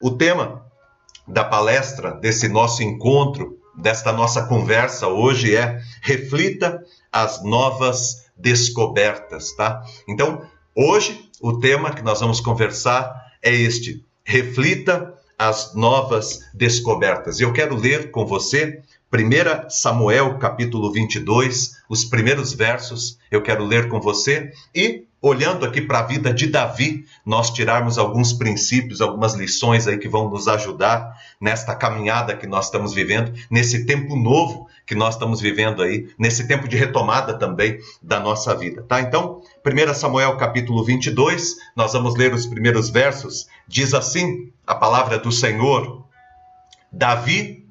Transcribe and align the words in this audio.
O 0.00 0.12
tema 0.12 0.64
da 1.26 1.42
palestra, 1.42 2.12
desse 2.12 2.48
nosso 2.48 2.84
encontro, 2.84 3.58
desta 3.76 4.12
nossa 4.12 4.44
conversa 4.46 5.08
hoje 5.08 5.56
é 5.56 5.80
Reflita 6.00 6.84
as 7.12 7.42
novas 7.42 8.30
descobertas, 8.36 9.52
tá? 9.56 9.82
Então, 10.06 10.42
hoje 10.72 11.28
o 11.40 11.58
tema 11.58 11.92
que 11.92 12.02
nós 12.02 12.20
vamos 12.20 12.40
conversar 12.40 13.12
é 13.42 13.52
este: 13.52 14.04
Reflita 14.22 15.14
as 15.36 15.74
novas 15.74 16.48
descobertas. 16.54 17.40
Eu 17.40 17.52
quero 17.52 17.74
ler 17.74 18.12
com 18.12 18.24
você 18.24 18.80
1 19.12 19.68
Samuel 19.68 20.38
capítulo 20.38 20.92
22, 20.92 21.72
os 21.88 22.04
primeiros 22.04 22.52
versos, 22.52 23.18
eu 23.32 23.42
quero 23.42 23.64
ler 23.64 23.88
com 23.88 24.00
você 24.00 24.52
e 24.72 25.07
olhando 25.20 25.66
aqui 25.66 25.80
para 25.82 25.98
a 25.98 26.02
vida 26.02 26.32
de 26.32 26.46
Davi, 26.46 27.04
nós 27.26 27.50
tirarmos 27.50 27.98
alguns 27.98 28.32
princípios, 28.32 29.00
algumas 29.00 29.34
lições 29.34 29.86
aí 29.86 29.98
que 29.98 30.08
vão 30.08 30.30
nos 30.30 30.46
ajudar 30.46 31.16
nesta 31.40 31.74
caminhada 31.74 32.36
que 32.36 32.46
nós 32.46 32.66
estamos 32.66 32.94
vivendo, 32.94 33.32
nesse 33.50 33.84
tempo 33.84 34.14
novo 34.16 34.68
que 34.86 34.94
nós 34.94 35.14
estamos 35.14 35.40
vivendo 35.40 35.82
aí, 35.82 36.08
nesse 36.18 36.48
tempo 36.48 36.66
de 36.66 36.76
retomada 36.76 37.38
também 37.38 37.78
da 38.02 38.18
nossa 38.18 38.54
vida, 38.54 38.82
tá? 38.82 39.00
Então, 39.00 39.42
1 39.64 39.94
Samuel 39.94 40.36
capítulo 40.36 40.82
22, 40.82 41.56
nós 41.76 41.92
vamos 41.92 42.16
ler 42.16 42.32
os 42.32 42.46
primeiros 42.46 42.88
versos, 42.88 43.46
diz 43.66 43.92
assim 43.92 44.50
a 44.66 44.74
palavra 44.74 45.18
do 45.18 45.30
Senhor: 45.30 46.06
Davi 46.90 47.66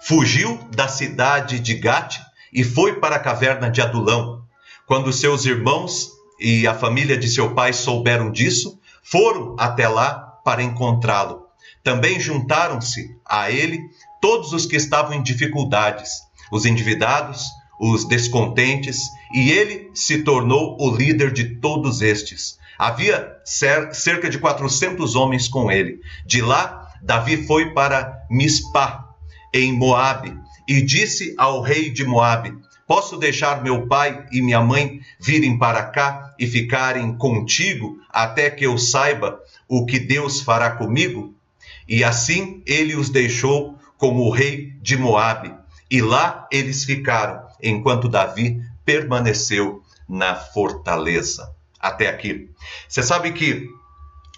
fugiu 0.00 0.58
da 0.70 0.86
cidade 0.86 1.58
de 1.58 1.74
Gate 1.74 2.18
e 2.52 2.62
foi 2.62 3.00
para 3.00 3.16
a 3.16 3.20
caverna 3.20 3.68
de 3.68 3.80
Adulão. 3.80 4.44
Quando 4.86 5.12
seus 5.12 5.46
irmãos 5.46 6.13
e 6.44 6.66
a 6.66 6.74
família 6.74 7.16
de 7.16 7.26
seu 7.26 7.54
pai 7.54 7.72
souberam 7.72 8.30
disso, 8.30 8.78
foram 9.02 9.56
até 9.58 9.88
lá 9.88 10.12
para 10.44 10.62
encontrá-lo. 10.62 11.46
Também 11.82 12.20
juntaram-se 12.20 13.16
a 13.24 13.50
ele 13.50 13.80
todos 14.20 14.52
os 14.52 14.66
que 14.66 14.76
estavam 14.76 15.14
em 15.14 15.22
dificuldades, 15.22 16.10
os 16.52 16.66
endividados, 16.66 17.46
os 17.80 18.06
descontentes, 18.06 19.08
e 19.32 19.50
ele 19.52 19.90
se 19.94 20.18
tornou 20.18 20.76
o 20.78 20.94
líder 20.94 21.32
de 21.32 21.60
todos 21.60 22.02
estes. 22.02 22.58
Havia 22.78 23.26
cerca 23.44 24.28
de 24.28 24.38
400 24.38 25.16
homens 25.16 25.48
com 25.48 25.72
ele. 25.72 25.98
De 26.26 26.42
lá, 26.42 26.90
Davi 27.02 27.46
foi 27.46 27.72
para 27.72 28.18
Mispá, 28.30 29.02
em 29.50 29.72
Moabe, 29.72 30.36
e 30.68 30.82
disse 30.82 31.34
ao 31.38 31.62
rei 31.62 31.88
de 31.88 32.04
Moabe: 32.04 32.52
Posso 32.86 33.16
deixar 33.16 33.62
meu 33.62 33.86
pai 33.86 34.26
e 34.30 34.42
minha 34.42 34.60
mãe 34.60 35.00
virem 35.18 35.58
para 35.58 35.84
cá 35.84 36.23
e 36.38 36.46
ficarem 36.46 37.16
contigo 37.16 37.98
até 38.10 38.50
que 38.50 38.64
eu 38.64 38.78
saiba 38.78 39.40
o 39.68 39.86
que 39.86 39.98
Deus 39.98 40.40
fará 40.40 40.70
comigo? 40.70 41.34
E 41.88 42.02
assim 42.02 42.62
ele 42.66 42.94
os 42.96 43.10
deixou 43.10 43.78
como 43.96 44.22
o 44.22 44.30
rei 44.30 44.72
de 44.80 44.96
Moabe. 44.96 45.54
E 45.90 46.00
lá 46.00 46.48
eles 46.50 46.84
ficaram, 46.84 47.46
enquanto 47.62 48.08
Davi 48.08 48.60
permaneceu 48.84 49.82
na 50.08 50.34
fortaleza. 50.34 51.54
Até 51.80 52.08
aqui. 52.08 52.50
Você 52.88 53.02
sabe 53.02 53.32
que 53.32 53.68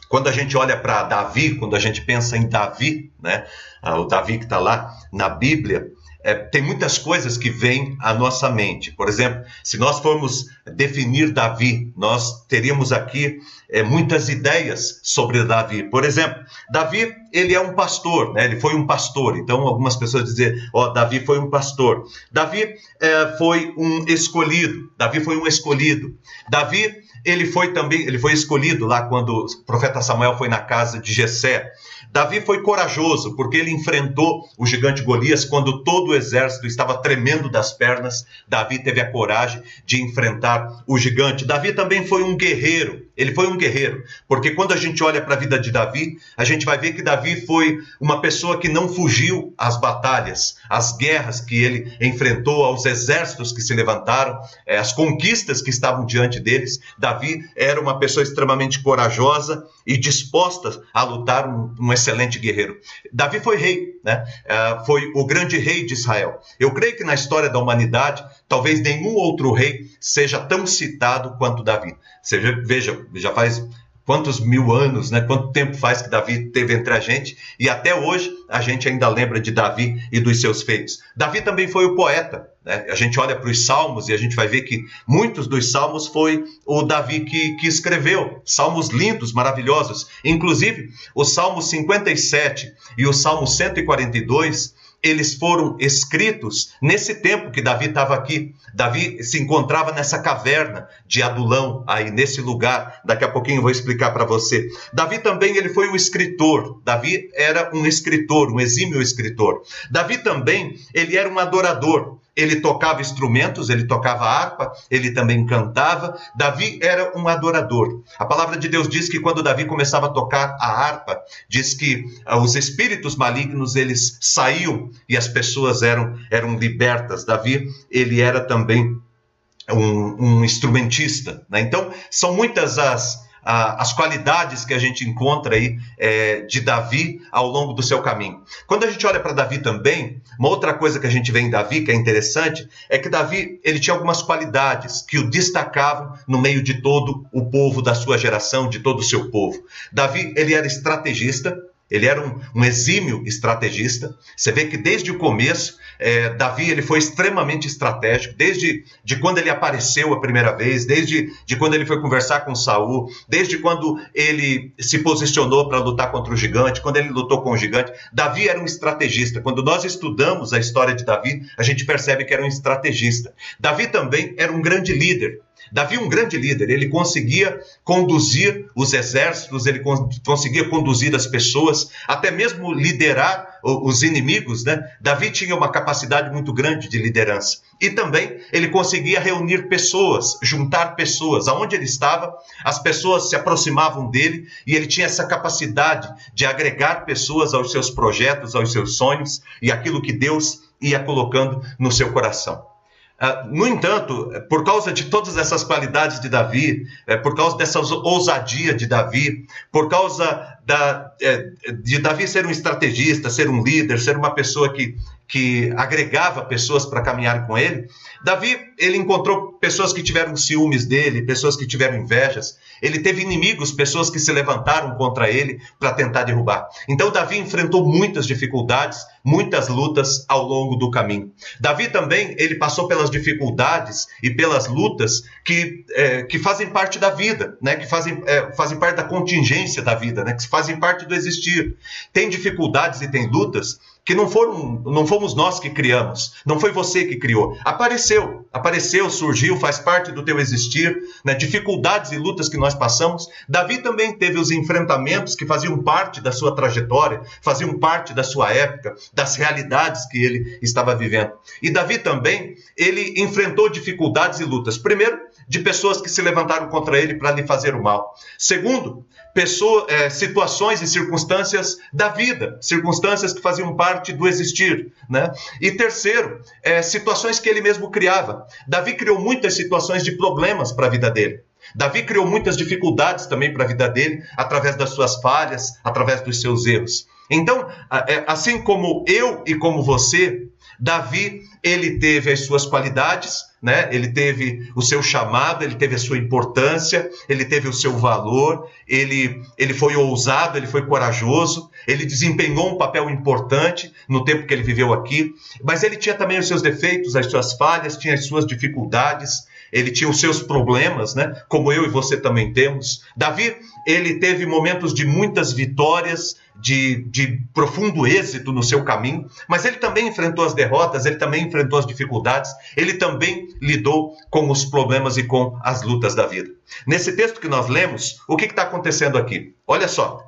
quando 0.08 0.28
a 0.28 0.32
gente 0.32 0.56
olha 0.56 0.76
para 0.76 1.04
Davi, 1.04 1.56
quando 1.56 1.76
a 1.76 1.78
gente 1.78 2.02
pensa 2.02 2.36
em 2.36 2.48
Davi, 2.48 3.12
né? 3.20 3.46
Ah, 3.82 3.98
o 3.98 4.04
Davi 4.04 4.38
que 4.38 4.44
está 4.44 4.58
lá 4.58 4.96
na 5.12 5.28
Bíblia, 5.28 5.90
é, 6.26 6.34
tem 6.34 6.60
muitas 6.60 6.98
coisas 6.98 7.38
que 7.38 7.48
vêm 7.48 7.96
à 8.00 8.12
nossa 8.12 8.50
mente. 8.50 8.90
Por 8.90 9.08
exemplo, 9.08 9.44
se 9.62 9.78
nós 9.78 10.00
formos 10.00 10.46
definir 10.74 11.32
Davi, 11.32 11.92
nós 11.96 12.44
teríamos 12.48 12.90
aqui 12.90 13.38
é, 13.70 13.84
muitas 13.84 14.28
ideias 14.28 14.98
sobre 15.04 15.44
Davi. 15.44 15.84
Por 15.84 16.04
exemplo, 16.04 16.42
Davi, 16.72 17.14
ele 17.32 17.54
é 17.54 17.60
um 17.60 17.74
pastor, 17.74 18.34
né? 18.34 18.44
ele 18.44 18.58
foi 18.58 18.74
um 18.74 18.84
pastor. 18.88 19.38
Então, 19.38 19.60
algumas 19.60 19.94
pessoas 19.94 20.24
dizem, 20.24 20.52
ó, 20.74 20.86
oh, 20.86 20.92
Davi 20.92 21.24
foi 21.24 21.38
um 21.38 21.48
pastor. 21.48 22.04
Davi 22.32 22.74
é, 23.00 23.36
foi 23.38 23.72
um 23.76 24.04
escolhido. 24.08 24.90
Davi 24.98 25.20
foi 25.20 25.36
um 25.36 25.46
escolhido. 25.46 26.12
Davi, 26.50 26.92
ele 27.24 27.46
foi 27.46 27.72
também, 27.72 28.00
ele 28.00 28.18
foi 28.18 28.32
escolhido 28.32 28.84
lá 28.84 29.02
quando 29.02 29.28
o 29.28 29.46
profeta 29.64 30.02
Samuel 30.02 30.36
foi 30.36 30.48
na 30.48 30.58
casa 30.58 30.98
de 30.98 31.12
Jessé. 31.12 31.70
Davi 32.12 32.40
foi 32.40 32.62
corajoso 32.62 33.36
porque 33.36 33.56
ele 33.56 33.70
enfrentou 33.70 34.48
o 34.58 34.66
gigante 34.66 35.02
Golias 35.02 35.44
quando 35.44 35.82
todo 35.84 36.10
o 36.10 36.14
exército 36.14 36.66
estava 36.66 36.98
tremendo 36.98 37.50
das 37.50 37.72
pernas. 37.72 38.26
Davi 38.48 38.82
teve 38.82 39.00
a 39.00 39.10
coragem 39.10 39.62
de 39.84 40.02
enfrentar 40.02 40.82
o 40.86 40.98
gigante. 40.98 41.44
Davi 41.44 41.72
também 41.72 42.06
foi 42.06 42.22
um 42.22 42.36
guerreiro. 42.36 43.05
Ele 43.16 43.34
foi 43.34 43.46
um 43.46 43.56
guerreiro, 43.56 44.04
porque 44.28 44.50
quando 44.50 44.72
a 44.72 44.76
gente 44.76 45.02
olha 45.02 45.20
para 45.20 45.34
a 45.34 45.38
vida 45.38 45.58
de 45.58 45.70
Davi, 45.70 46.18
a 46.36 46.44
gente 46.44 46.66
vai 46.66 46.78
ver 46.78 46.92
que 46.92 47.02
Davi 47.02 47.46
foi 47.46 47.78
uma 48.00 48.20
pessoa 48.20 48.58
que 48.58 48.68
não 48.68 48.88
fugiu 48.88 49.54
às 49.56 49.80
batalhas, 49.80 50.56
às 50.68 50.96
guerras 50.96 51.40
que 51.40 51.62
ele 51.62 51.96
enfrentou, 52.00 52.64
aos 52.64 52.84
exércitos 52.84 53.52
que 53.52 53.62
se 53.62 53.74
levantaram, 53.74 54.38
eh, 54.66 54.76
às 54.76 54.92
conquistas 54.92 55.62
que 55.62 55.70
estavam 55.70 56.04
diante 56.04 56.40
deles. 56.40 56.78
Davi 56.98 57.40
era 57.56 57.80
uma 57.80 57.98
pessoa 57.98 58.22
extremamente 58.22 58.82
corajosa 58.82 59.64
e 59.86 59.96
disposta 59.96 60.82
a 60.92 61.04
lutar 61.04 61.48
um, 61.48 61.74
um 61.78 61.92
excelente 61.92 62.38
guerreiro. 62.38 62.76
Davi 63.12 63.40
foi 63.40 63.56
rei, 63.56 63.94
né? 64.04 64.24
Uh, 64.44 64.84
foi 64.84 65.12
o 65.14 65.24
grande 65.24 65.58
rei 65.58 65.84
de 65.86 65.94
Israel. 65.94 66.40
Eu 66.58 66.72
creio 66.72 66.96
que 66.96 67.04
na 67.04 67.14
história 67.14 67.48
da 67.48 67.58
humanidade, 67.58 68.24
talvez 68.48 68.80
nenhum 68.80 69.14
outro 69.14 69.52
rei 69.52 69.86
seja 70.00 70.38
tão 70.40 70.66
citado 70.66 71.36
quanto 71.38 71.62
Davi. 71.62 71.94
Você 72.22 72.38
veja, 72.38 73.06
já 73.14 73.32
faz 73.32 73.62
quantos 74.06 74.38
mil 74.38 74.72
anos, 74.72 75.10
né? 75.10 75.20
Quanto 75.20 75.50
tempo 75.50 75.76
faz 75.76 76.00
que 76.00 76.08
Davi 76.08 76.50
teve 76.50 76.72
entre 76.72 76.94
a 76.94 77.00
gente 77.00 77.36
e 77.58 77.68
até 77.68 77.92
hoje 77.92 78.32
a 78.48 78.60
gente 78.60 78.88
ainda 78.88 79.08
lembra 79.08 79.40
de 79.40 79.50
Davi 79.50 80.00
e 80.12 80.20
dos 80.20 80.40
seus 80.40 80.62
feitos. 80.62 81.00
Davi 81.16 81.42
também 81.42 81.66
foi 81.66 81.84
o 81.84 81.96
poeta. 81.96 82.48
Né? 82.64 82.86
A 82.88 82.94
gente 82.94 83.18
olha 83.18 83.34
para 83.34 83.50
os 83.50 83.66
salmos 83.66 84.08
e 84.08 84.12
a 84.12 84.16
gente 84.16 84.36
vai 84.36 84.46
ver 84.46 84.62
que 84.62 84.84
muitos 85.08 85.48
dos 85.48 85.72
salmos 85.72 86.06
foi 86.06 86.44
o 86.64 86.84
Davi 86.84 87.20
que, 87.20 87.56
que 87.56 87.66
escreveu. 87.66 88.40
Salmos 88.44 88.90
lindos, 88.90 89.32
maravilhosos. 89.32 90.06
Inclusive, 90.24 90.88
o 91.12 91.24
Salmo 91.24 91.60
57 91.60 92.72
e 92.96 93.06
o 93.06 93.12
Salmo 93.12 93.46
142 93.46 94.74
eles 95.06 95.34
foram 95.34 95.76
escritos 95.78 96.74
nesse 96.82 97.16
tempo 97.16 97.50
que 97.50 97.62
Davi 97.62 97.86
estava 97.86 98.14
aqui. 98.14 98.54
Davi 98.76 99.24
se 99.24 99.40
encontrava 99.40 99.90
nessa 99.90 100.18
caverna 100.18 100.86
de 101.06 101.22
Adulão, 101.22 101.82
aí 101.86 102.10
nesse 102.10 102.42
lugar. 102.42 103.00
Daqui 103.06 103.24
a 103.24 103.30
pouquinho 103.30 103.56
eu 103.56 103.62
vou 103.62 103.70
explicar 103.70 104.10
para 104.10 104.26
você. 104.26 104.68
Davi 104.92 105.18
também 105.18 105.56
ele 105.56 105.70
foi 105.70 105.88
um 105.88 105.96
escritor. 105.96 106.82
Davi 106.84 107.30
era 107.34 107.70
um 107.74 107.86
escritor, 107.86 108.52
um 108.52 108.60
exímio 108.60 109.00
escritor. 109.00 109.62
Davi 109.90 110.18
também 110.18 110.76
ele 110.92 111.16
era 111.16 111.26
um 111.26 111.38
adorador 111.38 112.18
ele 112.36 112.60
tocava 112.60 113.00
instrumentos, 113.00 113.70
ele 113.70 113.86
tocava 113.86 114.26
harpa, 114.26 114.70
ele 114.90 115.10
também 115.12 115.46
cantava. 115.46 116.16
Davi 116.36 116.78
era 116.82 117.18
um 117.18 117.26
adorador. 117.26 118.02
A 118.18 118.26
palavra 118.26 118.58
de 118.58 118.68
Deus 118.68 118.88
diz 118.88 119.08
que 119.08 119.18
quando 119.18 119.42
Davi 119.42 119.64
começava 119.64 120.06
a 120.06 120.10
tocar 120.10 120.54
a 120.60 120.66
harpa, 120.66 121.18
diz 121.48 121.72
que 121.72 122.04
uh, 122.30 122.36
os 122.36 122.54
espíritos 122.54 123.16
malignos 123.16 123.74
eles 123.74 124.18
saíam 124.20 124.90
e 125.08 125.16
as 125.16 125.26
pessoas 125.26 125.82
eram 125.82 126.14
eram 126.30 126.58
libertas. 126.58 127.24
Davi 127.24 127.68
ele 127.90 128.20
era 128.20 128.40
também 128.40 128.65
um, 128.74 130.16
um 130.18 130.44
instrumentista. 130.44 131.44
Né? 131.48 131.60
Então 131.60 131.90
são 132.10 132.34
muitas 132.34 132.78
as 132.78 133.26
as 133.46 133.92
qualidades 133.92 134.64
que 134.64 134.74
a 134.74 134.78
gente 134.78 135.08
encontra 135.08 135.54
aí 135.54 135.78
é, 135.96 136.40
de 136.40 136.60
Davi 136.60 137.20
ao 137.30 137.46
longo 137.46 137.72
do 137.74 137.82
seu 137.82 138.02
caminho. 138.02 138.42
Quando 138.66 138.82
a 138.82 138.90
gente 138.90 139.06
olha 139.06 139.20
para 139.20 139.32
Davi 139.32 139.58
também, 139.58 140.20
uma 140.36 140.48
outra 140.48 140.74
coisa 140.74 140.98
que 140.98 141.06
a 141.06 141.10
gente 141.10 141.30
vê 141.30 141.40
em 141.40 141.50
Davi 141.50 141.82
que 141.82 141.92
é 141.92 141.94
interessante 141.94 142.68
é 142.90 142.98
que 142.98 143.08
Davi 143.08 143.60
ele 143.62 143.78
tinha 143.78 143.94
algumas 143.94 144.20
qualidades 144.20 145.00
que 145.00 145.16
o 145.16 145.30
destacavam 145.30 146.12
no 146.26 146.40
meio 146.40 146.60
de 146.60 146.82
todo 146.82 147.24
o 147.32 147.48
povo 147.48 147.80
da 147.80 147.94
sua 147.94 148.18
geração, 148.18 148.68
de 148.68 148.80
todo 148.80 148.98
o 148.98 149.04
seu 149.04 149.30
povo. 149.30 149.62
Davi 149.92 150.34
ele 150.36 150.52
era 150.52 150.66
estrategista, 150.66 151.56
ele 151.88 152.06
era 152.06 152.20
um, 152.20 152.40
um, 152.52 152.64
exímio 152.64 153.22
estrategista. 153.24 154.16
Você 154.36 154.50
vê 154.50 154.64
que 154.64 154.76
desde 154.76 155.12
o 155.12 155.18
começo, 155.18 155.78
é, 155.98 156.30
Davi 156.30 156.70
ele 156.70 156.82
foi 156.82 156.98
extremamente 156.98 157.66
estratégico, 157.66 158.34
desde 158.36 158.84
de 159.04 159.16
quando 159.16 159.38
ele 159.38 159.50
apareceu 159.50 160.12
a 160.12 160.20
primeira 160.20 160.52
vez, 160.52 160.84
desde 160.84 161.32
de 161.44 161.56
quando 161.56 161.74
ele 161.74 161.86
foi 161.86 162.00
conversar 162.00 162.40
com 162.40 162.54
Saul, 162.54 163.10
desde 163.28 163.58
quando 163.58 163.98
ele 164.14 164.72
se 164.78 164.98
posicionou 165.00 165.68
para 165.68 165.78
lutar 165.78 166.10
contra 166.10 166.32
o 166.32 166.36
gigante, 166.36 166.80
quando 166.80 166.96
ele 166.96 167.08
lutou 167.08 167.42
com 167.42 167.50
o 167.50 167.56
gigante. 167.56 167.92
Davi 168.12 168.48
era 168.48 168.60
um 168.60 168.64
estrategista. 168.64 169.40
Quando 169.40 169.62
nós 169.62 169.84
estudamos 169.84 170.52
a 170.52 170.58
história 170.58 170.94
de 170.94 171.04
Davi, 171.04 171.42
a 171.56 171.62
gente 171.62 171.84
percebe 171.84 172.24
que 172.24 172.34
era 172.34 172.42
um 172.42 172.48
estrategista. 172.48 173.32
Davi 173.58 173.86
também 173.86 174.34
era 174.36 174.52
um 174.52 174.60
grande 174.60 174.92
líder. 174.92 175.40
Davi, 175.72 175.98
um 175.98 176.08
grande 176.08 176.36
líder, 176.36 176.70
ele 176.70 176.88
conseguia 176.88 177.60
conduzir 177.82 178.66
os 178.74 178.92
exércitos, 178.92 179.66
ele 179.66 179.82
conseguia 180.24 180.68
conduzir 180.68 181.14
as 181.14 181.26
pessoas, 181.26 181.90
até 182.06 182.30
mesmo 182.30 182.72
liderar 182.72 183.55
os 183.66 184.02
inimigos, 184.02 184.64
né? 184.64 184.82
Davi 185.00 185.30
tinha 185.30 185.54
uma 185.54 185.70
capacidade 185.70 186.30
muito 186.30 186.52
grande 186.52 186.88
de 186.88 186.98
liderança. 186.98 187.58
E 187.80 187.90
também 187.90 188.40
ele 188.52 188.68
conseguia 188.68 189.18
reunir 189.18 189.68
pessoas, 189.68 190.38
juntar 190.42 190.94
pessoas. 190.94 191.48
Aonde 191.48 191.74
ele 191.74 191.84
estava, 191.84 192.32
as 192.64 192.78
pessoas 192.78 193.28
se 193.28 193.34
aproximavam 193.34 194.08
dele 194.08 194.46
e 194.66 194.74
ele 194.74 194.86
tinha 194.86 195.06
essa 195.06 195.26
capacidade 195.26 196.08
de 196.32 196.46
agregar 196.46 197.04
pessoas 197.04 197.52
aos 197.52 197.72
seus 197.72 197.90
projetos, 197.90 198.54
aos 198.54 198.70
seus 198.70 198.96
sonhos 198.96 199.42
e 199.60 199.72
aquilo 199.72 200.00
que 200.00 200.12
Deus 200.12 200.60
ia 200.80 201.00
colocando 201.00 201.60
no 201.78 201.90
seu 201.90 202.12
coração. 202.12 202.75
Uh, 203.18 203.48
no 203.50 203.66
entanto, 203.66 204.30
por 204.46 204.62
causa 204.62 204.92
de 204.92 205.04
todas 205.04 205.38
essas 205.38 205.64
qualidades 205.64 206.20
de 206.20 206.28
Davi, 206.28 206.86
é, 207.06 207.16
por 207.16 207.34
causa 207.34 207.56
dessa 207.56 207.80
ousadia 207.80 208.74
de 208.74 208.86
Davi, 208.86 209.46
por 209.72 209.88
causa 209.88 210.58
da, 210.66 211.12
é, 211.22 211.50
de 211.82 211.98
Davi 211.98 212.28
ser 212.28 212.44
um 212.44 212.50
estrategista, 212.50 213.30
ser 213.30 213.48
um 213.48 213.62
líder, 213.62 213.98
ser 214.00 214.18
uma 214.18 214.34
pessoa 214.34 214.70
que, 214.70 214.96
que 215.26 215.72
agregava 215.78 216.44
pessoas 216.44 216.84
para 216.84 217.00
caminhar 217.00 217.46
com 217.46 217.56
ele, 217.56 217.88
Davi 218.22 218.58
ele 218.78 218.98
encontrou 218.98 219.52
pessoas 219.54 219.94
que 219.94 220.02
tiveram 220.02 220.36
ciúmes 220.36 220.84
dele, 220.84 221.22
pessoas 221.22 221.56
que 221.56 221.66
tiveram 221.66 221.96
invejas. 221.96 222.58
Ele 222.80 223.00
teve 223.00 223.22
inimigos, 223.22 223.72
pessoas 223.72 224.10
que 224.10 224.18
se 224.18 224.32
levantaram 224.32 224.96
contra 224.96 225.30
ele 225.30 225.60
para 225.78 225.92
tentar 225.92 226.24
derrubar. 226.24 226.68
Então 226.88 227.10
Davi 227.10 227.38
enfrentou 227.38 227.86
muitas 227.86 228.26
dificuldades, 228.26 228.98
muitas 229.24 229.68
lutas 229.68 230.24
ao 230.28 230.42
longo 230.42 230.76
do 230.76 230.90
caminho. 230.90 231.32
Davi 231.60 231.88
também 231.88 232.34
ele 232.38 232.56
passou 232.56 232.88
pelas 232.88 233.10
dificuldades 233.10 234.06
e 234.22 234.30
pelas 234.30 234.66
lutas 234.68 235.22
que, 235.44 235.84
é, 235.90 236.22
que 236.22 236.38
fazem 236.38 236.68
parte 236.70 236.98
da 236.98 237.10
vida, 237.10 237.56
né? 237.62 237.76
Que 237.76 237.86
fazem, 237.86 238.22
é, 238.26 238.52
fazem 238.52 238.78
parte 238.78 238.96
da 238.96 239.04
contingência 239.04 239.82
da 239.82 239.94
vida, 239.94 240.24
né? 240.24 240.34
Que 240.34 240.46
fazem 240.48 240.78
parte 240.78 241.06
do 241.06 241.14
existir. 241.14 241.76
Tem 242.12 242.28
dificuldades 242.28 243.00
e 243.00 243.08
tem 243.08 243.26
lutas 243.28 243.78
que 244.06 244.14
não 244.14 244.30
foram, 244.30 244.80
não 244.86 245.04
fomos 245.04 245.34
nós 245.34 245.58
que 245.58 245.68
criamos, 245.68 246.34
não 246.46 246.60
foi 246.60 246.70
você 246.70 247.04
que 247.04 247.16
criou. 247.16 247.58
Apareceu, 247.64 248.46
apareceu, 248.52 249.10
surgiu, 249.10 249.58
faz 249.58 249.80
parte 249.80 250.12
do 250.12 250.24
teu 250.24 250.38
existir, 250.38 250.96
né? 251.24 251.34
dificuldades 251.34 252.12
e 252.12 252.16
lutas 252.16 252.48
que 252.48 252.56
nós 252.56 252.72
passamos. 252.72 253.26
Davi 253.48 253.78
também 253.78 254.16
teve 254.16 254.38
os 254.38 254.52
enfrentamentos 254.52 255.34
que 255.34 255.44
faziam 255.44 255.82
parte 255.82 256.20
da 256.20 256.30
sua 256.30 256.54
trajetória, 256.54 257.20
faziam 257.42 257.80
parte 257.80 258.14
da 258.14 258.22
sua 258.22 258.52
época, 258.52 258.94
das 259.12 259.34
realidades 259.34 260.06
que 260.06 260.24
ele 260.24 260.56
estava 260.62 260.94
vivendo. 260.94 261.32
E 261.60 261.68
Davi 261.68 261.98
também, 261.98 262.54
ele 262.76 263.20
enfrentou 263.20 263.68
dificuldades 263.68 264.38
e 264.38 264.44
lutas. 264.44 264.78
Primeiro, 264.78 265.18
de 265.48 265.60
pessoas 265.60 266.00
que 266.00 266.08
se 266.08 266.20
levantaram 266.22 266.68
contra 266.68 266.98
ele 266.98 267.14
para 267.14 267.30
lhe 267.30 267.46
fazer 267.46 267.74
o 267.74 267.82
mal. 267.82 268.14
Segundo, 268.38 269.06
pessoa, 269.32 269.86
é, 269.88 270.10
situações 270.10 270.82
e 270.82 270.86
circunstâncias 270.86 271.76
da 271.92 272.08
vida, 272.08 272.58
circunstâncias 272.60 273.32
que 273.32 273.40
faziam 273.40 273.76
parte 273.76 274.12
do 274.12 274.26
existir. 274.26 274.92
Né? 275.08 275.32
E 275.60 275.72
terceiro, 275.72 276.40
é, 276.62 276.82
situações 276.82 277.38
que 277.38 277.48
ele 277.48 277.60
mesmo 277.60 277.90
criava. 277.90 278.46
Davi 278.66 278.94
criou 278.94 279.20
muitas 279.20 279.54
situações 279.54 280.02
de 280.02 280.12
problemas 280.12 280.72
para 280.72 280.86
a 280.86 280.90
vida 280.90 281.10
dele. 281.10 281.40
Davi 281.74 282.02
criou 282.04 282.26
muitas 282.26 282.56
dificuldades 282.56 283.26
também 283.26 283.52
para 283.52 283.64
a 283.64 283.66
vida 283.66 283.88
dele, 283.88 284.22
através 284.36 284.76
das 284.76 284.90
suas 284.90 285.16
falhas, 285.20 285.72
através 285.84 286.20
dos 286.20 286.40
seus 286.40 286.64
erros. 286.64 287.06
Então, 287.30 287.68
é, 288.08 288.24
assim 288.26 288.62
como 288.62 289.04
eu 289.06 289.42
e 289.46 289.54
como 289.56 289.82
você, 289.82 290.46
Davi, 290.78 291.42
ele 291.62 291.98
teve 291.98 292.30
as 292.30 292.40
suas 292.40 292.64
qualidades, 292.64 293.42
né? 293.66 293.88
Ele 293.90 294.12
teve 294.12 294.70
o 294.76 294.80
seu 294.80 295.02
chamado, 295.02 295.64
ele 295.64 295.74
teve 295.74 295.96
a 295.96 295.98
sua 295.98 296.16
importância, 296.16 297.10
ele 297.28 297.44
teve 297.44 297.66
o 297.66 297.72
seu 297.72 297.98
valor, 297.98 298.70
ele, 298.86 299.42
ele 299.58 299.74
foi 299.74 299.96
ousado, 299.96 300.56
ele 300.56 300.68
foi 300.68 300.86
corajoso, 300.86 301.68
ele 301.84 302.06
desempenhou 302.06 302.72
um 302.72 302.78
papel 302.78 303.10
importante 303.10 303.92
no 304.08 304.24
tempo 304.24 304.46
que 304.46 304.54
ele 304.54 304.62
viveu 304.62 304.92
aqui, 304.92 305.34
mas 305.64 305.82
ele 305.82 305.96
tinha 305.96 306.14
também 306.14 306.38
os 306.38 306.46
seus 306.46 306.62
defeitos, 306.62 307.16
as 307.16 307.26
suas 307.26 307.54
falhas, 307.54 307.96
tinha 307.96 308.14
as 308.14 308.24
suas 308.24 308.46
dificuldades, 308.46 309.48
ele 309.72 309.90
tinha 309.90 310.08
os 310.08 310.20
seus 310.20 310.40
problemas, 310.40 311.16
né? 311.16 311.34
Como 311.48 311.72
eu 311.72 311.84
e 311.84 311.88
você 311.88 312.16
também 312.16 312.52
temos. 312.52 313.02
Davi, 313.16 313.52
ele 313.86 314.18
teve 314.18 314.44
momentos 314.44 314.92
de 314.92 315.06
muitas 315.06 315.52
vitórias, 315.52 316.36
de, 316.56 317.04
de, 317.04 317.40
profundo 317.54 318.04
êxito 318.04 318.52
no 318.52 318.62
seu 318.62 318.82
caminho, 318.84 319.30
mas 319.48 319.64
ele 319.64 319.76
também 319.76 320.08
enfrentou 320.08 320.44
as 320.44 320.54
derrotas, 320.54 321.06
ele 321.06 321.16
também 321.16 321.46
enfrentou 321.46 321.78
as 321.78 321.86
dificuldades, 321.86 322.50
ele 322.76 322.94
também 322.94 323.46
lidou 323.62 324.16
com 324.28 324.50
os 324.50 324.64
problemas 324.64 325.16
e 325.16 325.22
com 325.22 325.56
as 325.62 325.82
lutas 325.82 326.16
da 326.16 326.26
vida. 326.26 326.50
Nesse 326.86 327.14
texto 327.14 327.40
que 327.40 327.48
nós 327.48 327.68
lemos, 327.68 328.20
o 328.26 328.36
que 328.36 328.46
está 328.46 328.62
acontecendo 328.62 329.16
aqui? 329.16 329.54
Olha 329.66 329.86
só. 329.86 330.24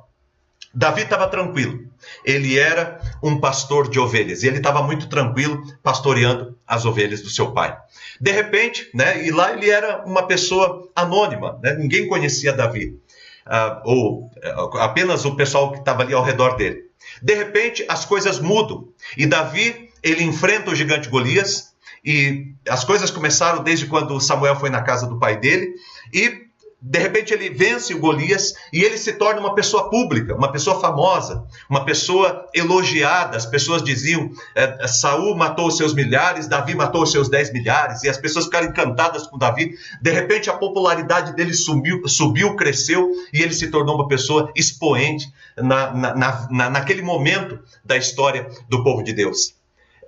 Davi 0.73 1.01
estava 1.01 1.27
tranquilo. 1.27 1.83
Ele 2.23 2.57
era 2.57 3.01
um 3.23 3.39
pastor 3.39 3.89
de 3.89 3.99
ovelhas 3.99 4.43
e 4.43 4.47
ele 4.47 4.57
estava 4.57 4.83
muito 4.83 5.09
tranquilo 5.09 5.63
pastoreando 5.81 6.55
as 6.65 6.85
ovelhas 6.85 7.21
do 7.21 7.29
seu 7.29 7.51
pai. 7.51 7.75
De 8.21 8.31
repente, 8.31 8.87
né, 8.93 9.25
e 9.25 9.31
lá 9.31 9.51
ele 9.51 9.69
era 9.69 10.05
uma 10.05 10.27
pessoa 10.27 10.87
anônima, 10.95 11.59
né, 11.63 11.73
ninguém 11.73 12.07
conhecia 12.07 12.53
Davi 12.53 12.99
uh, 13.49 13.81
ou 13.83 14.25
uh, 14.25 14.77
apenas 14.77 15.25
o 15.25 15.35
pessoal 15.35 15.71
que 15.71 15.79
estava 15.79 16.03
ali 16.03 16.13
ao 16.13 16.23
redor 16.23 16.55
dele. 16.55 16.83
De 17.21 17.33
repente, 17.33 17.83
as 17.89 18.05
coisas 18.05 18.39
mudam 18.39 18.87
e 19.17 19.25
Davi 19.25 19.89
ele 20.01 20.23
enfrenta 20.23 20.71
o 20.71 20.75
gigante 20.75 21.09
Golias 21.09 21.73
e 22.05 22.53
as 22.67 22.85
coisas 22.85 23.11
começaram 23.11 23.63
desde 23.63 23.87
quando 23.87 24.19
Samuel 24.21 24.55
foi 24.55 24.69
na 24.69 24.81
casa 24.81 25.07
do 25.07 25.19
pai 25.19 25.37
dele 25.37 25.73
e 26.13 26.48
de 26.81 26.97
repente 26.97 27.33
ele 27.33 27.49
vence 27.49 27.93
o 27.93 27.99
Golias 27.99 28.53
e 28.71 28.81
ele 28.81 28.97
se 28.97 29.13
torna 29.13 29.41
uma 29.41 29.53
pessoa 29.53 29.89
pública, 29.89 30.33
uma 30.33 30.49
pessoa 30.49 30.79
famosa, 30.79 31.45
uma 31.69 31.83
pessoa 31.83 32.47
elogiada. 32.53 33.35
As 33.35 33.45
pessoas 33.45 33.83
diziam: 33.83 34.31
é, 34.55 34.87
Saul 34.87 35.35
matou 35.35 35.67
os 35.67 35.75
seus 35.75 35.93
milhares, 35.93 36.47
Davi 36.47 36.73
matou 36.73 37.03
os 37.03 37.11
seus 37.11 37.27
dez 37.27 37.51
milhares, 37.51 38.03
e 38.03 38.09
as 38.09 38.17
pessoas 38.17 38.45
ficaram 38.45 38.67
encantadas 38.67 39.27
com 39.27 39.37
Davi. 39.37 39.75
De 40.01 40.11
repente 40.11 40.49
a 40.49 40.53
popularidade 40.53 41.35
dele 41.35 41.53
subiu, 41.53 42.07
subiu 42.07 42.55
cresceu 42.55 43.11
e 43.33 43.41
ele 43.41 43.53
se 43.53 43.67
tornou 43.67 43.95
uma 43.95 44.07
pessoa 44.07 44.49
expoente 44.55 45.29
na, 45.57 45.93
na, 45.93 46.47
na, 46.49 46.69
naquele 46.69 47.01
momento 47.01 47.59
da 47.83 47.97
história 47.97 48.49
do 48.69 48.83
povo 48.83 49.03
de 49.03 49.11
Deus. 49.11 49.53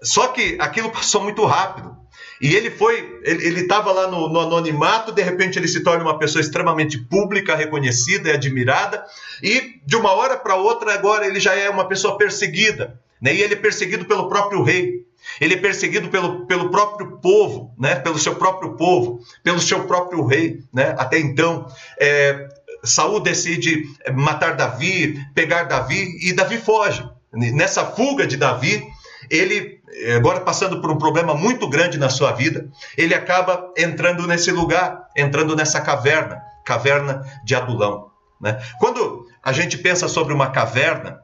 Só 0.01 0.29
que 0.29 0.57
aquilo 0.59 0.89
passou 0.89 1.21
muito 1.21 1.45
rápido. 1.45 2.00
E 2.41 2.55
ele 2.55 2.71
foi, 2.71 3.19
ele 3.23 3.61
estava 3.61 3.91
lá 3.91 4.07
no, 4.07 4.27
no, 4.27 4.39
anonimato, 4.39 5.11
de 5.11 5.21
repente 5.21 5.59
ele 5.59 5.67
se 5.67 5.83
torna 5.83 6.03
uma 6.03 6.17
pessoa 6.17 6.41
extremamente 6.41 6.97
pública, 6.97 7.55
reconhecida 7.55 8.29
e 8.29 8.31
admirada, 8.31 9.05
e 9.43 9.79
de 9.85 9.95
uma 9.95 10.11
hora 10.11 10.35
para 10.35 10.55
outra 10.55 10.95
agora 10.95 11.27
ele 11.27 11.39
já 11.39 11.53
é 11.53 11.69
uma 11.69 11.88
pessoa 11.88 12.17
perseguida, 12.17 12.99
né? 13.21 13.35
E 13.35 13.41
ele 13.43 13.53
é 13.53 13.57
perseguido 13.57 14.05
pelo 14.05 14.27
próprio 14.27 14.63
rei. 14.63 15.05
Ele 15.39 15.53
é 15.53 15.57
perseguido 15.57 16.09
pelo, 16.09 16.47
pelo 16.47 16.71
próprio 16.71 17.19
povo, 17.19 17.75
né? 17.77 17.93
Pelo 17.93 18.17
seu 18.17 18.33
próprio 18.33 18.75
povo, 18.75 19.19
pelo 19.43 19.59
seu 19.59 19.83
próprio 19.83 20.25
rei, 20.25 20.63
né? 20.73 20.95
Até 20.97 21.19
então, 21.19 21.67
é, 21.99 22.49
Saul 22.83 23.19
decide 23.19 23.83
matar 24.15 24.55
Davi, 24.55 25.19
pegar 25.35 25.65
Davi 25.65 26.17
e 26.27 26.33
Davi 26.33 26.57
foge. 26.57 27.07
Nessa 27.31 27.85
fuga 27.85 28.25
de 28.25 28.35
Davi, 28.35 28.83
ele 29.29 29.80
agora 30.15 30.41
passando 30.41 30.81
por 30.81 30.91
um 30.91 30.98
problema 30.98 31.33
muito 31.33 31.67
grande 31.69 31.98
na 31.98 32.10
sua 32.10 32.31
vida, 32.31 32.69
ele 32.98 33.13
acaba 33.13 33.71
entrando 33.77 34.27
nesse 34.27 34.51
lugar, 34.51 35.07
entrando 35.15 35.55
nessa 35.55 35.81
caverna, 35.81 36.41
caverna 36.65 37.24
de 37.43 37.55
Adulão. 37.55 38.12
Né? 38.39 38.60
Quando 38.79 39.27
a 39.43 39.51
gente 39.51 39.77
pensa 39.77 40.07
sobre 40.07 40.33
uma 40.33 40.50
caverna, 40.50 41.21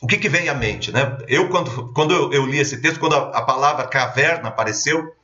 o 0.00 0.06
que, 0.06 0.16
que 0.16 0.28
vem 0.28 0.48
à 0.48 0.54
mente? 0.54 0.90
Né? 0.90 1.16
Eu, 1.28 1.48
quando, 1.48 1.92
quando 1.92 2.32
eu, 2.32 2.44
li 2.46 2.58
esse 2.58 2.80
texto, 2.80 2.98
quando 2.98 3.14
a, 3.14 3.28
a, 3.28 3.42
palavra 3.42 3.86
caverna 3.86 4.48
apareceu, 4.48 5.14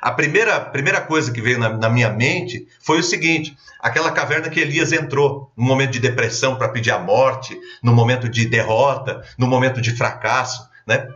a 0.00 0.12
primeira, 0.12 0.60
primeira 0.60 1.00
coisa 1.00 1.32
que 1.32 1.40
veio 1.40 1.58
na, 1.58 1.70
na 1.70 1.88
minha 1.88 2.10
mente 2.10 2.68
foi 2.80 3.00
o 3.00 3.02
seguinte: 3.02 3.56
aquela 3.80 4.12
caverna 4.12 4.48
que 4.48 4.60
Elias 4.60 4.92
entrou 4.92 5.50
no 5.56 5.64
momento 5.64 5.90
de 5.90 5.98
depressão 5.98 6.54
para 6.54 6.68
pedir 6.68 6.92
a 6.92 7.00
morte, 7.00 7.58
no 7.82 7.92
momento 7.92 8.28
de 8.28 8.46
derrota, 8.46 9.24
no 9.36 9.48
momento 9.48 9.80
de 9.80 9.90
fracasso. 9.96 10.67
Né? 10.88 11.06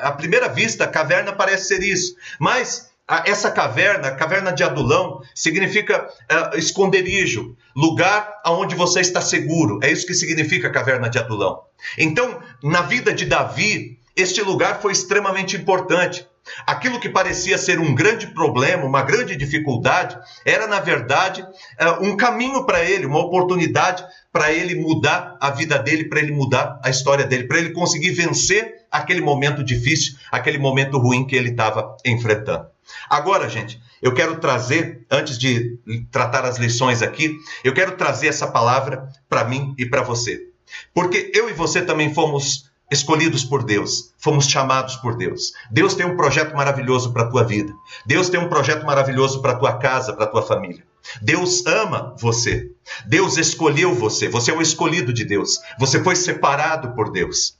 À 0.00 0.12
primeira 0.12 0.48
vista, 0.48 0.84
a 0.84 0.88
caverna 0.88 1.30
parece 1.30 1.66
ser 1.66 1.82
isso, 1.82 2.14
mas 2.40 2.88
essa 3.26 3.50
caverna, 3.50 4.12
caverna 4.12 4.50
de 4.50 4.62
Adulão, 4.62 5.20
significa 5.34 6.06
uh, 6.06 6.56
esconderijo, 6.56 7.54
lugar 7.76 8.40
onde 8.46 8.74
você 8.74 9.00
está 9.00 9.20
seguro. 9.20 9.78
É 9.82 9.90
isso 9.90 10.06
que 10.06 10.14
significa 10.14 10.70
caverna 10.70 11.08
de 11.08 11.18
Adulão. 11.18 11.62
Então, 11.98 12.40
na 12.62 12.82
vida 12.82 13.12
de 13.12 13.24
Davi, 13.24 13.98
este 14.16 14.42
lugar 14.42 14.80
foi 14.80 14.92
extremamente 14.92 15.56
importante. 15.56 16.26
Aquilo 16.66 17.00
que 17.00 17.08
parecia 17.08 17.58
ser 17.58 17.78
um 17.78 17.94
grande 17.94 18.28
problema, 18.28 18.84
uma 18.84 19.02
grande 19.02 19.36
dificuldade, 19.36 20.18
era 20.44 20.66
na 20.66 20.80
verdade 20.80 21.42
uh, 21.42 22.04
um 22.04 22.16
caminho 22.16 22.64
para 22.64 22.84
ele, 22.84 23.06
uma 23.06 23.20
oportunidade 23.20 24.04
para 24.32 24.52
ele 24.52 24.74
mudar 24.74 25.36
a 25.40 25.50
vida 25.50 25.78
dele, 25.78 26.04
para 26.04 26.20
ele 26.20 26.32
mudar 26.32 26.80
a 26.82 26.90
história 26.90 27.24
dele, 27.24 27.44
para 27.44 27.58
ele 27.58 27.70
conseguir 27.70 28.10
vencer 28.10 28.86
aquele 28.90 29.20
momento 29.20 29.62
difícil, 29.62 30.16
aquele 30.30 30.58
momento 30.58 30.98
ruim 30.98 31.26
que 31.26 31.36
ele 31.36 31.50
estava 31.50 31.96
enfrentando. 32.04 32.66
Agora, 33.08 33.48
gente, 33.48 33.80
eu 34.00 34.14
quero 34.14 34.36
trazer, 34.36 35.04
antes 35.10 35.38
de 35.38 35.78
tratar 36.10 36.44
as 36.44 36.56
lições 36.58 37.02
aqui, 37.02 37.36
eu 37.62 37.74
quero 37.74 37.96
trazer 37.96 38.28
essa 38.28 38.46
palavra 38.46 39.08
para 39.28 39.44
mim 39.44 39.74
e 39.78 39.84
para 39.84 40.02
você. 40.02 40.48
Porque 40.94 41.30
eu 41.34 41.48
e 41.48 41.52
você 41.52 41.82
também 41.82 42.12
fomos 42.12 42.67
escolhidos 42.90 43.44
por 43.44 43.62
Deus, 43.62 44.14
fomos 44.18 44.46
chamados 44.46 44.96
por 44.96 45.16
Deus. 45.16 45.52
Deus 45.70 45.94
tem 45.94 46.06
um 46.06 46.16
projeto 46.16 46.54
maravilhoso 46.54 47.12
para 47.12 47.24
a 47.24 47.30
tua 47.30 47.44
vida. 47.44 47.72
Deus 48.06 48.28
tem 48.28 48.40
um 48.40 48.48
projeto 48.48 48.84
maravilhoso 48.86 49.42
para 49.42 49.52
a 49.52 49.56
tua 49.56 49.78
casa, 49.78 50.12
para 50.12 50.24
a 50.24 50.28
tua 50.28 50.42
família. 50.42 50.82
Deus 51.20 51.64
ama 51.66 52.14
você. 52.18 52.70
Deus 53.06 53.36
escolheu 53.36 53.94
você. 53.94 54.28
Você 54.28 54.50
é 54.50 54.54
um 54.54 54.62
escolhido 54.62 55.12
de 55.12 55.24
Deus. 55.24 55.58
Você 55.78 56.02
foi 56.02 56.16
separado 56.16 56.94
por 56.94 57.10
Deus. 57.10 57.56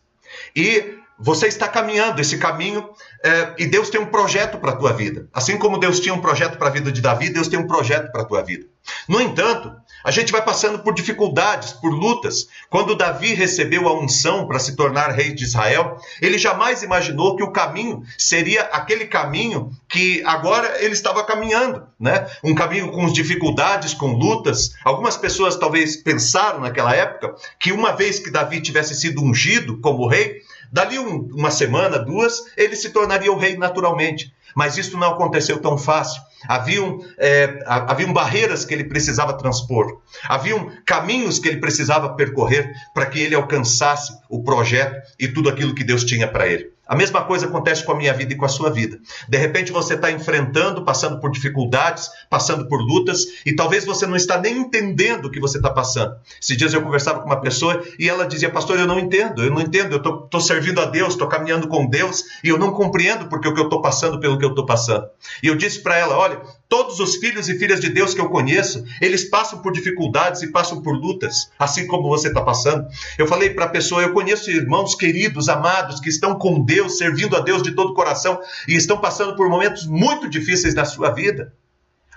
E 0.55 0.99
você 1.19 1.49
está 1.49 1.67
caminhando 1.67 2.21
esse 2.21 2.39
caminho 2.39 2.89
é, 3.25 3.55
e 3.59 3.67
Deus 3.67 3.91
tem 3.91 4.01
um 4.01 4.07
projeto 4.07 4.59
para 4.59 4.71
a 4.71 4.77
tua 4.77 4.93
vida. 4.93 5.29
Assim 5.33 5.59
como 5.59 5.79
Deus 5.79 5.99
tinha 5.99 6.15
um 6.15 6.21
projeto 6.21 6.57
para 6.57 6.69
a 6.69 6.73
vida 6.73 6.93
de 6.93 7.01
Davi, 7.01 7.31
Deus 7.31 7.49
tem 7.49 7.59
um 7.59 7.67
projeto 7.67 8.13
para 8.13 8.23
a 8.23 8.25
tua 8.25 8.43
vida. 8.43 8.67
No 9.09 9.21
entanto, 9.21 9.73
a 10.05 10.11
gente 10.11 10.33
vai 10.33 10.43
passando 10.43 10.79
por 10.81 10.95
dificuldades, 10.95 11.73
por 11.73 11.93
lutas. 11.93 12.49
Quando 12.71 12.97
Davi 12.97 13.35
recebeu 13.35 13.89
a 13.89 13.99
unção 13.99 14.47
para 14.47 14.59
se 14.59 14.77
tornar 14.77 15.11
rei 15.11 15.33
de 15.33 15.45
Israel, 15.45 15.99
ele 16.21 16.39
jamais 16.39 16.83
imaginou 16.83 17.37
que 17.37 17.43
o 17.43 17.53
caminho 17.53 18.03
seria 18.17 18.63
aquele 18.63 19.07
caminho 19.07 19.71
que 19.89 20.23
agora 20.25 20.83
ele 20.83 20.95
estava 20.95 21.25
caminhando, 21.25 21.87
né? 21.99 22.27
Um 22.45 22.55
caminho 22.55 22.91
com 22.91 23.11
dificuldades, 23.13 23.95
com 23.95 24.13
lutas. 24.13 24.75
Algumas 24.85 25.17
pessoas 25.17 25.57
talvez 25.57 25.97
pensaram 25.97 26.61
naquela 26.61 26.95
época 26.95 27.35
que 27.59 27.73
uma 27.73 27.93
vez 27.93 28.19
que 28.19 28.31
Davi 28.31 28.61
tivesse 28.61 28.95
sido 28.95 29.23
ungido 29.23 29.81
como 29.81 30.07
rei, 30.07 30.43
Dali 30.71 30.99
um, 30.99 31.31
uma 31.35 31.51
semana, 31.51 31.99
duas, 31.99 32.45
ele 32.57 32.77
se 32.77 32.91
tornaria 32.91 33.33
o 33.33 33.39
rei 33.39 33.57
naturalmente. 33.57 34.33
Mas 34.55 34.77
isso 34.77 34.99
não 34.99 35.09
aconteceu 35.09 35.61
tão 35.61 35.79
fácil. 35.79 36.21
Haviam, 36.47 36.99
é, 37.19 37.63
haviam 37.67 38.13
barreiras 38.13 38.65
que 38.65 38.75
ele 38.75 38.85
precisava 38.85 39.37
transpor, 39.37 40.01
haviam 40.29 40.71
caminhos 40.87 41.39
que 41.39 41.49
ele 41.49 41.59
precisava 41.59 42.15
percorrer 42.15 42.73
para 42.95 43.07
que 43.07 43.21
ele 43.21 43.35
alcançasse 43.35 44.13
o 44.29 44.43
projeto 44.43 44.97
e 45.19 45.29
tudo 45.29 45.49
aquilo 45.49 45.75
que 45.75 45.85
Deus 45.85 46.05
tinha 46.05 46.29
para 46.29 46.47
ele. 46.47 46.71
A 46.89 46.97
mesma 46.97 47.23
coisa 47.23 47.47
acontece 47.47 47.85
com 47.85 47.93
a 47.93 47.95
minha 47.95 48.15
vida 48.15 48.33
e 48.33 48.37
com 48.37 48.47
a 48.47 48.49
sua 48.49 48.71
vida. 48.71 48.99
De 49.29 49.37
repente 49.37 49.71
você 49.71 49.93
está 49.93 50.11
enfrentando, 50.11 50.85
passando 50.85 51.21
por 51.21 51.31
dificuldades, 51.31 52.09
passando 52.31 52.67
por 52.67 52.81
lutas, 52.81 53.27
e 53.45 53.55
talvez 53.55 53.85
você 53.85 54.07
não 54.07 54.17
está 54.17 54.41
nem 54.41 54.57
entendendo 54.57 55.27
o 55.27 55.31
que 55.31 55.39
você 55.39 55.59
está 55.59 55.69
passando. 55.69 56.17
Esses 56.41 56.57
dias 56.57 56.73
eu 56.73 56.81
conversava 56.81 57.21
com 57.21 57.27
uma 57.27 57.41
pessoa 57.41 57.85
e 57.99 58.09
ela 58.09 58.27
dizia, 58.27 58.49
pastor, 58.49 58.79
eu 58.79 58.87
não 58.87 58.99
entendo, 58.99 59.45
eu 59.45 59.51
não 59.51 59.61
entendo, 59.61 59.93
eu 59.93 60.25
estou 60.25 60.41
servindo 60.41 60.81
a 60.81 60.87
Deus, 60.87 61.11
estou 61.11 61.29
caminhando 61.29 61.69
com 61.69 61.87
Deus, 61.87 62.25
e 62.43 62.49
eu 62.49 62.59
não 62.59 62.73
compreendo 62.73 63.29
porque 63.29 63.47
o 63.47 63.55
que 63.55 63.61
eu 63.61 63.65
estou 63.65 63.83
passando 63.83 64.19
pelo 64.19 64.39
que 64.39 64.45
eu 64.45 64.51
estou 64.51 64.65
passando. 64.65 65.07
E 65.43 65.49
eu 65.49 65.55
disse 65.55 65.83
para 65.83 65.97
ela, 65.99 66.17
olha, 66.17 66.41
todos 66.69 67.01
os 67.01 67.17
filhos 67.17 67.49
e 67.49 67.59
filhas 67.59 67.81
de 67.81 67.89
Deus 67.89 68.13
que 68.13 68.21
eu 68.21 68.29
conheço, 68.29 68.85
eles 69.01 69.25
passam 69.25 69.61
por 69.61 69.73
dificuldades 69.73 70.43
e 70.43 70.53
passam 70.53 70.83
por 70.83 70.95
lutas, 70.95 71.51
assim 71.59 71.87
como 71.87 72.09
você 72.09 72.29
está 72.29 72.43
passando. 72.43 72.87
Eu 73.17 73.27
falei 73.27 73.51
para 73.51 73.65
a 73.65 73.69
pessoa, 73.69 74.03
eu 74.03 74.13
conheço 74.13 74.51
irmãos 74.51 74.95
queridos, 74.95 75.49
amados, 75.49 76.01
que 76.01 76.09
estão 76.09 76.39
com 76.39 76.63
Deus, 76.63 76.99
servindo 76.99 77.37
a 77.37 77.41
Deus 77.41 77.63
de 77.63 77.73
todo 77.73 77.91
o 77.91 77.95
coração 77.95 78.39
e 78.67 78.75
estão 78.75 78.99
passando 78.99 79.35
por 79.35 79.49
momentos 79.49 79.87
muito 79.87 80.29
difíceis 80.29 80.75
na 80.75 80.85
sua 80.85 81.11
vida. 81.11 81.53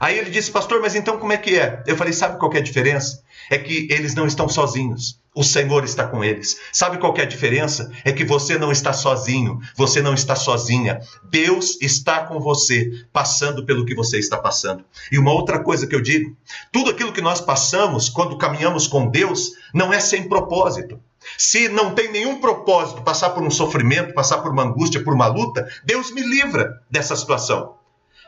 Aí 0.02 0.18
ele 0.18 0.32
disse, 0.32 0.50
pastor, 0.50 0.82
mas 0.82 0.96
então 0.96 1.20
como 1.20 1.32
é 1.32 1.38
que 1.38 1.56
é? 1.56 1.84
Eu 1.86 1.96
falei, 1.96 2.12
sabe 2.12 2.40
qual 2.40 2.52
é 2.54 2.58
a 2.58 2.64
diferença? 2.64 3.22
É 3.52 3.58
que 3.60 3.88
eles 3.92 4.16
não 4.16 4.26
estão 4.26 4.50
sozinhos. 4.50 5.22
O 5.36 5.44
Senhor 5.44 5.84
está 5.84 6.08
com 6.08 6.24
eles. 6.24 6.60
Sabe 6.74 6.98
qual 6.98 7.16
é 7.18 7.22
a 7.22 7.26
diferença? 7.26 7.92
É 8.04 8.12
que 8.12 8.26
você 8.26 8.58
não 8.58 8.72
está 8.72 8.94
sozinho, 8.94 9.60
você 9.78 10.02
não 10.02 10.16
está 10.16 10.36
sozinha. 10.36 11.00
Deus 11.30 11.78
está 11.80 12.26
com 12.26 12.40
você, 12.40 13.06
passando 13.14 13.64
pelo 13.64 13.86
que 13.86 13.94
você 13.94 14.18
está 14.18 14.40
passando. 14.40 14.84
E 15.12 15.20
uma 15.20 15.32
outra 15.32 15.60
coisa 15.60 15.86
que 15.86 15.96
eu 15.96 16.02
digo: 16.02 16.36
tudo 16.72 16.90
aquilo 16.90 17.14
que 17.14 17.22
nós 17.22 17.40
passamos 17.40 18.10
quando 18.10 18.40
caminhamos 18.40 18.88
com 18.88 19.08
Deus 19.08 19.52
não 19.72 19.94
é 19.94 20.00
sem 20.00 20.28
propósito. 20.28 21.00
Se 21.38 21.70
não 21.70 21.94
tem 21.94 22.12
nenhum 22.12 22.42
propósito 22.42 23.04
passar 23.04 23.30
por 23.30 23.44
um 23.44 23.52
sofrimento, 23.52 24.16
passar 24.16 24.40
por 24.40 24.52
uma 24.52 24.64
angústia, 24.64 25.04
por 25.04 25.14
uma 25.14 25.28
luta, 25.28 25.70
Deus 25.86 26.12
me 26.12 26.22
livra 26.22 26.82
dessa 26.90 27.16
situação. 27.16 27.76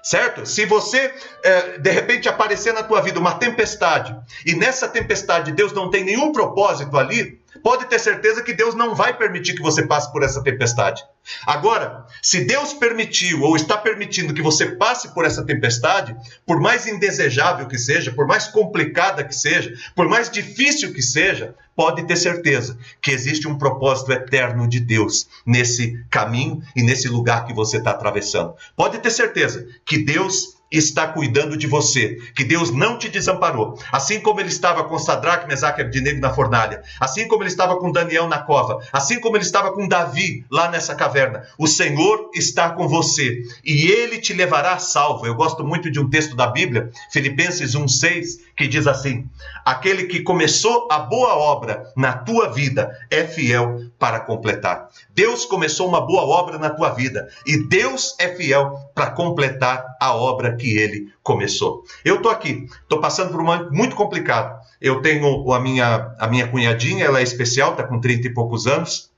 Certo? 0.03 0.45
Se 0.45 0.65
você 0.65 1.13
é, 1.41 1.77
de 1.77 1.89
repente 1.89 2.27
aparecer 2.27 2.74
na 2.74 2.83
tua 2.83 3.01
vida 3.01 3.17
uma 3.17 3.36
tempestade 3.36 4.13
e 4.45 4.53
nessa 4.53 4.86
tempestade 4.86 5.53
Deus 5.53 5.72
não 5.72 5.89
tem 5.89 6.03
nenhum 6.03 6.33
propósito 6.33 6.98
ali, 6.98 7.39
pode 7.63 7.86
ter 7.86 7.98
certeza 8.00 8.43
que 8.43 8.53
Deus 8.53 8.75
não 8.75 8.93
vai 8.93 9.15
permitir 9.15 9.55
que 9.55 9.62
você 9.62 9.88
passe 9.88 10.12
por 10.12 10.22
essa 10.22 10.43
tempestade. 10.43 11.01
Agora, 11.46 12.06
se 12.22 12.44
Deus 12.46 12.74
permitiu 12.74 13.42
ou 13.42 13.56
está 13.56 13.77
permitindo 13.77 14.34
que 14.34 14.42
você 14.42 14.75
passe 14.75 15.13
por 15.13 15.25
essa 15.25 15.46
tempestade, 15.46 16.15
por 16.46 16.60
mais 16.60 16.86
indesejável 16.86 17.68
que 17.68 17.77
seja, 17.77 18.12
por 18.12 18.27
mais 18.27 18.48
complicada 18.48 19.24
que 19.24 19.34
seja, 19.34 19.74
por 19.96 20.08
mais 20.08 20.30
difícil 20.30 20.94
que 20.94 21.01
seja, 21.01 21.56
pode 21.75 22.06
ter 22.06 22.18
certeza 22.18 22.77
que 23.01 23.12
existe 23.12 23.48
um 23.48 23.58
propósito 23.58 24.12
eterno 24.12 24.68
de 24.68 24.80
Deus 24.80 25.27
nesse 25.46 26.03
caminho 26.10 26.62
e 26.75 26.84
nesse 26.84 27.08
lugar 27.08 27.46
que 27.46 27.53
você 27.53 27.77
está 27.77 27.92
atravessando. 27.92 28.56
Pode 28.75 29.00
ter 29.00 29.12
certeza 29.12 29.65
que 29.86 29.98
Deus 29.98 30.52
está 30.77 31.08
cuidando 31.08 31.56
de 31.56 31.68
você, 31.68 32.18
que 32.36 32.44
Deus 32.44 32.72
não 32.72 32.98
te 32.98 33.10
desamparou. 33.10 33.80
Assim 33.92 34.20
como 34.20 34.39
ele 34.39 34.50
estava 34.50 34.84
com 34.84 34.98
Sadraque, 34.98 35.48
Mesaque 35.48 35.82
e 35.82 35.84
Abednego 35.84 36.20
na 36.20 36.34
fornalha, 36.34 36.82
assim 37.00 37.27
como 37.27 37.44
ele 37.44 37.50
estava 37.50 37.77
com 37.77 37.92
Daniel 37.92 38.27
na 38.27 38.39
cova, 38.39 38.80
assim 38.92 39.20
como 39.20 39.38
ele 39.38 39.44
estava 39.44 39.72
com 39.72 39.88
Davi 39.88 40.46
lá 40.50 40.70
nessa 40.70 40.96
caverna, 40.96 41.44
o 41.58 41.68
Senhor 41.68 42.30
está 42.34 42.70
com 42.72 42.88
você 42.88 43.42
e 43.63 43.92
ele 43.92 44.20
te 44.20 44.34
levará 44.34 44.77
salvo. 44.80 45.25
Eu 45.25 45.36
gosto 45.36 45.63
muito 45.63 45.92
de 45.92 46.00
um 46.00 46.10
texto 46.10 46.36
da 46.36 46.48
Bíblia, 46.48 46.89
Filipenses 47.12 47.75
1:6, 47.75 48.39
que 48.56 48.68
diz 48.68 48.88
assim: 48.88 49.27
Aquele 49.65 50.06
que 50.06 50.22
começou 50.22 50.88
a 50.92 51.00
boa 51.00 51.36
obra 51.36 51.92
na 51.96 52.13
tua 52.13 52.50
vida 52.50 52.92
é 53.10 53.24
fiel 53.25 53.82
para 53.98 54.20
completar. 54.20 54.89
Deus 55.13 55.46
começou 55.46 55.88
uma 55.88 56.01
boa 56.01 56.24
obra 56.24 56.58
na 56.58 56.70
tua 56.70 56.89
vida 56.89 57.27
e 57.46 57.58
Deus 57.67 58.15
é 58.20 58.29
fiel 58.36 58.79
para 58.96 59.12
completar 59.12 59.86
a 60.01 60.15
obra 60.15 60.55
que 60.55 60.77
ele 60.77 61.13
começou. 61.22 61.84
Eu 62.03 62.22
tô 62.22 62.29
aqui, 62.29 62.67
tô 62.88 63.00
passando 63.00 63.32
por 63.32 63.41
um 63.41 63.46
momento 63.46 63.72
muito 63.72 63.96
complicado. 63.96 64.60
Eu 64.82 65.01
tenho 65.01 65.51
a 65.51 65.60
minha 65.60 66.15
a 66.20 66.27
minha 66.27 66.48
cunhadinha, 66.48 67.05
ela 67.05 67.20
é 67.20 67.24
especial, 67.24 67.75
tá 67.75 67.84
com 67.84 68.00
30 68.00 68.27
e 68.27 68.34
poucos 68.34 68.65
anos. 68.67 69.12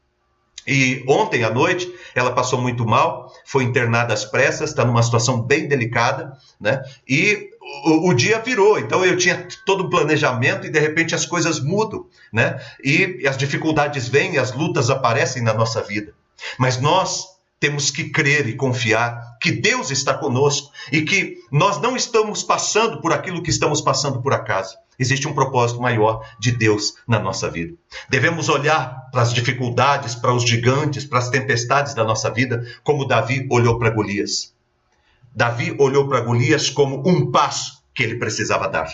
E 0.67 1.03
ontem 1.07 1.43
à 1.43 1.49
noite 1.49 1.93
ela 2.15 2.33
passou 2.33 2.59
muito 2.59 2.85
mal, 2.85 3.31
foi 3.45 3.63
internada 3.63 4.13
às 4.13 4.25
pressas, 4.25 4.71
está 4.71 4.83
numa 4.83 5.03
situação 5.03 5.41
bem 5.41 5.67
delicada, 5.67 6.33
né? 6.59 6.81
E 7.07 7.51
o, 7.83 8.09
o, 8.09 8.13
dia 8.13 8.39
virou, 8.39 8.77
então 8.77 9.03
eu 9.03 9.17
tinha 9.17 9.47
todo 9.65 9.85
o 9.85 9.89
planejamento 9.89 10.67
e 10.67 10.69
de 10.69 10.79
repente 10.79 11.15
as 11.15 11.25
coisas 11.25 11.59
mudam, 11.59 12.05
né? 12.31 12.59
E, 12.83 13.21
e 13.21 13.27
as 13.27 13.37
dificuldades 13.37 14.07
vêm, 14.07 14.37
as 14.37 14.51
lutas 14.51 14.89
aparecem 14.89 15.41
na 15.41 15.53
nossa 15.53 15.81
vida. 15.81 16.13
Mas 16.59 16.79
nós 16.79 17.35
temos 17.59 17.89
que 17.89 18.09
crer 18.09 18.47
e 18.47 18.55
confiar 18.55 19.37
que 19.41 19.51
Deus 19.51 19.89
está 19.89 20.13
conosco 20.13 20.71
e 20.91 21.01
que 21.01 21.37
nós 21.51 21.81
não 21.81 21.95
estamos 21.95 22.43
passando 22.43 23.01
por 23.01 23.11
aquilo 23.11 23.41
que 23.41 23.49
estamos 23.49 23.81
passando 23.81 24.21
por 24.21 24.33
acaso. 24.33 24.77
Existe 24.99 25.27
um 25.27 25.33
propósito 25.33 25.81
maior 25.81 26.23
de 26.39 26.51
Deus 26.51 26.95
na 27.07 27.19
nossa 27.19 27.49
vida. 27.49 27.73
Devemos 28.09 28.47
olhar 28.49 29.09
para 29.11 29.21
as 29.21 29.33
dificuldades, 29.33 30.15
para 30.15 30.33
os 30.33 30.43
gigantes, 30.47 31.05
para 31.05 31.19
as 31.19 31.29
tempestades 31.29 31.93
da 31.93 32.03
nossa 32.03 32.29
vida, 32.29 32.65
como 32.83 33.05
Davi 33.05 33.47
olhou 33.49 33.79
para 33.79 33.89
Golias. 33.89 34.54
Davi 35.35 35.75
olhou 35.77 36.07
para 36.07 36.21
Golias 36.21 36.69
como 36.69 37.03
um 37.05 37.29
passo 37.29 37.83
que 37.93 38.01
ele 38.01 38.15
precisava 38.15 38.69
dar. 38.69 38.89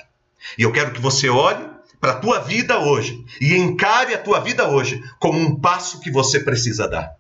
E 0.58 0.64
eu 0.64 0.72
quero 0.72 0.92
que 0.92 1.00
você 1.00 1.30
olhe 1.30 1.70
para 2.00 2.14
a 2.14 2.20
tua 2.20 2.40
vida 2.40 2.80
hoje 2.80 3.24
e 3.40 3.56
encare 3.56 4.16
a 4.16 4.18
tua 4.18 4.40
vida 4.40 4.68
hoje 4.68 5.04
como 5.20 5.40
um 5.40 5.56
passo 5.60 6.00
que 6.00 6.10
você 6.10 6.40
precisa 6.40 6.88
dar. 6.88 7.16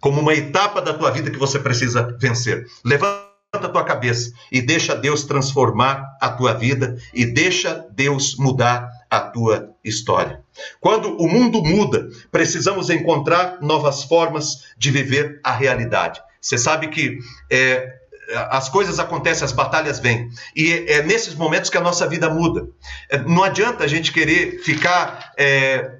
Como 0.00 0.20
uma 0.20 0.34
etapa 0.34 0.82
da 0.82 0.92
tua 0.92 1.12
vida 1.12 1.30
que 1.30 1.38
você 1.38 1.60
precisa 1.60 2.16
vencer. 2.18 2.66
Levanta 2.84 3.30
a 3.52 3.68
tua 3.68 3.84
cabeça 3.84 4.32
e 4.50 4.60
deixa 4.60 4.96
Deus 4.96 5.24
transformar 5.24 6.16
a 6.20 6.30
tua 6.30 6.54
vida 6.54 6.96
e 7.14 7.24
deixa 7.24 7.86
Deus 7.92 8.34
mudar 8.36 8.88
a 9.08 9.20
tua 9.20 9.70
história. 9.84 10.42
Quando 10.80 11.16
o 11.16 11.28
mundo 11.28 11.62
muda, 11.62 12.08
precisamos 12.30 12.90
encontrar 12.90 13.58
novas 13.60 14.02
formas 14.02 14.64
de 14.76 14.90
viver 14.90 15.38
a 15.44 15.52
realidade. 15.52 16.20
Você 16.40 16.58
sabe 16.58 16.88
que 16.88 17.18
é, 17.50 18.01
as 18.50 18.68
coisas 18.68 18.98
acontecem, 18.98 19.44
as 19.44 19.52
batalhas 19.52 19.98
vêm. 19.98 20.30
E 20.54 20.72
é 20.88 21.02
nesses 21.02 21.34
momentos 21.34 21.70
que 21.70 21.76
a 21.76 21.80
nossa 21.80 22.06
vida 22.06 22.30
muda. 22.30 22.68
É, 23.10 23.18
não 23.18 23.42
adianta 23.42 23.84
a 23.84 23.86
gente 23.86 24.12
querer 24.12 24.60
ficar 24.62 25.32
é, 25.36 25.98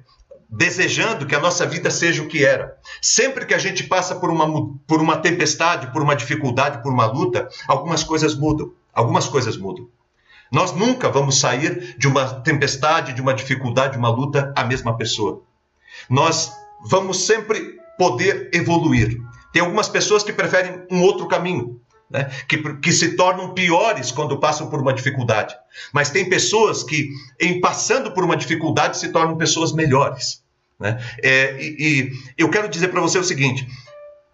desejando 0.49 1.25
que 1.25 1.35
a 1.35 1.39
nossa 1.39 1.65
vida 1.65 1.89
seja 1.89 2.21
o 2.21 2.27
que 2.27 2.45
era. 2.45 2.77
Sempre 3.01 3.45
que 3.45 3.53
a 3.53 3.57
gente 3.57 3.83
passa 3.83 4.15
por 4.15 4.29
uma, 4.29 4.47
por 4.87 5.01
uma 5.01 5.17
tempestade, 5.17 5.91
por 5.91 6.01
uma 6.01 6.15
dificuldade, 6.15 6.81
por 6.81 6.91
uma 6.91 7.05
luta, 7.05 7.47
algumas 7.67 8.03
coisas 8.03 8.35
mudam. 8.35 8.71
Algumas 8.93 9.27
coisas 9.27 9.57
mudam. 9.57 9.87
Nós 10.51 10.71
nunca 10.71 11.09
vamos 11.09 11.39
sair 11.39 11.95
de 11.97 12.07
uma 12.07 12.41
tempestade, 12.41 13.13
de 13.13 13.21
uma 13.21 13.33
dificuldade, 13.33 13.93
de 13.93 13.97
uma 13.97 14.09
luta, 14.09 14.53
a 14.55 14.63
mesma 14.63 14.95
pessoa. 14.95 15.41
Nós 16.07 16.51
vamos 16.85 17.25
sempre 17.25 17.79
poder 17.97 18.51
evoluir. 18.53 19.17
Tem 19.51 19.61
algumas 19.61 19.89
pessoas 19.89 20.23
que 20.23 20.31
preferem 20.31 20.85
um 20.91 21.01
outro 21.01 21.27
caminho. 21.27 21.81
Né? 22.13 22.29
que, 22.47 22.57
que 22.75 22.93
se 22.93 23.15
tornam 23.15 23.55
piores 23.55 24.11
quando 24.11 24.39
passam 24.39 24.69
por 24.69 24.79
uma 24.79 24.93
dificuldade. 24.93 25.55
Mas 25.91 26.11
tem 26.11 26.29
pessoas 26.29 26.83
que, 26.83 27.09
em 27.41 27.59
passando 27.59 28.11
por 28.11 28.23
uma 28.23 28.37
dificuldade, 28.37 28.99
se 28.99 29.11
tornam 29.11 29.35
pessoas 29.35 29.73
melhores. 29.73 30.43
Né? 30.79 31.03
É, 31.23 31.57
e, 31.59 32.11
e 32.37 32.41
eu 32.41 32.49
quero 32.49 32.69
dizer 32.69 32.89
para 32.89 33.01
você 33.01 33.17
o 33.17 33.23
seguinte: 33.23 33.67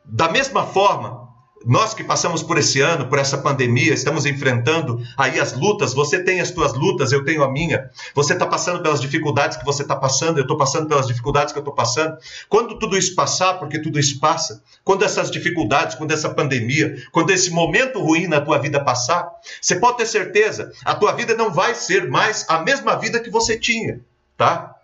da 0.04 0.30
mesma 0.30 0.66
forma 0.66 1.29
nós 1.66 1.94
que 1.94 2.04
passamos 2.04 2.42
por 2.42 2.58
esse 2.58 2.80
ano, 2.80 3.08
por 3.08 3.20
essa 3.20 3.38
pandemia, 3.38 3.94
estamos 3.94 4.26
enfrentando 4.26 5.02
aí 5.18 5.40
as 5.40 5.54
lutas. 5.54 5.94
Você 5.94 6.24
tem 6.24 6.40
as 6.40 6.50
suas 6.50 6.74
lutas, 6.74 7.12
eu 7.12 7.26
tenho 7.26 7.44
a 7.44 7.52
minha. 7.52 7.90
Você 8.16 8.34
está 8.34 8.46
passando 8.46 8.82
pelas 8.82 9.02
dificuldades 9.02 9.58
que 9.58 9.66
você 9.66 9.82
está 9.82 9.96
passando, 9.96 10.38
eu 10.38 10.44
estou 10.44 10.58
passando 10.58 10.88
pelas 10.88 11.08
dificuldades 11.08 11.52
que 11.52 11.60
eu 11.60 11.62
estou 11.62 11.74
passando. 11.74 12.18
Quando 12.48 12.80
tudo 12.80 12.98
isso 12.98 13.14
passar, 13.14 13.56
porque 13.56 13.80
tudo 13.80 14.00
isso 14.00 14.20
passa, 14.20 14.64
quando 14.84 15.04
essas 15.04 15.30
dificuldades, 15.30 15.96
quando 15.96 16.12
essa 16.12 16.30
pandemia, 16.30 16.96
quando 17.12 17.32
esse 17.32 17.52
momento 17.52 18.00
ruim 18.00 18.28
na 18.28 18.40
tua 18.40 18.58
vida 18.58 18.84
passar, 18.84 19.30
você 19.62 19.76
pode 19.76 19.98
ter 19.98 20.06
certeza, 20.06 20.72
a 20.86 20.96
tua 20.96 21.12
vida 21.12 21.36
não 21.36 21.52
vai 21.52 21.76
ser 21.76 22.10
mais 22.10 22.46
a 22.48 22.62
mesma 22.62 22.96
vida 22.96 23.20
que 23.20 23.30
você 23.30 23.58
tinha, 23.58 24.00
tá? 24.38 24.76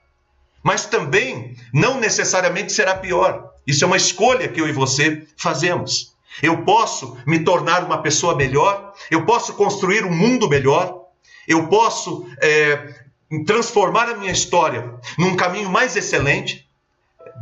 Mas 0.61 0.85
também 0.85 1.55
não 1.73 1.99
necessariamente 1.99 2.73
será 2.73 2.95
pior. 2.95 3.53
Isso 3.65 3.83
é 3.83 3.87
uma 3.87 3.97
escolha 3.97 4.47
que 4.47 4.59
eu 4.59 4.67
e 4.67 4.71
você 4.71 5.25
fazemos. 5.37 6.14
Eu 6.41 6.63
posso 6.63 7.17
me 7.25 7.39
tornar 7.43 7.83
uma 7.83 8.01
pessoa 8.01 8.35
melhor, 8.35 8.93
eu 9.09 9.25
posso 9.25 9.53
construir 9.53 10.03
um 10.03 10.11
mundo 10.11 10.49
melhor, 10.49 11.05
eu 11.47 11.67
posso 11.67 12.27
é, 12.41 13.05
transformar 13.45 14.09
a 14.09 14.15
minha 14.15 14.31
história 14.31 14.93
num 15.17 15.35
caminho 15.35 15.69
mais 15.69 15.95
excelente 15.95 16.67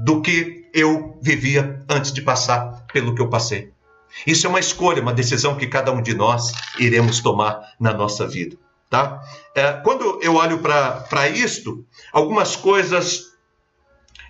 do 0.03 0.21
que 0.21 0.69
eu 0.73 1.17
vivia 1.21 1.83
antes 1.89 2.11
de 2.11 2.21
passar 2.21 2.85
pelo 2.91 3.13
que 3.13 3.21
eu 3.21 3.29
passei. 3.29 3.71
Isso 4.27 4.45
é 4.45 4.49
uma 4.49 4.59
escolha, 4.59 5.01
uma 5.01 5.13
decisão 5.13 5.55
que 5.55 5.67
cada 5.67 5.91
um 5.91 6.01
de 6.01 6.13
nós 6.13 6.51
iremos 6.79 7.19
tomar 7.19 7.73
na 7.79 7.93
nossa 7.93 8.27
vida. 8.27 8.57
Tá? 8.89 9.23
É, 9.55 9.73
quando 9.83 10.19
eu 10.21 10.35
olho 10.35 10.59
para 10.59 11.27
isto, 11.29 11.83
algumas 12.11 12.55
coisas 12.55 13.33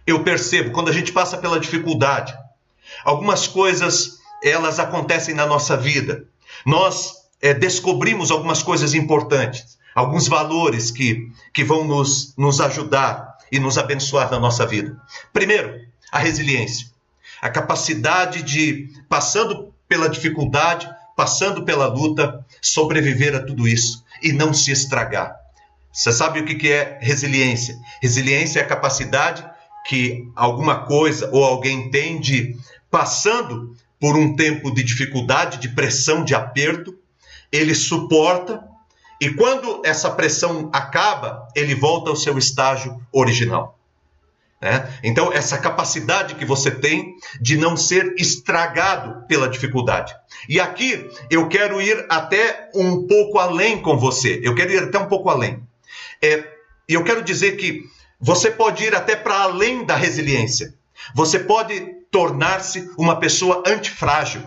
eu 0.08 0.24
percebo 0.24 0.72
quando 0.72 0.90
a 0.90 0.94
gente 0.94 1.12
passa 1.12 1.38
pela 1.38 1.60
dificuldade. 1.60 2.34
Algumas 3.04 3.48
coisas 3.48 4.20
elas 4.44 4.80
acontecem 4.80 5.34
na 5.34 5.46
nossa 5.46 5.78
vida. 5.78 6.26
Nós 6.66 7.14
é, 7.42 7.54
descobrimos 7.54 8.30
algumas 8.30 8.62
coisas 8.62 8.94
importantes, 8.94 9.78
alguns 9.96 10.28
valores 10.28 10.92
que, 10.92 11.32
que 11.54 11.64
vão 11.64 11.84
nos, 11.86 12.34
nos 12.38 12.60
ajudar 12.60 13.38
e 13.52 13.60
nos 13.60 13.78
abençoar 13.78 14.30
na 14.30 14.40
nossa 14.40 14.66
vida. 14.66 15.00
Primeiro, 15.32 15.80
a 16.12 16.20
resiliência. 16.20 16.88
A 17.42 17.50
capacidade 17.50 18.44
de, 18.44 18.90
passando 19.10 19.74
pela 19.88 20.10
dificuldade, 20.10 20.90
passando 21.16 21.64
pela 21.64 21.88
luta, 21.88 22.46
sobreviver 22.62 23.36
a 23.36 23.44
tudo 23.44 23.68
isso 23.68 24.04
e 24.22 24.32
não 24.32 24.54
se 24.54 24.72
estragar. 24.72 25.36
Você 25.92 26.12
sabe 26.12 26.40
o 26.40 26.46
que 26.46 26.72
é 26.72 26.98
resiliência? 27.02 27.78
Resiliência 28.02 28.60
é 28.60 28.64
a 28.64 28.68
capacidade 28.68 29.46
que 29.86 30.28
alguma 30.36 30.86
coisa 30.86 31.30
ou 31.32 31.44
alguém 31.44 31.92
tem 31.92 32.20
de, 32.20 32.58
passando 32.90 33.76
por 34.04 34.18
um 34.18 34.36
tempo 34.36 34.70
de 34.70 34.84
dificuldade, 34.84 35.60
de 35.60 35.70
pressão, 35.70 36.26
de 36.26 36.36
aperto, 36.36 36.94
ele 37.50 37.74
suporta 37.74 38.62
e 39.22 39.30
quando 39.34 39.82
essa 39.86 40.12
pressão 40.12 40.70
acaba, 40.74 41.48
ele 41.56 41.74
volta 41.74 42.10
ao 42.10 42.16
seu 42.18 42.38
estágio 42.38 43.02
original. 43.14 43.80
Né? 44.62 44.94
Então, 45.06 45.32
essa 45.32 45.58
capacidade 45.58 46.36
que 46.36 46.44
você 46.44 46.70
tem 46.70 47.16
de 47.40 47.56
não 47.56 47.78
ser 47.78 48.14
estragado 48.18 49.26
pela 49.26 49.48
dificuldade. 49.48 50.14
E 50.50 50.60
aqui 50.60 51.10
eu 51.30 51.48
quero 51.48 51.82
ir 51.82 52.06
até 52.10 52.70
um 52.76 53.08
pouco 53.08 53.40
além 53.40 53.82
com 53.82 53.98
você. 53.98 54.42
Eu 54.44 54.54
quero 54.54 54.74
ir 54.74 54.84
até 54.84 55.00
um 55.00 55.08
pouco 55.08 55.30
além. 55.30 55.64
É, 56.22 56.46
eu 56.90 57.06
quero 57.06 57.24
dizer 57.24 57.54
que 57.54 57.84
você 58.20 58.52
pode 58.52 58.84
ir 58.84 58.94
até 58.94 59.16
para 59.16 59.44
além 59.44 59.86
da 59.86 59.96
resiliência. 59.96 60.74
Você 61.16 61.40
pode 61.40 62.03
tornar-se 62.14 62.92
uma 62.96 63.20
pessoa 63.20 63.64
antifrágil. 63.66 64.44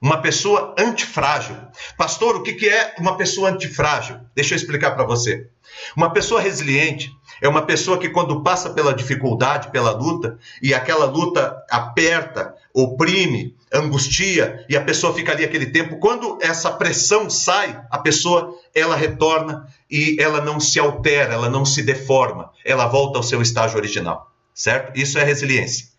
Uma 0.00 0.22
pessoa 0.22 0.74
antifrágil. 0.78 1.56
Pastor, 1.96 2.36
o 2.36 2.42
que 2.42 2.68
é 2.68 2.94
uma 2.98 3.16
pessoa 3.16 3.50
antifrágil? 3.50 4.20
Deixa 4.34 4.54
eu 4.54 4.56
explicar 4.56 4.92
para 4.92 5.04
você. 5.04 5.48
Uma 5.96 6.12
pessoa 6.12 6.40
resiliente 6.40 7.10
é 7.40 7.48
uma 7.48 7.62
pessoa 7.62 7.98
que, 7.98 8.08
quando 8.08 8.42
passa 8.42 8.70
pela 8.70 8.94
dificuldade, 8.94 9.70
pela 9.70 9.90
luta, 9.90 10.38
e 10.62 10.72
aquela 10.72 11.06
luta 11.06 11.56
aperta, 11.68 12.54
oprime, 12.72 13.56
angustia, 13.72 14.64
e 14.68 14.76
a 14.76 14.84
pessoa 14.84 15.14
fica 15.14 15.32
ali 15.32 15.44
aquele 15.44 15.66
tempo, 15.66 15.98
quando 15.98 16.38
essa 16.40 16.70
pressão 16.70 17.28
sai, 17.28 17.80
a 17.90 17.98
pessoa 17.98 18.56
ela 18.74 18.94
retorna 18.94 19.66
e 19.90 20.16
ela 20.20 20.40
não 20.40 20.60
se 20.60 20.78
altera, 20.78 21.34
ela 21.34 21.50
não 21.50 21.64
se 21.64 21.82
deforma, 21.82 22.50
ela 22.64 22.86
volta 22.86 23.18
ao 23.18 23.24
seu 23.24 23.42
estágio 23.42 23.76
original, 23.76 24.30
certo? 24.54 24.96
Isso 24.96 25.18
é 25.18 25.24
resiliência. 25.24 25.91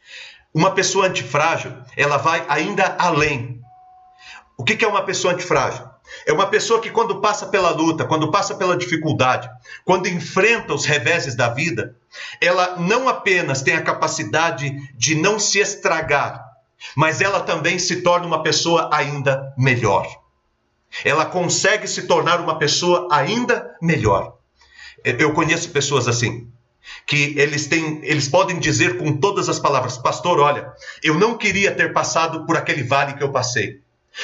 Uma 0.54 0.72
pessoa 0.72 1.08
antifrágil, 1.08 1.74
ela 1.98 2.18
vai 2.18 2.46
ainda 2.48 2.96
além. 3.00 3.60
O 4.56 4.63
que 4.63 4.86
é 4.86 4.88
uma 4.88 5.04
pessoa 5.04 5.34
antifrágil? 5.34 5.84
É 6.28 6.34
uma 6.34 6.46
pessoa 6.46 6.80
que, 6.80 6.92
quando 6.92 7.20
passa 7.22 7.48
pela 7.48 7.72
luta, 7.72 8.06
quando 8.06 8.30
passa 8.30 8.54
pela 8.54 8.78
dificuldade, 8.78 9.50
quando 9.84 10.08
enfrenta 10.08 10.74
os 10.74 10.86
reveses 10.86 11.34
da 11.34 11.50
vida, 11.50 11.96
ela 12.39 12.78
não 12.78 13.10
apenas 13.10 13.63
tem 13.63 13.76
a 13.76 13.82
capacidade 13.82 14.72
de 14.96 15.16
não 15.16 15.39
se 15.39 15.60
estragar, 15.60 16.44
mas 16.96 17.20
ela 17.20 17.39
também 17.39 17.80
se 17.80 18.02
torna 18.02 18.28
uma 18.28 18.44
pessoa 18.44 18.89
ainda 18.94 19.54
melhor. 19.58 20.08
Ela 21.04 21.26
consegue 21.26 21.88
se 21.88 22.04
tornar 22.04 22.39
uma 22.39 22.60
pessoa 22.60 23.08
ainda 23.12 23.76
melhor. 23.82 24.38
Eu 25.04 25.34
conheço 25.34 25.72
pessoas 25.72 26.08
assim 26.08 26.53
que 27.06 27.34
eles 27.38 27.67
têm, 27.67 28.00
eles 28.04 28.28
podem 28.28 28.60
dizer 28.60 28.98
com 28.98 29.17
todas 29.17 29.50
as 29.50 29.60
palavras, 29.60 29.98
pastor, 29.98 30.39
olha, 30.39 30.72
eu 31.02 31.15
não 31.15 31.38
queria 31.38 31.74
ter 31.74 31.93
passado 31.93 32.46
por 32.46 32.58
aquele 32.58 32.84
vale 32.84 33.13
que 33.13 33.24
eu 33.24 33.32
passei, 33.32 33.82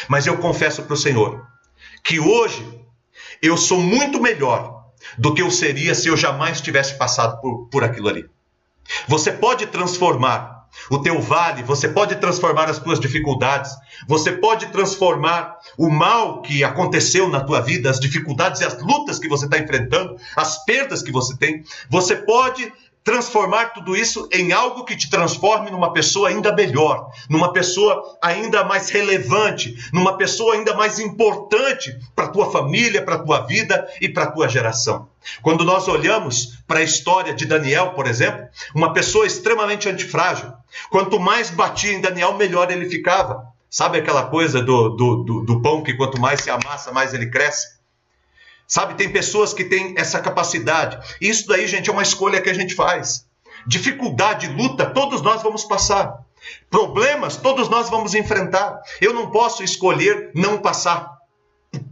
mas 0.07 0.27
eu 0.27 0.37
confesso 0.37 0.83
para 0.83 0.93
o 0.93 0.97
Senhor 0.97 1.45
que 2.03 2.19
hoje 2.19 2.65
eu 3.41 3.57
sou 3.57 3.81
muito 3.81 4.21
melhor 4.21 4.85
do 5.17 5.33
que 5.33 5.41
eu 5.41 5.49
seria 5.49 5.95
se 5.95 6.07
eu 6.07 6.17
jamais 6.17 6.61
tivesse 6.61 6.97
passado 6.97 7.39
por, 7.41 7.67
por 7.69 7.83
aquilo 7.83 8.09
ali. 8.09 8.29
Você 9.07 9.31
pode 9.31 9.67
transformar 9.67 10.58
o 10.89 10.99
teu 10.99 11.21
vale, 11.21 11.63
você 11.63 11.87
pode 11.87 12.15
transformar 12.15 12.69
as 12.69 12.79
tuas 12.79 12.99
dificuldades, 12.99 13.71
você 14.07 14.31
pode 14.31 14.67
transformar 14.67 15.57
o 15.77 15.89
mal 15.89 16.41
que 16.41 16.63
aconteceu 16.63 17.29
na 17.29 17.41
tua 17.41 17.61
vida, 17.61 17.89
as 17.89 17.99
dificuldades 17.99 18.61
e 18.61 18.65
as 18.65 18.81
lutas 18.81 19.19
que 19.19 19.27
você 19.27 19.45
está 19.45 19.57
enfrentando, 19.57 20.15
as 20.35 20.63
perdas 20.65 21.01
que 21.01 21.11
você 21.11 21.37
tem, 21.37 21.63
você 21.89 22.15
pode 22.15 22.71
transformar 23.09 23.73
tudo 23.73 23.95
isso 23.95 24.29
em 24.31 24.51
algo 24.51 24.85
que 24.85 24.95
te 24.95 25.09
transforme 25.09 25.71
numa 25.71 25.91
pessoa 25.91 26.29
ainda 26.29 26.53
melhor, 26.53 27.09
numa 27.27 27.51
pessoa 27.51 28.19
ainda 28.21 28.63
mais 28.63 28.91
relevante, 28.91 29.75
numa 29.91 30.15
pessoa 30.15 30.53
ainda 30.53 30.75
mais 30.75 30.99
importante 30.99 31.97
para 32.15 32.27
tua 32.27 32.51
família, 32.51 33.01
para 33.01 33.17
tua 33.17 33.39
vida 33.47 33.89
e 33.99 34.07
para 34.07 34.27
tua 34.27 34.47
geração. 34.47 35.09
Quando 35.41 35.65
nós 35.65 35.87
olhamos 35.87 36.59
para 36.67 36.81
a 36.81 36.83
história 36.83 37.33
de 37.33 37.47
Daniel, 37.47 37.93
por 37.93 38.05
exemplo, 38.05 38.47
uma 38.75 38.93
pessoa 38.93 39.25
extremamente 39.25 39.89
antifrágil, 39.89 40.53
quanto 40.91 41.19
mais 41.19 41.49
batia 41.49 41.93
em 41.93 42.01
Daniel, 42.01 42.35
melhor 42.35 42.69
ele 42.69 42.87
ficava. 42.87 43.43
Sabe 43.71 43.97
aquela 43.97 44.27
coisa 44.27 44.61
do, 44.61 44.89
do, 44.89 45.23
do, 45.23 45.41
do 45.45 45.61
pão 45.63 45.81
que 45.81 45.95
quanto 45.95 46.21
mais 46.21 46.41
se 46.41 46.51
amassa, 46.51 46.91
mais 46.91 47.11
ele 47.11 47.31
cresce? 47.31 47.78
Sabe, 48.69 48.93
tem 48.93 49.11
pessoas 49.11 49.51
que 49.51 49.63
têm 49.63 49.95
essa 49.97 50.19
capacidade. 50.19 50.99
Isso 51.19 51.47
daí, 51.47 51.67
gente, 51.67 51.89
é 51.89 51.91
uma 51.91 52.03
escolha 52.03 52.39
que 52.39 52.51
a 52.51 52.53
gente 52.53 52.75
faz. 52.75 53.25
Dificuldade, 53.65 54.47
luta, 54.47 54.85
todos 54.85 55.23
nós 55.23 55.41
vamos 55.41 55.63
passar. 55.63 56.23
Problemas, 56.69 57.35
todos 57.35 57.67
nós 57.67 57.89
vamos 57.89 58.13
enfrentar. 58.13 58.79
Eu 59.01 59.11
não 59.11 59.31
posso 59.31 59.63
escolher 59.63 60.29
não 60.35 60.59
passar 60.59 61.17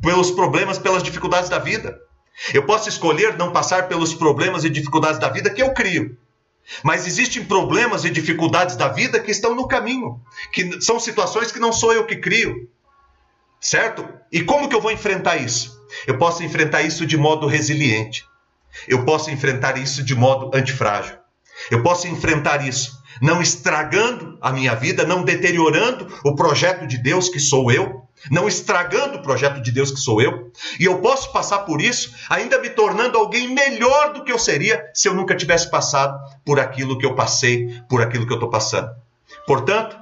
pelos 0.04 0.30
problemas, 0.30 0.78
pelas 0.78 1.02
dificuldades 1.02 1.50
da 1.50 1.58
vida. 1.58 2.00
Eu 2.54 2.64
posso 2.64 2.88
escolher 2.88 3.36
não 3.36 3.52
passar 3.52 3.88
pelos 3.88 4.14
problemas 4.14 4.64
e 4.64 4.70
dificuldades 4.70 5.20
da 5.20 5.30
vida 5.30 5.50
que 5.50 5.64
eu 5.64 5.74
crio. 5.74 6.16
Mas 6.84 7.08
existem 7.08 7.44
problemas 7.44 8.06
e 8.06 8.10
dificuldades 8.12 8.76
da 8.76 8.88
vida 8.88 9.20
que 9.20 9.32
estão 9.32 9.56
no 9.56 9.68
caminho, 9.68 10.22
que 10.54 10.80
são 10.80 11.00
situações 11.00 11.52
que 11.52 11.60
não 11.60 11.74
sou 11.74 11.92
eu 11.92 12.06
que 12.06 12.18
crio. 12.18 12.70
Certo? 13.60 14.08
E 14.32 14.44
como 14.44 14.70
que 14.70 14.76
eu 14.76 14.82
vou 14.82 14.92
enfrentar 14.92 15.38
isso? 15.38 15.77
Eu 16.06 16.18
posso 16.18 16.44
enfrentar 16.44 16.82
isso 16.82 17.06
de 17.06 17.18
modo 17.18 17.48
resiliente. 17.48 18.26
Eu 18.88 19.06
posso 19.06 19.32
enfrentar 19.32 19.78
isso 19.78 20.04
de 20.04 20.16
modo 20.16 20.52
antifrágil. 20.56 21.16
Eu 21.72 21.82
posso 21.82 22.08
enfrentar 22.08 22.68
isso 22.68 22.98
não 23.22 23.42
estragando 23.42 24.38
a 24.42 24.52
minha 24.52 24.76
vida, 24.76 25.06
não 25.06 25.24
deteriorando 25.24 26.08
o 26.24 26.36
projeto 26.36 26.86
de 26.86 26.98
Deus 26.98 27.30
que 27.30 27.40
sou 27.40 27.72
eu, 27.72 28.04
não 28.32 28.48
estragando 28.48 29.18
o 29.18 29.22
projeto 29.22 29.62
de 29.62 29.72
Deus 29.72 29.92
que 29.92 30.00
sou 30.00 30.22
eu. 30.22 30.52
E 30.80 30.86
eu 30.86 31.00
posso 31.00 31.32
passar 31.32 31.60
por 31.60 31.82
isso 31.82 32.14
ainda 32.30 32.60
me 32.60 32.70
tornando 32.70 33.18
alguém 33.18 33.54
melhor 33.54 34.14
do 34.14 34.24
que 34.24 34.32
eu 34.32 34.40
seria 34.40 34.84
se 34.94 35.08
eu 35.08 35.14
nunca 35.14 35.36
tivesse 35.36 35.70
passado 35.70 36.18
por 36.46 36.60
aquilo 36.60 36.98
que 36.98 37.06
eu 37.06 37.16
passei, 37.16 37.82
por 37.90 38.02
aquilo 38.02 38.26
que 38.26 38.34
eu 38.34 38.38
estou 38.38 38.50
passando. 38.50 38.90
Portanto, 39.46 39.98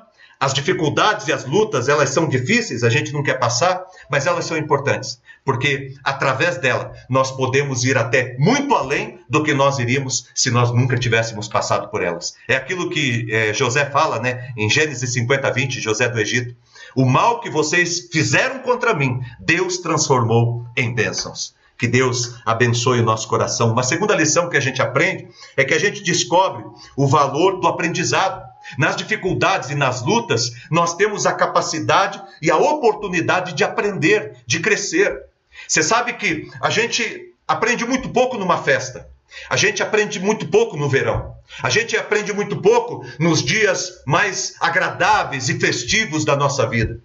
as 0.45 0.53
dificuldades 0.53 1.27
e 1.27 1.34
as 1.34 1.43
lutas, 1.43 1.89
elas 1.89 2.12
são 2.12 2.29
difíceis, 2.29 2.84
a 2.84 2.89
gente 2.89 3.12
não 3.12 3.23
quer 3.23 3.39
passar, 3.39 3.84
mas 4.12 4.27
elas 4.27 4.45
são 4.45 4.55
importantes, 4.55 5.19
porque 5.43 5.95
através 6.03 6.60
dela 6.60 6.93
nós 7.10 7.31
podemos 7.31 7.84
ir 7.84 7.97
até 7.97 8.36
muito 8.38 8.75
além 8.75 9.19
do 9.27 9.41
que 9.41 9.55
nós 9.55 9.79
iríamos 9.79 10.27
se 10.36 10.51
nós 10.51 10.71
nunca 10.71 10.99
tivéssemos 10.99 11.47
passado 11.47 11.89
por 11.89 12.03
elas. 12.03 12.36
É 12.47 12.55
aquilo 12.55 12.91
que 12.91 13.25
é, 13.31 13.55
José 13.55 13.89
fala, 13.89 14.19
né, 14.19 14.53
em 14.55 14.69
Gênesis 14.69 15.13
50, 15.13 15.49
20, 15.49 15.81
José 15.81 16.08
do 16.08 16.19
Egito. 16.19 16.55
O 16.95 17.05
mal 17.05 17.39
que 17.39 17.49
vocês 17.49 18.08
fizeram 18.12 18.60
contra 18.60 18.93
mim, 18.93 19.19
Deus 19.39 19.79
transformou 19.79 20.63
em 20.77 20.93
bênçãos. 20.93 21.55
Que 21.75 21.88
Deus 21.88 22.36
abençoe 22.45 22.99
o 22.99 23.03
nosso 23.03 23.27
coração. 23.27 23.71
Uma 23.71 23.84
segunda 23.84 24.15
lição 24.15 24.47
que 24.47 24.55
a 24.55 24.62
gente 24.62 24.79
aprende 24.79 25.27
é 25.58 25.63
que 25.63 25.73
a 25.73 25.79
gente 25.79 26.03
descobre 26.03 26.63
o 26.95 27.08
valor 27.08 27.60
do 27.60 27.67
aprendizado. 27.67 28.44
Nas 28.78 28.95
dificuldades 28.95 29.69
e 29.69 29.75
nas 29.75 30.01
lutas, 30.01 30.51
nós 30.71 30.95
temos 30.95 31.25
a 31.25 31.34
capacidade 31.34 32.21
e 32.41 32.49
a 32.49 32.58
oportunidade 32.58 33.54
de 33.54 33.63
aprender, 33.63 34.38
de 34.45 34.60
crescer. 34.60 35.23
Você 35.67 35.84
sabe 35.84 36.13
que 36.13 36.49
a 36.62 36.69
gente 36.69 37.34
aprende 37.47 37.86
muito 37.86 38.10
pouco 38.10 38.38
numa 38.38 38.58
festa. 38.58 39.08
A 39.49 39.58
gente 39.58 39.84
aprende 39.84 40.19
muito 40.19 40.47
pouco 40.47 40.78
no 40.78 40.89
verão. 40.89 41.36
A 41.62 41.69
gente 41.69 41.95
aprende 41.97 42.34
muito 42.34 42.62
pouco 42.62 43.06
nos 43.19 43.43
dias 43.43 44.01
mais 44.06 44.56
agradáveis 44.60 45.49
e 45.49 45.60
festivos 45.60 46.25
da 46.25 46.36
nossa 46.36 46.67
vida 46.67 46.99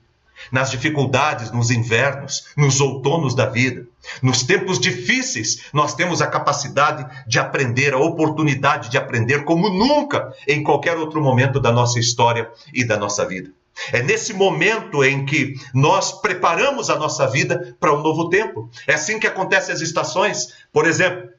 nas 0.50 0.70
dificuldades, 0.70 1.50
nos 1.50 1.70
invernos, 1.70 2.48
nos 2.56 2.80
outonos 2.80 3.34
da 3.34 3.46
vida. 3.46 3.86
Nos 4.22 4.42
tempos 4.42 4.78
difíceis, 4.78 5.64
nós 5.72 5.94
temos 5.94 6.22
a 6.22 6.26
capacidade 6.26 7.06
de 7.26 7.38
aprender, 7.38 7.92
a 7.92 7.98
oportunidade 7.98 8.88
de 8.88 8.98
aprender 8.98 9.44
como 9.44 9.68
nunca 9.68 10.32
em 10.46 10.62
qualquer 10.62 10.96
outro 10.96 11.22
momento 11.22 11.60
da 11.60 11.70
nossa 11.70 11.98
história 11.98 12.50
e 12.72 12.84
da 12.84 12.96
nossa 12.96 13.26
vida. 13.26 13.50
É 13.92 14.02
nesse 14.02 14.34
momento 14.34 15.02
em 15.04 15.24
que 15.24 15.54
nós 15.72 16.20
preparamos 16.20 16.90
a 16.90 16.96
nossa 16.96 17.26
vida 17.26 17.76
para 17.80 17.94
um 17.94 18.02
novo 18.02 18.28
tempo. 18.28 18.68
É 18.86 18.94
assim 18.94 19.18
que 19.18 19.26
acontecem 19.26 19.74
as 19.74 19.80
estações. 19.80 20.54
Por 20.72 20.86
exemplo, 20.86 21.30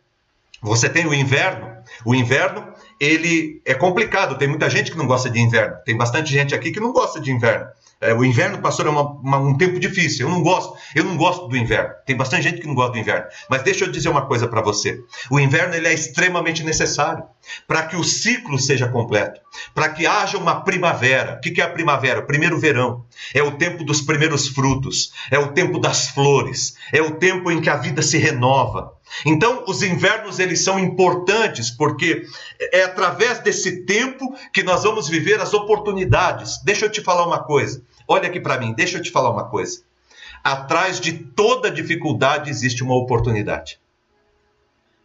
você 0.61 0.89
tem 0.89 1.05
o 1.05 1.13
inverno. 1.13 1.69
O 2.05 2.15
inverno, 2.15 2.73
ele 2.99 3.61
é 3.65 3.73
complicado. 3.73 4.37
Tem 4.37 4.47
muita 4.47 4.69
gente 4.69 4.91
que 4.91 4.97
não 4.97 5.07
gosta 5.07 5.29
de 5.29 5.39
inverno. 5.39 5.77
Tem 5.85 5.95
bastante 5.95 6.31
gente 6.31 6.55
aqui 6.55 6.71
que 6.71 6.79
não 6.79 6.91
gosta 6.91 7.19
de 7.19 7.31
inverno. 7.31 7.67
É, 8.01 8.15
o 8.15 8.25
inverno, 8.25 8.57
pastor, 8.57 8.87
é 8.87 8.89
uma, 8.89 9.11
uma, 9.11 9.37
um 9.37 9.55
tempo 9.55 9.79
difícil. 9.79 10.27
Eu 10.27 10.31
não 10.33 10.41
gosto. 10.41 10.75
Eu 10.95 11.03
não 11.03 11.15
gosto 11.15 11.47
do 11.47 11.55
inverno. 11.55 11.93
Tem 12.03 12.17
bastante 12.17 12.41
gente 12.41 12.59
que 12.59 12.67
não 12.67 12.73
gosta 12.73 12.93
do 12.93 12.97
inverno. 12.97 13.27
Mas 13.47 13.61
deixa 13.61 13.85
eu 13.85 13.91
dizer 13.91 14.09
uma 14.09 14.25
coisa 14.25 14.47
para 14.47 14.59
você. 14.59 14.99
O 15.29 15.39
inverno 15.39 15.75
ele 15.75 15.87
é 15.87 15.93
extremamente 15.93 16.63
necessário 16.63 17.23
para 17.67 17.83
que 17.83 17.95
o 17.95 18.03
ciclo 18.03 18.57
seja 18.57 18.87
completo, 18.87 19.39
para 19.75 19.89
que 19.89 20.07
haja 20.07 20.37
uma 20.37 20.61
primavera. 20.61 21.35
O 21.35 21.41
que 21.41 21.61
é 21.61 21.63
a 21.63 21.69
primavera? 21.69 22.23
Primeiro 22.23 22.59
verão. 22.59 23.05
É 23.35 23.43
o 23.43 23.51
tempo 23.51 23.83
dos 23.83 24.01
primeiros 24.01 24.47
frutos. 24.47 25.11
É 25.29 25.37
o 25.37 25.51
tempo 25.51 25.77
das 25.77 26.07
flores. 26.07 26.73
É 26.91 27.03
o 27.03 27.11
tempo 27.11 27.51
em 27.51 27.61
que 27.61 27.69
a 27.69 27.75
vida 27.75 28.01
se 28.01 28.17
renova. 28.17 28.93
Então, 29.25 29.63
os 29.67 29.83
invernos 29.83 30.39
eles 30.39 30.63
são 30.63 30.79
importantes 30.79 31.69
porque 31.69 32.23
é 32.71 32.83
através 32.83 33.39
desse 33.39 33.85
tempo 33.85 34.33
que 34.53 34.63
nós 34.63 34.83
vamos 34.83 35.07
viver 35.07 35.39
as 35.39 35.53
oportunidades. 35.53 36.61
Deixa 36.63 36.85
eu 36.85 36.91
te 36.91 37.01
falar 37.01 37.27
uma 37.27 37.43
coisa. 37.43 37.83
Olha 38.11 38.27
aqui 38.27 38.41
para 38.41 38.57
mim, 38.57 38.73
deixa 38.73 38.97
eu 38.97 39.01
te 39.01 39.09
falar 39.09 39.29
uma 39.29 39.45
coisa. 39.45 39.83
Atrás 40.43 40.99
de 40.99 41.13
toda 41.13 41.71
dificuldade 41.71 42.49
existe 42.49 42.83
uma 42.83 42.93
oportunidade. 42.93 43.79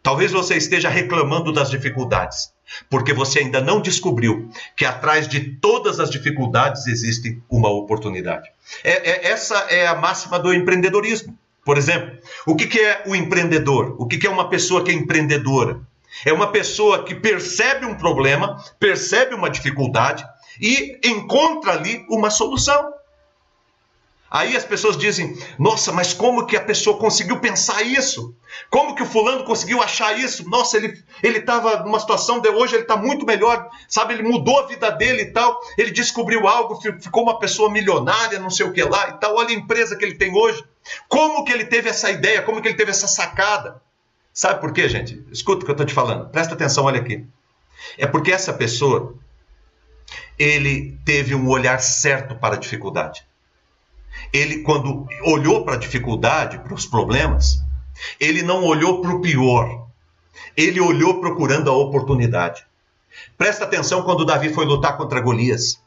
Talvez 0.03 0.33
você 0.33 0.57
esteja 0.57 0.89
reclamando 0.89 1.53
das 1.53 1.69
dificuldades, 1.69 2.51
porque 2.89 3.13
você 3.13 3.39
ainda 3.39 3.61
não 3.61 3.79
descobriu 3.79 4.49
que 4.75 4.83
atrás 4.83 5.25
de 5.25 5.39
todas 5.55 6.01
as 6.01 6.09
dificuldades 6.09 6.85
existe 6.85 7.41
uma 7.49 7.69
oportunidade. 7.69 8.49
É, 8.83 9.09
é, 9.09 9.31
essa 9.31 9.55
é 9.69 9.87
a 9.87 9.95
máxima 9.95 10.37
do 10.37 10.53
empreendedorismo. 10.53 11.33
Por 11.63 11.77
exemplo, 11.77 12.11
o 12.45 12.57
que, 12.57 12.67
que 12.67 12.79
é 12.81 13.03
o 13.05 13.15
empreendedor? 13.15 13.95
O 13.97 14.05
que, 14.05 14.17
que 14.17 14.27
é 14.27 14.29
uma 14.29 14.49
pessoa 14.49 14.83
que 14.83 14.91
é 14.91 14.93
empreendedora? 14.93 15.79
É 16.25 16.33
uma 16.33 16.51
pessoa 16.51 17.05
que 17.05 17.15
percebe 17.15 17.85
um 17.85 17.95
problema, 17.95 18.61
percebe 18.77 19.33
uma 19.33 19.49
dificuldade 19.49 20.25
e 20.59 20.99
encontra 21.05 21.73
ali 21.73 22.05
uma 22.09 22.29
solução. 22.29 22.96
Aí 24.29 24.57
as 24.57 24.65
pessoas 24.65 24.97
dizem: 24.97 25.37
Nossa, 25.57 25.91
mas 25.91 26.13
como 26.13 26.45
que 26.45 26.57
a 26.57 26.63
pessoa 26.63 26.97
conseguiu 26.97 27.39
pensar 27.39 27.81
isso? 27.81 28.35
Como 28.69 28.93
que 28.93 29.03
o 29.03 29.05
fulano 29.05 29.45
conseguiu 29.45 29.81
achar 29.81 30.17
isso? 30.17 30.47
Nossa, 30.49 30.77
ele 30.77 31.01
ele 31.23 31.39
estava 31.39 31.83
numa 31.83 31.99
situação 31.99 32.39
de 32.39 32.49
hoje 32.49 32.75
ele 32.75 32.83
está 32.83 32.97
muito 32.97 33.25
melhor, 33.25 33.69
sabe? 33.87 34.13
Ele 34.13 34.23
mudou 34.23 34.59
a 34.59 34.67
vida 34.67 34.91
dele 34.91 35.23
e 35.23 35.31
tal. 35.31 35.59
Ele 35.77 35.91
descobriu 35.91 36.47
algo, 36.47 36.79
ficou 36.99 37.23
uma 37.23 37.39
pessoa 37.39 37.71
milionária, 37.71 38.39
não 38.39 38.49
sei 38.49 38.65
o 38.65 38.73
que 38.73 38.83
lá 38.83 39.09
e 39.09 39.19
tal. 39.19 39.35
Olha 39.35 39.49
a 39.49 39.53
empresa 39.53 39.95
que 39.95 40.03
ele 40.03 40.15
tem 40.15 40.35
hoje. 40.35 40.63
Como 41.07 41.45
que 41.45 41.51
ele 41.51 41.65
teve 41.65 41.89
essa 41.89 42.11
ideia? 42.11 42.41
Como 42.41 42.61
que 42.61 42.67
ele 42.67 42.77
teve 42.77 42.91
essa 42.91 43.07
sacada? 43.07 43.81
Sabe 44.33 44.59
por 44.59 44.73
quê, 44.73 44.87
gente? 44.89 45.25
Escuta 45.31 45.61
o 45.61 45.65
que 45.65 45.71
eu 45.71 45.73
estou 45.73 45.85
te 45.85 45.93
falando. 45.93 46.29
Presta 46.29 46.53
atenção, 46.53 46.83
olha 46.83 46.99
aqui. 46.99 47.25
É 47.97 48.05
porque 48.05 48.31
essa 48.31 48.53
pessoa 48.53 49.15
ele 50.37 50.97
teve 51.05 51.33
um 51.33 51.47
olhar 51.49 51.79
certo 51.79 52.35
para 52.35 52.55
a 52.55 52.59
dificuldade 52.59 53.25
ele, 54.31 54.59
quando 54.59 55.07
olhou 55.23 55.63
para 55.63 55.75
a 55.75 55.79
dificuldade, 55.79 56.59
para 56.59 56.73
os 56.73 56.85
problemas, 56.85 57.61
ele 58.19 58.43
não 58.43 58.63
olhou 58.63 59.01
para 59.01 59.15
o 59.15 59.21
pior. 59.21 59.87
Ele 60.55 60.79
olhou 60.79 61.19
procurando 61.19 61.69
a 61.69 61.75
oportunidade. 61.75 62.65
Presta 63.37 63.63
atenção 63.63 64.03
quando 64.03 64.25
Davi 64.25 64.49
foi 64.49 64.65
lutar 64.65 64.97
contra 64.97 65.21
Golias. 65.21 65.79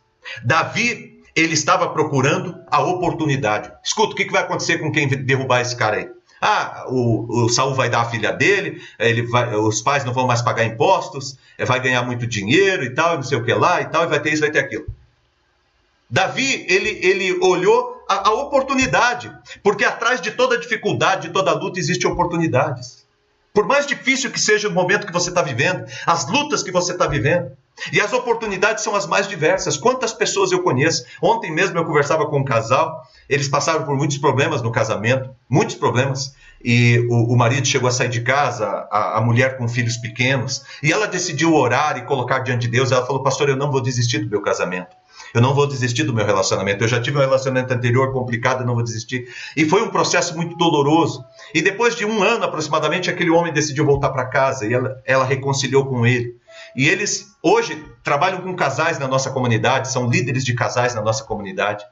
Davi, 0.44 1.22
ele 1.34 1.54
estava 1.54 1.88
procurando 1.88 2.56
a 2.70 2.80
oportunidade. 2.80 3.72
Escuta, 3.84 4.12
o 4.12 4.16
que 4.16 4.30
vai 4.30 4.42
acontecer 4.42 4.78
com 4.78 4.90
quem 4.90 5.08
derrubar 5.08 5.60
esse 5.60 5.76
cara 5.76 5.96
aí? 5.96 6.10
Ah, 6.40 6.86
o, 6.88 7.44
o 7.44 7.48
Saul 7.50 7.74
vai 7.74 7.90
dar 7.90 8.00
a 8.00 8.10
filha 8.10 8.32
dele, 8.32 8.80
ele 8.98 9.22
vai, 9.22 9.54
os 9.54 9.82
pais 9.82 10.04
não 10.04 10.12
vão 10.12 10.26
mais 10.26 10.40
pagar 10.40 10.64
impostos, 10.64 11.38
vai 11.66 11.78
ganhar 11.80 12.02
muito 12.02 12.26
dinheiro 12.26 12.82
e 12.82 12.94
tal, 12.94 13.16
não 13.16 13.22
sei 13.22 13.36
o 13.36 13.44
que 13.44 13.52
lá 13.52 13.82
e 13.82 13.84
tal, 13.86 14.04
e 14.04 14.06
vai 14.06 14.20
ter 14.20 14.32
isso, 14.32 14.40
vai 14.40 14.50
ter 14.50 14.60
aquilo. 14.60 14.86
Davi, 16.08 16.64
ele, 16.68 16.98
ele 17.02 17.38
olhou 17.40 17.99
a, 18.10 18.28
a 18.28 18.32
oportunidade, 18.32 19.32
porque 19.62 19.84
atrás 19.84 20.20
de 20.20 20.32
toda 20.32 20.58
dificuldade, 20.58 21.28
de 21.28 21.32
toda 21.32 21.54
luta, 21.54 21.78
existem 21.78 22.10
oportunidades. 22.10 23.06
Por 23.54 23.64
mais 23.64 23.86
difícil 23.86 24.32
que 24.32 24.40
seja 24.40 24.68
o 24.68 24.72
momento 24.72 25.06
que 25.06 25.12
você 25.12 25.28
está 25.28 25.42
vivendo, 25.42 25.84
as 26.04 26.28
lutas 26.28 26.60
que 26.60 26.72
você 26.72 26.90
está 26.90 27.06
vivendo, 27.06 27.52
e 27.92 28.00
as 28.00 28.12
oportunidades 28.12 28.82
são 28.82 28.96
as 28.96 29.06
mais 29.06 29.28
diversas. 29.28 29.76
Quantas 29.76 30.12
pessoas 30.12 30.50
eu 30.50 30.62
conheço? 30.62 31.04
Ontem 31.22 31.52
mesmo 31.52 31.78
eu 31.78 31.84
conversava 31.84 32.26
com 32.26 32.40
um 32.40 32.44
casal, 32.44 33.00
eles 33.28 33.48
passaram 33.48 33.84
por 33.84 33.96
muitos 33.96 34.18
problemas 34.18 34.60
no 34.60 34.72
casamento, 34.72 35.30
muitos 35.48 35.76
problemas, 35.76 36.34
e 36.62 37.06
o, 37.08 37.32
o 37.32 37.36
marido 37.36 37.66
chegou 37.66 37.88
a 37.88 37.92
sair 37.92 38.08
de 38.08 38.22
casa, 38.22 38.66
a, 38.90 39.18
a, 39.18 39.20
mulher 39.20 39.56
com 39.56 39.68
filhos 39.68 39.96
pequenos, 39.96 40.62
e 40.82 40.92
ela 40.92 41.06
decidiu 41.06 41.54
orar 41.54 41.96
e 41.96 42.02
colocar 42.02 42.40
diante 42.40 42.62
de 42.62 42.68
Deus. 42.68 42.90
Ela 42.90 43.06
falou: 43.06 43.22
Pastor, 43.22 43.48
eu 43.48 43.56
não 43.56 43.70
vou 43.70 43.80
desistir 43.80 44.18
do 44.18 44.28
meu 44.28 44.42
casamento. 44.42 44.94
Eu 45.34 45.40
não 45.40 45.54
vou 45.54 45.66
desistir 45.66 46.02
do 46.02 46.12
meu 46.12 46.26
relacionamento. 46.26 46.82
Eu 46.84 46.88
já 46.88 47.00
tive 47.00 47.18
um 47.18 47.20
relacionamento 47.20 47.72
anterior 47.72 48.12
complicado, 48.12 48.60
eu 48.60 48.66
não 48.66 48.74
vou 48.74 48.82
desistir. 48.82 49.28
E 49.56 49.64
foi 49.64 49.82
um 49.82 49.90
processo 49.90 50.36
muito 50.36 50.56
doloroso. 50.56 51.24
E 51.54 51.62
depois 51.62 51.94
de 51.94 52.04
um 52.04 52.22
ano 52.22 52.44
aproximadamente, 52.44 53.10
aquele 53.10 53.30
homem 53.30 53.52
decidiu 53.52 53.84
voltar 53.84 54.10
para 54.10 54.26
casa 54.26 54.66
e 54.66 54.74
ela, 54.74 55.00
ela 55.04 55.24
reconciliou 55.24 55.86
com 55.86 56.06
ele. 56.06 56.36
E 56.76 56.88
eles 56.88 57.28
hoje 57.42 57.84
trabalham 58.02 58.40
com 58.40 58.54
casais 58.54 58.98
na 58.98 59.08
nossa 59.08 59.30
comunidade, 59.30 59.90
são 59.90 60.08
líderes 60.08 60.44
de 60.44 60.54
casais 60.54 60.94
na 60.94 61.02
nossa 61.02 61.24
comunidade. 61.24 61.84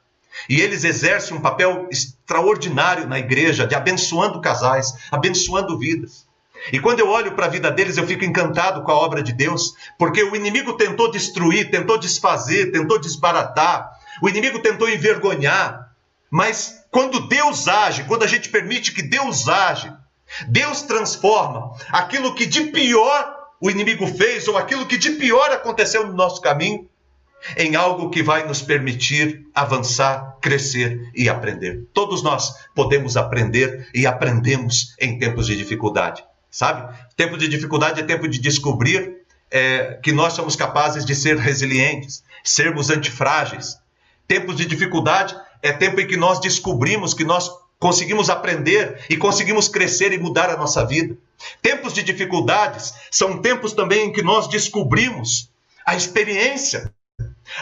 E 0.48 0.60
eles 0.60 0.84
exercem 0.84 1.36
um 1.36 1.40
papel 1.40 1.88
extraordinário 1.90 3.08
na 3.08 3.18
igreja, 3.18 3.66
de 3.66 3.74
abençoando 3.74 4.40
casais, 4.40 4.92
abençoando 5.10 5.78
vidas. 5.78 6.27
E 6.72 6.78
quando 6.80 7.00
eu 7.00 7.08
olho 7.08 7.32
para 7.32 7.46
a 7.46 7.50
vida 7.50 7.70
deles, 7.70 7.96
eu 7.96 8.06
fico 8.06 8.24
encantado 8.24 8.82
com 8.82 8.90
a 8.90 8.96
obra 8.96 9.22
de 9.22 9.32
Deus, 9.32 9.74
porque 9.98 10.22
o 10.22 10.34
inimigo 10.34 10.74
tentou 10.74 11.10
destruir, 11.10 11.70
tentou 11.70 11.98
desfazer, 11.98 12.72
tentou 12.72 12.98
desbaratar, 12.98 13.90
o 14.22 14.28
inimigo 14.28 14.58
tentou 14.58 14.88
envergonhar, 14.88 15.92
mas 16.30 16.84
quando 16.90 17.28
Deus 17.28 17.68
age, 17.68 18.04
quando 18.04 18.24
a 18.24 18.26
gente 18.26 18.48
permite 18.48 18.92
que 18.92 19.02
Deus 19.02 19.48
age, 19.48 19.92
Deus 20.48 20.82
transforma 20.82 21.72
aquilo 21.90 22.34
que 22.34 22.44
de 22.44 22.64
pior 22.64 23.36
o 23.60 23.70
inimigo 23.70 24.06
fez, 24.06 24.46
ou 24.46 24.56
aquilo 24.56 24.86
que 24.86 24.96
de 24.96 25.12
pior 25.12 25.50
aconteceu 25.50 26.06
no 26.06 26.12
nosso 26.12 26.40
caminho, 26.40 26.88
em 27.56 27.76
algo 27.76 28.10
que 28.10 28.22
vai 28.22 28.46
nos 28.46 28.60
permitir 28.60 29.46
avançar, 29.54 30.36
crescer 30.40 31.10
e 31.14 31.28
aprender. 31.28 31.86
Todos 31.92 32.22
nós 32.22 32.54
podemos 32.74 33.16
aprender 33.16 33.88
e 33.94 34.06
aprendemos 34.06 34.94
em 35.00 35.18
tempos 35.18 35.46
de 35.46 35.56
dificuldade 35.56 36.24
sabe? 36.50 36.94
Tempo 37.16 37.36
de 37.36 37.48
dificuldade 37.48 38.00
é 38.00 38.04
tempo 38.04 38.28
de 38.28 38.38
descobrir 38.38 39.18
é, 39.50 39.98
que 40.02 40.12
nós 40.12 40.32
somos 40.32 40.56
capazes 40.56 41.04
de 41.04 41.14
ser 41.14 41.36
resilientes, 41.36 42.22
sermos 42.44 42.90
antifrágeis. 42.90 43.78
Tempos 44.26 44.56
de 44.56 44.66
dificuldade 44.66 45.36
é 45.62 45.72
tempo 45.72 46.00
em 46.00 46.06
que 46.06 46.16
nós 46.16 46.40
descobrimos 46.40 47.14
que 47.14 47.24
nós 47.24 47.50
conseguimos 47.78 48.28
aprender 48.28 49.04
e 49.08 49.16
conseguimos 49.16 49.68
crescer 49.68 50.12
e 50.12 50.18
mudar 50.18 50.50
a 50.50 50.56
nossa 50.56 50.84
vida. 50.84 51.16
Tempos 51.62 51.92
de 51.92 52.02
dificuldades 52.02 52.92
são 53.10 53.40
tempos 53.40 53.72
também 53.72 54.06
em 54.06 54.12
que 54.12 54.22
nós 54.22 54.48
descobrimos 54.48 55.50
a 55.86 55.96
experiência, 55.96 56.92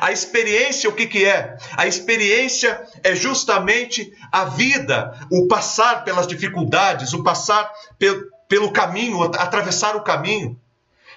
A 0.01 0.11
experiência, 0.11 0.91
o 0.91 0.93
que, 0.93 1.07
que 1.07 1.25
é? 1.25 1.57
A 1.77 1.87
experiência 1.87 2.83
é 3.03 3.15
justamente 3.15 4.13
a 4.33 4.45
vida, 4.45 5.15
o 5.31 5.47
passar 5.47 6.05
pelas 6.05 6.27
dificuldades, 6.27 7.13
o 7.13 7.23
passar 7.23 7.71
pelo, 7.99 8.21
pelo 8.49 8.73
caminho, 8.73 9.23
atravessar 9.23 9.97
o 9.97 10.03
caminho. 10.03 10.59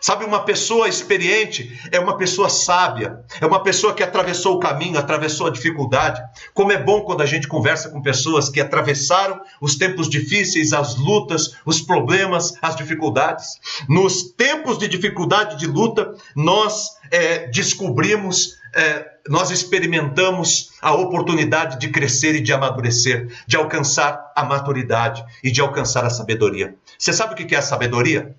Sabe, 0.02 0.24
uma 0.24 0.46
pessoa 0.46 0.88
experiente 0.88 1.78
é 1.92 2.00
uma 2.00 2.18
pessoa 2.18 2.48
sábia, 2.48 3.20
é 3.42 3.46
uma 3.46 3.62
pessoa 3.62 3.94
que 3.94 4.02
atravessou 4.02 4.56
o 4.56 4.60
caminho, 4.60 4.98
atravessou 4.98 5.48
a 5.48 5.52
dificuldade. 5.52 6.22
Como 6.54 6.72
é 6.72 6.82
bom 6.82 7.02
quando 7.02 7.22
a 7.22 7.26
gente 7.26 7.50
conversa 7.50 7.89
com 7.89 8.02
pessoas 8.02 8.48
que 8.48 8.62
atravessaram 8.62 9.42
os 9.60 9.76
tempos 9.76 10.10
difíceis, 10.10 10.72
as 10.72 10.96
lutas, 10.96 11.58
os 11.65 11.82
problemas, 11.82 12.54
as 12.62 12.78
dificuldades. 12.78 13.60
Nos 13.89 14.32
tempos 14.32 14.78
de 14.78 14.88
dificuldade, 14.88 15.58
de 15.58 15.68
luta, 15.68 16.15
nós 16.34 16.92
é, 17.12 17.48
descobrimos, 17.48 18.58
é, 18.76 19.12
nós 19.28 19.52
experimentamos 19.52 20.72
a 20.82 20.94
oportunidade 20.94 21.80
de 21.80 21.90
crescer 21.90 22.36
e 22.36 22.42
de 22.42 22.54
amadurecer, 22.54 23.28
de 23.48 23.56
alcançar 23.56 24.32
a 24.36 24.44
maturidade 24.44 25.24
e 25.44 25.52
de 25.52 25.62
alcançar 25.62 26.06
a 26.06 26.10
sabedoria. 26.10 26.76
Você 26.98 27.14
sabe 27.14 27.34
o 27.34 27.36
que 27.36 27.56
é 27.56 27.58
a 27.58 27.62
sabedoria? 27.62 28.36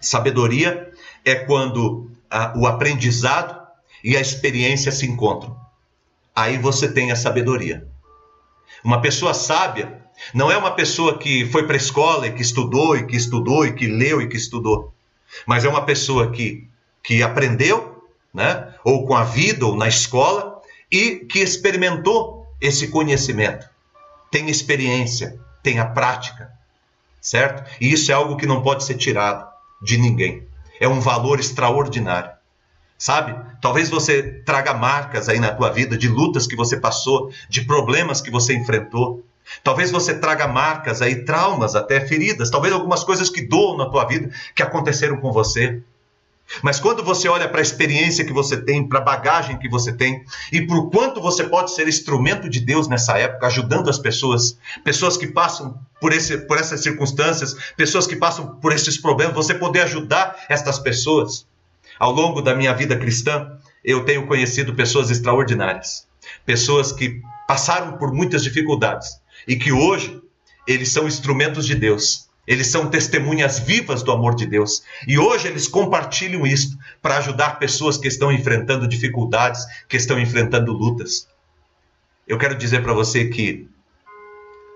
Sabedoria 0.00 0.92
é 1.24 1.34
quando 1.34 2.10
a, 2.30 2.56
o 2.56 2.66
aprendizado 2.66 3.60
e 4.02 4.16
a 4.16 4.20
experiência 4.20 4.92
se 4.92 5.06
encontram. 5.06 5.56
Aí 6.34 6.58
você 6.58 6.90
tem 6.90 7.10
a 7.10 7.16
sabedoria. 7.16 7.86
Uma 8.84 9.00
pessoa 9.00 9.34
sábia 9.34 10.02
não 10.32 10.50
é 10.50 10.56
uma 10.56 10.70
pessoa 10.72 11.18
que 11.18 11.46
foi 11.46 11.66
para 11.66 11.74
a 11.74 11.78
escola 11.78 12.26
e 12.26 12.32
que 12.32 12.42
estudou 12.42 12.96
e 12.96 13.06
que 13.06 13.16
estudou 13.16 13.66
e 13.66 13.72
que 13.72 13.86
leu 13.86 14.20
e 14.20 14.28
que 14.28 14.36
estudou, 14.36 14.94
mas 15.46 15.64
é 15.64 15.68
uma 15.68 15.84
pessoa 15.84 16.30
que, 16.30 16.68
que 17.02 17.22
aprendeu, 17.22 17.95
né? 18.36 18.74
ou 18.84 19.06
com 19.06 19.16
a 19.16 19.24
vida 19.24 19.64
ou 19.64 19.74
na 19.74 19.88
escola, 19.88 20.60
e 20.92 21.16
que 21.16 21.40
experimentou 21.40 22.46
esse 22.60 22.88
conhecimento, 22.88 23.66
tem 24.30 24.50
experiência, 24.50 25.40
tem 25.62 25.80
a 25.80 25.86
prática, 25.86 26.52
certo? 27.20 27.68
E 27.80 27.92
isso 27.92 28.12
é 28.12 28.14
algo 28.14 28.36
que 28.36 28.46
não 28.46 28.62
pode 28.62 28.84
ser 28.84 28.94
tirado 28.94 29.46
de 29.82 29.96
ninguém. 29.96 30.46
É 30.78 30.86
um 30.86 31.00
valor 31.00 31.40
extraordinário. 31.40 32.30
Sabe? 32.98 33.34
Talvez 33.60 33.90
você 33.90 34.22
traga 34.44 34.72
marcas 34.72 35.28
aí 35.28 35.38
na 35.38 35.52
tua 35.52 35.70
vida 35.70 35.96
de 35.96 36.08
lutas 36.08 36.46
que 36.46 36.56
você 36.56 36.78
passou, 36.78 37.30
de 37.48 37.62
problemas 37.62 38.20
que 38.20 38.30
você 38.30 38.54
enfrentou. 38.54 39.24
Talvez 39.62 39.90
você 39.90 40.18
traga 40.18 40.46
marcas 40.46 41.02
aí, 41.02 41.24
traumas, 41.24 41.74
até 41.74 42.00
feridas, 42.00 42.50
talvez 42.50 42.72
algumas 42.72 43.04
coisas 43.04 43.28
que 43.28 43.42
doam 43.42 43.76
na 43.76 43.86
tua 43.90 44.04
vida 44.04 44.30
que 44.54 44.62
aconteceram 44.62 45.18
com 45.18 45.32
você. 45.32 45.82
Mas 46.62 46.78
quando 46.78 47.02
você 47.02 47.28
olha 47.28 47.48
para 47.48 47.58
a 47.58 47.62
experiência 47.62 48.24
que 48.24 48.32
você 48.32 48.56
tem, 48.56 48.88
para 48.88 49.00
a 49.00 49.02
bagagem 49.02 49.58
que 49.58 49.68
você 49.68 49.92
tem, 49.92 50.24
e 50.52 50.60
por 50.62 50.90
quanto 50.90 51.20
você 51.20 51.44
pode 51.44 51.74
ser 51.74 51.88
instrumento 51.88 52.48
de 52.48 52.60
Deus 52.60 52.88
nessa 52.88 53.18
época, 53.18 53.46
ajudando 53.46 53.90
as 53.90 53.98
pessoas, 53.98 54.58
pessoas 54.84 55.16
que 55.16 55.26
passam 55.26 55.78
por, 56.00 56.12
esse, 56.12 56.38
por 56.38 56.58
essas 56.58 56.82
circunstâncias, 56.82 57.56
pessoas 57.76 58.06
que 58.06 58.16
passam 58.16 58.56
por 58.60 58.72
esses 58.72 58.96
problemas, 58.96 59.34
você 59.34 59.54
poder 59.54 59.80
ajudar 59.82 60.36
estas 60.48 60.78
pessoas. 60.78 61.46
Ao 61.98 62.12
longo 62.12 62.42
da 62.42 62.54
minha 62.54 62.74
vida 62.74 62.96
cristã, 62.96 63.58
eu 63.84 64.04
tenho 64.04 64.26
conhecido 64.26 64.74
pessoas 64.74 65.10
extraordinárias, 65.10 66.06
pessoas 66.44 66.92
que 66.92 67.22
passaram 67.46 67.96
por 67.96 68.12
muitas 68.12 68.42
dificuldades 68.42 69.20
e 69.46 69.56
que 69.56 69.72
hoje 69.72 70.20
eles 70.66 70.90
são 70.90 71.06
instrumentos 71.06 71.64
de 71.64 71.74
Deus 71.74 72.25
eles 72.46 72.68
são 72.68 72.88
testemunhas 72.88 73.58
vivas 73.58 74.02
do 74.02 74.12
amor 74.12 74.34
de 74.34 74.46
Deus. 74.46 74.82
E 75.06 75.18
hoje 75.18 75.48
eles 75.48 75.66
compartilham 75.66 76.46
isso 76.46 76.78
para 77.02 77.18
ajudar 77.18 77.58
pessoas 77.58 77.96
que 77.96 78.06
estão 78.06 78.30
enfrentando 78.30 78.86
dificuldades, 78.86 79.64
que 79.88 79.96
estão 79.96 80.18
enfrentando 80.20 80.72
lutas. 80.72 81.26
Eu 82.26 82.38
quero 82.38 82.56
dizer 82.56 82.82
para 82.82 82.92
você 82.92 83.26
que 83.26 83.68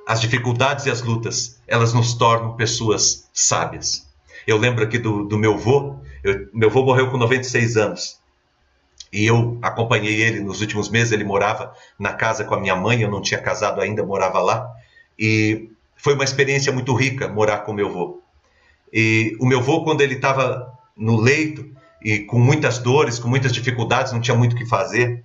as 0.06 0.20
dificuldades 0.20 0.87
e 0.87 0.90
as 0.90 1.02
lutas, 1.02 1.61
elas 1.68 1.92
nos 1.92 2.14
tornam 2.14 2.56
pessoas 2.56 3.28
sábias. 3.33 4.09
Eu 4.46 4.56
lembro 4.56 4.83
aqui 4.83 4.98
do, 4.98 5.24
do 5.24 5.38
meu 5.38 5.54
avô, 5.54 5.96
eu, 6.24 6.48
meu 6.52 6.68
avô 6.68 6.83
morreu 6.83 7.11
com 7.11 7.16
96 7.16 7.76
anos. 7.76 8.18
E 9.12 9.24
eu 9.26 9.59
acompanhei 9.62 10.20
ele 10.22 10.40
nos 10.40 10.61
últimos 10.61 10.88
meses, 10.88 11.12
ele 11.12 11.24
morava 11.24 11.72
na 11.98 12.12
casa 12.12 12.44
com 12.44 12.54
a 12.54 12.61
minha 12.61 12.76
mãe, 12.76 13.02
eu 13.02 13.11
não 13.11 13.20
tinha 13.22 13.40
casado 13.40 13.80
ainda, 13.80 14.04
morava 14.04 14.40
lá. 14.40 14.68
E 15.18 15.69
foi 16.02 16.14
uma 16.14 16.24
experiência 16.24 16.72
muito 16.72 16.94
rica 16.94 17.28
morar 17.28 17.58
com 17.58 17.72
meu 17.72 17.88
avô. 17.88 18.22
E 18.92 19.36
o 19.38 19.46
meu 19.46 19.58
avô, 19.58 19.84
quando 19.84 20.00
ele 20.00 20.14
estava 20.14 20.72
no 20.96 21.20
leito 21.20 21.64
e 22.02 22.20
com 22.20 22.38
muitas 22.38 22.78
dores, 22.78 23.18
com 23.18 23.28
muitas 23.28 23.52
dificuldades, 23.52 24.12
não 24.12 24.20
tinha 24.20 24.36
muito 24.36 24.54
o 24.54 24.56
que 24.56 24.66
fazer, 24.66 25.22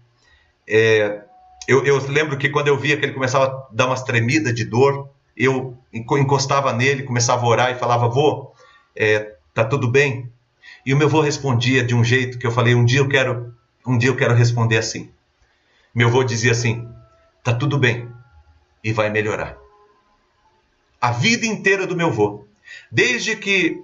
é, 0.67 1.21
eu, 1.67 1.83
eu, 1.85 1.97
lembro 2.07 2.37
que 2.37 2.49
quando 2.49 2.67
eu 2.67 2.77
via 2.77 2.97
que 2.97 3.05
ele 3.05 3.13
começava 3.13 3.45
a 3.45 3.67
dar 3.71 3.87
umas 3.87 4.03
tremidas 4.03 4.53
de 4.53 4.65
dor, 4.65 5.09
eu 5.35 5.77
encostava 5.93 6.73
nele, 6.73 7.03
começava 7.03 7.43
a 7.43 7.47
orar 7.47 7.71
e 7.71 7.79
falava: 7.79 8.09
Vô, 8.09 8.51
é, 8.95 9.35
tá 9.53 9.63
tudo 9.63 9.87
bem? 9.87 10.29
E 10.85 10.93
o 10.93 10.97
meu 10.97 11.07
avô 11.07 11.21
respondia 11.21 11.83
de 11.83 11.95
um 11.95 12.03
jeito 12.03 12.37
que 12.37 12.45
eu 12.45 12.51
falei: 12.51 12.75
um 12.75 12.85
dia 12.85 12.99
eu 12.99 13.07
quero, 13.07 13.53
um 13.87 13.97
dia 13.97 14.09
eu 14.09 14.15
quero 14.15 14.35
responder 14.35 14.77
assim. 14.77 15.09
Meu 15.93 16.09
avô 16.09 16.23
dizia 16.23 16.51
assim: 16.51 16.87
tá 17.43 17.53
tudo 17.53 17.79
bem 17.79 18.09
e 18.83 18.91
vai 18.91 19.09
melhorar 19.09 19.64
a 20.99 21.11
vida 21.11 21.45
inteira 21.45 21.85
do 21.85 21.95
meu 21.95 22.11
vô. 22.11 22.45
Desde 22.91 23.35
que 23.35 23.83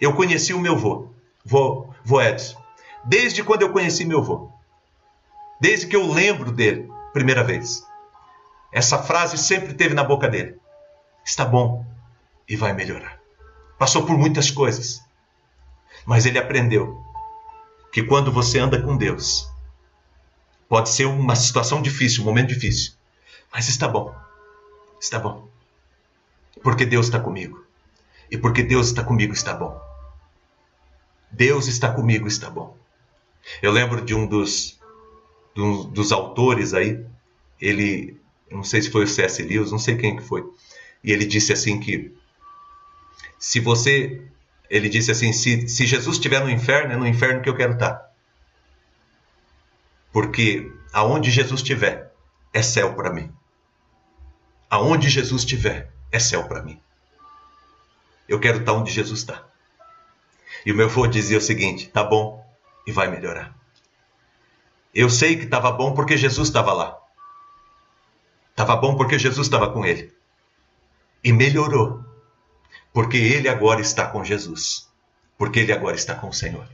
eu 0.00 0.14
conheci 0.14 0.52
o 0.52 0.60
meu 0.60 0.76
vô, 0.76 1.08
vô, 1.44 1.88
vô 2.04 2.20
Edson. 2.20 2.60
Desde 3.04 3.42
quando 3.42 3.62
eu 3.62 3.72
conheci 3.72 4.04
meu 4.04 4.22
vô. 4.22 4.50
Desde 5.60 5.86
que 5.86 5.96
eu 5.96 6.06
lembro 6.10 6.50
dele, 6.50 6.90
primeira 7.12 7.44
vez. 7.44 7.86
Essa 8.72 9.02
frase 9.02 9.38
sempre 9.38 9.74
teve 9.74 9.94
na 9.94 10.02
boca 10.02 10.28
dele. 10.28 10.58
Está 11.24 11.44
bom 11.44 11.84
e 12.48 12.56
vai 12.56 12.72
melhorar. 12.72 13.20
Passou 13.78 14.04
por 14.04 14.16
muitas 14.16 14.50
coisas. 14.50 15.00
Mas 16.04 16.26
ele 16.26 16.38
aprendeu 16.38 17.00
que 17.92 18.02
quando 18.02 18.32
você 18.32 18.58
anda 18.58 18.80
com 18.80 18.96
Deus, 18.96 19.48
pode 20.68 20.88
ser 20.88 21.04
uma 21.04 21.36
situação 21.36 21.82
difícil, 21.82 22.22
um 22.22 22.26
momento 22.26 22.48
difícil, 22.48 22.94
mas 23.52 23.68
está 23.68 23.86
bom. 23.86 24.14
Está 24.98 25.18
bom. 25.18 25.51
Porque 26.60 26.84
Deus 26.84 27.06
está 27.06 27.20
comigo. 27.20 27.64
E 28.30 28.36
porque 28.36 28.62
Deus 28.62 28.88
está 28.88 29.04
comigo 29.04 29.32
está 29.32 29.54
bom. 29.54 29.80
Deus 31.30 31.66
está 31.66 31.92
comigo 31.92 32.26
está 32.26 32.50
bom. 32.50 32.76
Eu 33.60 33.72
lembro 33.72 34.04
de 34.04 34.14
um 34.14 34.26
dos, 34.26 34.78
dos 35.54 36.12
autores 36.12 36.74
aí, 36.74 37.04
ele, 37.60 38.20
não 38.50 38.62
sei 38.62 38.82
se 38.82 38.90
foi 38.90 39.04
o 39.04 39.08
C.S. 39.08 39.42
Lewis, 39.42 39.72
não 39.72 39.78
sei 39.78 39.96
quem 39.96 40.16
que 40.16 40.22
foi, 40.22 40.44
e 41.02 41.10
ele 41.10 41.24
disse 41.24 41.52
assim 41.52 41.80
que 41.80 42.14
se 43.38 43.58
você, 43.58 44.22
ele 44.70 44.88
disse 44.88 45.10
assim, 45.10 45.32
se, 45.32 45.68
se 45.68 45.86
Jesus 45.86 46.16
estiver 46.16 46.40
no 46.40 46.50
inferno, 46.50 46.92
é 46.92 46.96
no 46.96 47.06
inferno 47.06 47.42
que 47.42 47.48
eu 47.48 47.56
quero 47.56 47.72
estar. 47.72 48.12
Porque 50.12 50.70
aonde 50.92 51.30
Jesus 51.30 51.60
estiver, 51.60 52.12
é 52.52 52.62
céu 52.62 52.94
para 52.94 53.12
mim. 53.12 53.32
Aonde 54.70 55.08
Jesus 55.08 55.42
estiver, 55.42 55.90
é 56.12 56.18
céu 56.18 56.44
para 56.44 56.62
mim. 56.62 56.78
Eu 58.28 58.38
quero 58.38 58.58
estar 58.60 58.74
onde 58.74 58.92
Jesus 58.92 59.20
está. 59.20 59.42
E 60.64 60.70
o 60.70 60.76
meu 60.76 60.86
avô 60.86 61.06
dizia 61.06 61.38
o 61.38 61.40
seguinte: 61.40 61.88
tá 61.88 62.04
bom 62.04 62.46
e 62.86 62.92
vai 62.92 63.10
melhorar. 63.10 63.56
Eu 64.94 65.08
sei 65.08 65.36
que 65.36 65.44
estava 65.44 65.72
bom 65.72 65.94
porque 65.94 66.16
Jesus 66.16 66.48
estava 66.48 66.72
lá. 66.72 66.98
Estava 68.50 68.76
bom 68.76 68.94
porque 68.94 69.18
Jesus 69.18 69.46
estava 69.46 69.72
com 69.72 69.84
ele. 69.84 70.12
E 71.24 71.32
melhorou. 71.32 72.04
Porque 72.92 73.16
ele 73.16 73.48
agora 73.48 73.80
está 73.80 74.06
com 74.06 74.22
Jesus. 74.22 74.88
Porque 75.38 75.60
ele 75.60 75.72
agora 75.72 75.96
está 75.96 76.14
com 76.14 76.28
o 76.28 76.34
Senhor. 76.34 76.68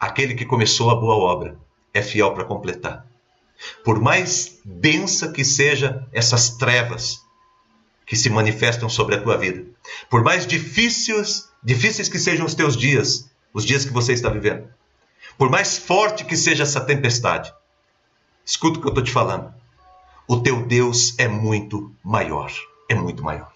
Aquele 0.00 0.34
que 0.34 0.46
começou 0.46 0.90
a 0.90 0.94
boa 0.94 1.14
obra 1.14 1.58
é 1.92 2.02
fiel 2.02 2.32
para 2.32 2.44
completar. 2.44 3.06
Por 3.84 4.00
mais 4.00 4.58
densa 4.64 5.30
que 5.30 5.44
seja 5.44 6.08
essas 6.12 6.56
trevas 6.56 7.21
que 8.06 8.16
se 8.16 8.30
manifestam 8.30 8.88
sobre 8.88 9.14
a 9.14 9.20
tua 9.20 9.36
vida. 9.36 9.64
Por 10.10 10.22
mais 10.22 10.46
difíceis, 10.46 11.48
difíceis 11.62 12.08
que 12.08 12.18
sejam 12.18 12.46
os 12.46 12.54
teus 12.54 12.76
dias, 12.76 13.30
os 13.52 13.64
dias 13.64 13.84
que 13.84 13.92
você 13.92 14.12
está 14.12 14.28
vivendo. 14.28 14.68
Por 15.38 15.50
mais 15.50 15.78
forte 15.78 16.24
que 16.24 16.36
seja 16.36 16.62
essa 16.62 16.80
tempestade. 16.80 17.52
Escuta 18.44 18.78
o 18.78 18.80
que 18.80 18.88
eu 18.88 18.90
estou 18.90 19.04
te 19.04 19.12
falando. 19.12 19.52
O 20.26 20.40
teu 20.40 20.66
Deus 20.66 21.14
é 21.18 21.28
muito 21.28 21.94
maior. 22.02 22.52
É 22.88 22.94
muito 22.94 23.22
maior. 23.22 23.52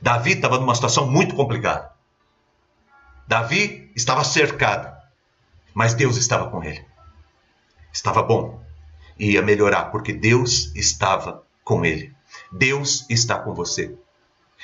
Davi 0.00 0.32
estava 0.32 0.58
numa 0.58 0.74
situação 0.74 1.10
muito 1.10 1.34
complicada. 1.34 1.92
Davi 3.26 3.90
estava 3.94 4.24
cercado, 4.24 4.94
mas 5.72 5.94
Deus 5.94 6.16
estava 6.16 6.50
com 6.50 6.62
ele. 6.62 6.84
Estava 7.92 8.22
bom. 8.22 8.62
Ia 9.18 9.42
melhorar, 9.42 9.84
porque 9.84 10.12
Deus 10.12 10.72
estava 10.74 11.44
com 11.62 11.84
ele. 11.84 12.14
Deus 12.52 13.06
está 13.08 13.38
com 13.38 13.54
você. 13.54 13.94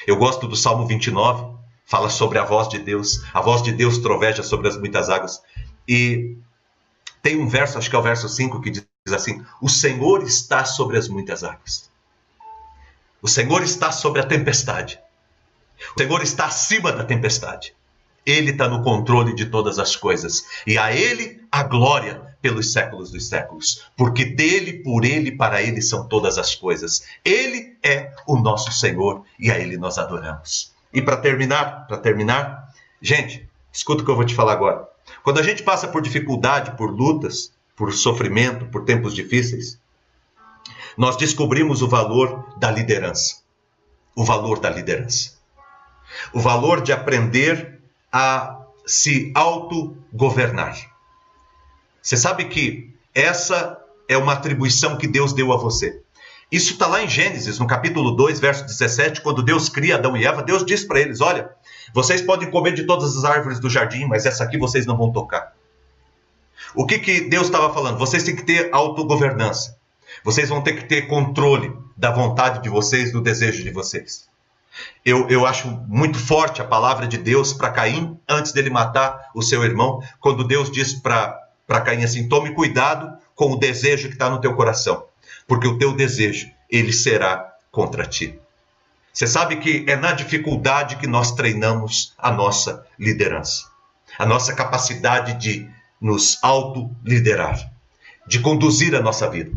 Eu 0.06 0.16
gosto 0.16 0.46
do 0.46 0.54
Salmo 0.54 0.86
29, 0.86 1.56
fala 1.84 2.10
sobre 2.10 2.38
a 2.38 2.44
voz 2.44 2.68
de 2.68 2.78
Deus. 2.78 3.22
A 3.32 3.40
voz 3.40 3.62
de 3.62 3.72
Deus 3.72 3.98
troveja 3.98 4.42
sobre 4.42 4.68
as 4.68 4.76
muitas 4.76 5.08
águas. 5.08 5.42
E 5.86 6.36
Tem 7.22 7.36
um 7.36 7.48
verso, 7.48 7.78
acho 7.78 7.90
que 7.90 7.96
é 7.96 7.98
o 7.98 8.02
verso 8.02 8.28
5, 8.28 8.60
que 8.60 8.70
diz 8.70 8.86
assim: 9.10 9.44
O 9.60 9.68
Senhor 9.68 10.22
está 10.22 10.64
sobre 10.64 10.98
as 10.98 11.08
muitas 11.08 11.42
águas. 11.42 11.90
O 13.20 13.26
Senhor 13.26 13.62
está 13.62 13.90
sobre 13.90 14.20
a 14.20 14.26
tempestade. 14.26 15.00
O 15.96 16.00
Senhor 16.00 16.22
está 16.22 16.46
acima 16.46 16.92
da 16.92 17.04
tempestade. 17.04 17.74
Ele 18.24 18.50
está 18.50 18.68
no 18.68 18.82
controle 18.82 19.34
de 19.34 19.46
todas 19.46 19.78
as 19.78 19.96
coisas. 19.96 20.44
E 20.66 20.76
a 20.78 20.92
Ele 20.92 21.42
a 21.50 21.62
glória 21.62 22.27
pelos 22.40 22.72
séculos 22.72 23.10
dos 23.10 23.28
séculos. 23.28 23.88
Porque 23.96 24.24
dele, 24.24 24.82
por 24.82 25.04
Ele, 25.04 25.32
para 25.32 25.62
Ele 25.62 25.82
são 25.82 26.06
todas 26.06 26.38
as 26.38 26.54
coisas. 26.54 27.04
Ele 27.24 27.76
é 27.82 28.12
o 28.26 28.36
nosso 28.36 28.72
Senhor 28.72 29.24
e 29.38 29.50
a 29.50 29.58
Ele 29.58 29.76
nós 29.76 29.98
adoramos. 29.98 30.72
E 30.92 31.02
para 31.02 31.16
terminar, 31.16 31.86
para 31.86 31.98
terminar, 31.98 32.72
gente, 33.00 33.48
escuta 33.72 34.02
o 34.02 34.04
que 34.04 34.10
eu 34.10 34.16
vou 34.16 34.24
te 34.24 34.34
falar 34.34 34.52
agora. 34.52 34.88
Quando 35.22 35.38
a 35.38 35.42
gente 35.42 35.62
passa 35.62 35.88
por 35.88 36.02
dificuldade, 36.02 36.76
por 36.76 36.90
lutas, 36.90 37.52
por 37.76 37.92
sofrimento, 37.92 38.66
por 38.66 38.84
tempos 38.84 39.14
difíceis, 39.14 39.78
nós 40.96 41.16
descobrimos 41.16 41.82
o 41.82 41.88
valor 41.88 42.54
da 42.56 42.70
liderança. 42.70 43.36
O 44.16 44.24
valor 44.24 44.58
da 44.58 44.68
liderança. 44.68 45.38
O 46.32 46.40
valor 46.40 46.80
de 46.82 46.92
aprender 46.92 47.80
a 48.12 48.58
se 48.84 49.30
autogovernar. 49.34 50.76
Você 52.08 52.16
sabe 52.16 52.46
que 52.46 52.94
essa 53.14 53.78
é 54.08 54.16
uma 54.16 54.32
atribuição 54.32 54.96
que 54.96 55.06
Deus 55.06 55.34
deu 55.34 55.52
a 55.52 55.58
você. 55.58 56.00
Isso 56.50 56.72
está 56.72 56.86
lá 56.86 57.02
em 57.02 57.06
Gênesis, 57.06 57.58
no 57.58 57.66
capítulo 57.66 58.12
2, 58.12 58.40
verso 58.40 58.64
17, 58.64 59.20
quando 59.20 59.42
Deus 59.42 59.68
cria 59.68 59.96
Adão 59.96 60.16
e 60.16 60.24
Eva, 60.24 60.42
Deus 60.42 60.64
diz 60.64 60.86
para 60.86 61.00
eles: 61.00 61.20
Olha, 61.20 61.50
vocês 61.92 62.22
podem 62.22 62.50
comer 62.50 62.72
de 62.72 62.84
todas 62.84 63.14
as 63.14 63.26
árvores 63.26 63.60
do 63.60 63.68
jardim, 63.68 64.06
mas 64.06 64.24
essa 64.24 64.42
aqui 64.42 64.56
vocês 64.56 64.86
não 64.86 64.96
vão 64.96 65.12
tocar. 65.12 65.52
O 66.74 66.86
que, 66.86 66.98
que 66.98 67.20
Deus 67.28 67.48
estava 67.48 67.74
falando? 67.74 67.98
Vocês 67.98 68.22
têm 68.22 68.34
que 68.34 68.42
ter 68.42 68.70
autogovernança. 68.72 69.76
Vocês 70.24 70.48
vão 70.48 70.62
ter 70.62 70.76
que 70.76 70.86
ter 70.86 71.08
controle 71.08 71.76
da 71.94 72.10
vontade 72.10 72.62
de 72.62 72.70
vocês, 72.70 73.12
do 73.12 73.20
desejo 73.20 73.62
de 73.62 73.70
vocês. 73.70 74.26
Eu, 75.04 75.28
eu 75.28 75.44
acho 75.44 75.68
muito 75.86 76.18
forte 76.18 76.62
a 76.62 76.64
palavra 76.64 77.06
de 77.06 77.18
Deus 77.18 77.52
para 77.52 77.70
Caim 77.70 78.18
antes 78.26 78.52
dele 78.52 78.70
matar 78.70 79.28
o 79.34 79.42
seu 79.42 79.62
irmão, 79.62 80.02
quando 80.20 80.42
Deus 80.42 80.70
diz 80.70 80.94
para 80.94 81.47
Caim 81.68 82.02
assim: 82.02 82.28
tome 82.28 82.54
cuidado 82.54 83.16
com 83.34 83.52
o 83.52 83.58
desejo 83.58 84.08
que 84.08 84.14
está 84.14 84.30
no 84.30 84.40
teu 84.40 84.54
coração, 84.54 85.04
porque 85.46 85.68
o 85.68 85.78
teu 85.78 85.94
desejo 85.94 86.48
ele 86.70 86.92
será 86.92 87.54
contra 87.70 88.06
ti. 88.06 88.38
Você 89.12 89.26
sabe 89.26 89.56
que 89.56 89.84
é 89.88 89.96
na 89.96 90.12
dificuldade 90.12 90.96
que 90.96 91.06
nós 91.06 91.32
treinamos 91.32 92.14
a 92.16 92.30
nossa 92.30 92.86
liderança, 92.98 93.64
a 94.18 94.24
nossa 94.24 94.54
capacidade 94.54 95.34
de 95.34 95.68
nos 96.00 96.38
auto-liderar, 96.42 97.70
de 98.26 98.38
conduzir 98.40 98.94
a 98.94 99.00
nossa 99.02 99.28
vida, 99.28 99.52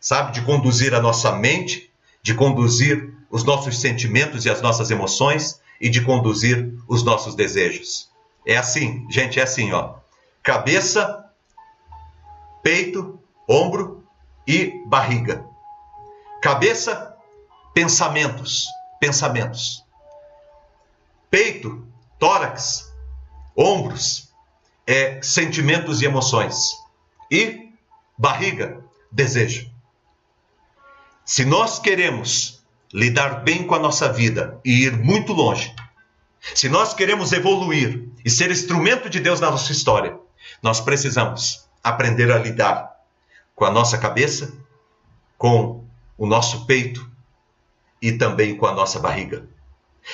sabe? 0.00 0.32
De 0.32 0.42
conduzir 0.42 0.94
a 0.94 1.00
nossa 1.00 1.32
mente, 1.32 1.90
de 2.22 2.34
conduzir 2.34 3.12
os 3.30 3.42
nossos 3.44 3.80
sentimentos 3.80 4.44
e 4.44 4.50
as 4.50 4.60
nossas 4.60 4.90
emoções 4.90 5.60
e 5.80 5.88
de 5.88 6.00
conduzir 6.02 6.72
os 6.86 7.02
nossos 7.02 7.34
desejos. 7.34 8.08
É 8.46 8.56
assim, 8.56 9.06
gente, 9.10 9.40
é 9.40 9.42
assim, 9.42 9.72
ó. 9.72 9.94
Cabeça, 10.42 11.24
peito, 12.62 13.20
ombro 13.48 14.04
e 14.46 14.82
barriga. 14.86 15.44
Cabeça, 16.40 17.16
pensamentos 17.74 18.66
pensamentos. 19.02 19.84
Peito, 21.28 21.84
tórax, 22.20 22.88
ombros, 23.56 24.32
é 24.86 25.20
sentimentos 25.20 26.00
e 26.00 26.04
emoções. 26.04 26.70
E 27.28 27.72
barriga, 28.16 28.80
desejo. 29.10 29.68
Se 31.24 31.44
nós 31.44 31.80
queremos 31.80 32.62
lidar 32.94 33.42
bem 33.42 33.66
com 33.66 33.74
a 33.74 33.80
nossa 33.80 34.12
vida 34.12 34.60
e 34.64 34.84
ir 34.84 34.96
muito 34.96 35.32
longe, 35.32 35.74
se 36.54 36.68
nós 36.68 36.94
queremos 36.94 37.32
evoluir 37.32 38.08
e 38.24 38.30
ser 38.30 38.52
instrumento 38.52 39.10
de 39.10 39.18
Deus 39.18 39.40
na 39.40 39.50
nossa 39.50 39.72
história, 39.72 40.16
nós 40.62 40.80
precisamos 40.80 41.61
aprender 41.82 42.30
a 42.30 42.38
lidar 42.38 42.92
com 43.54 43.64
a 43.64 43.70
nossa 43.70 43.98
cabeça, 43.98 44.52
com 45.36 45.84
o 46.16 46.26
nosso 46.26 46.66
peito, 46.66 47.10
e 48.02 48.10
também 48.10 48.56
com 48.56 48.66
a 48.66 48.72
nossa 48.72 48.98
barriga. 48.98 49.44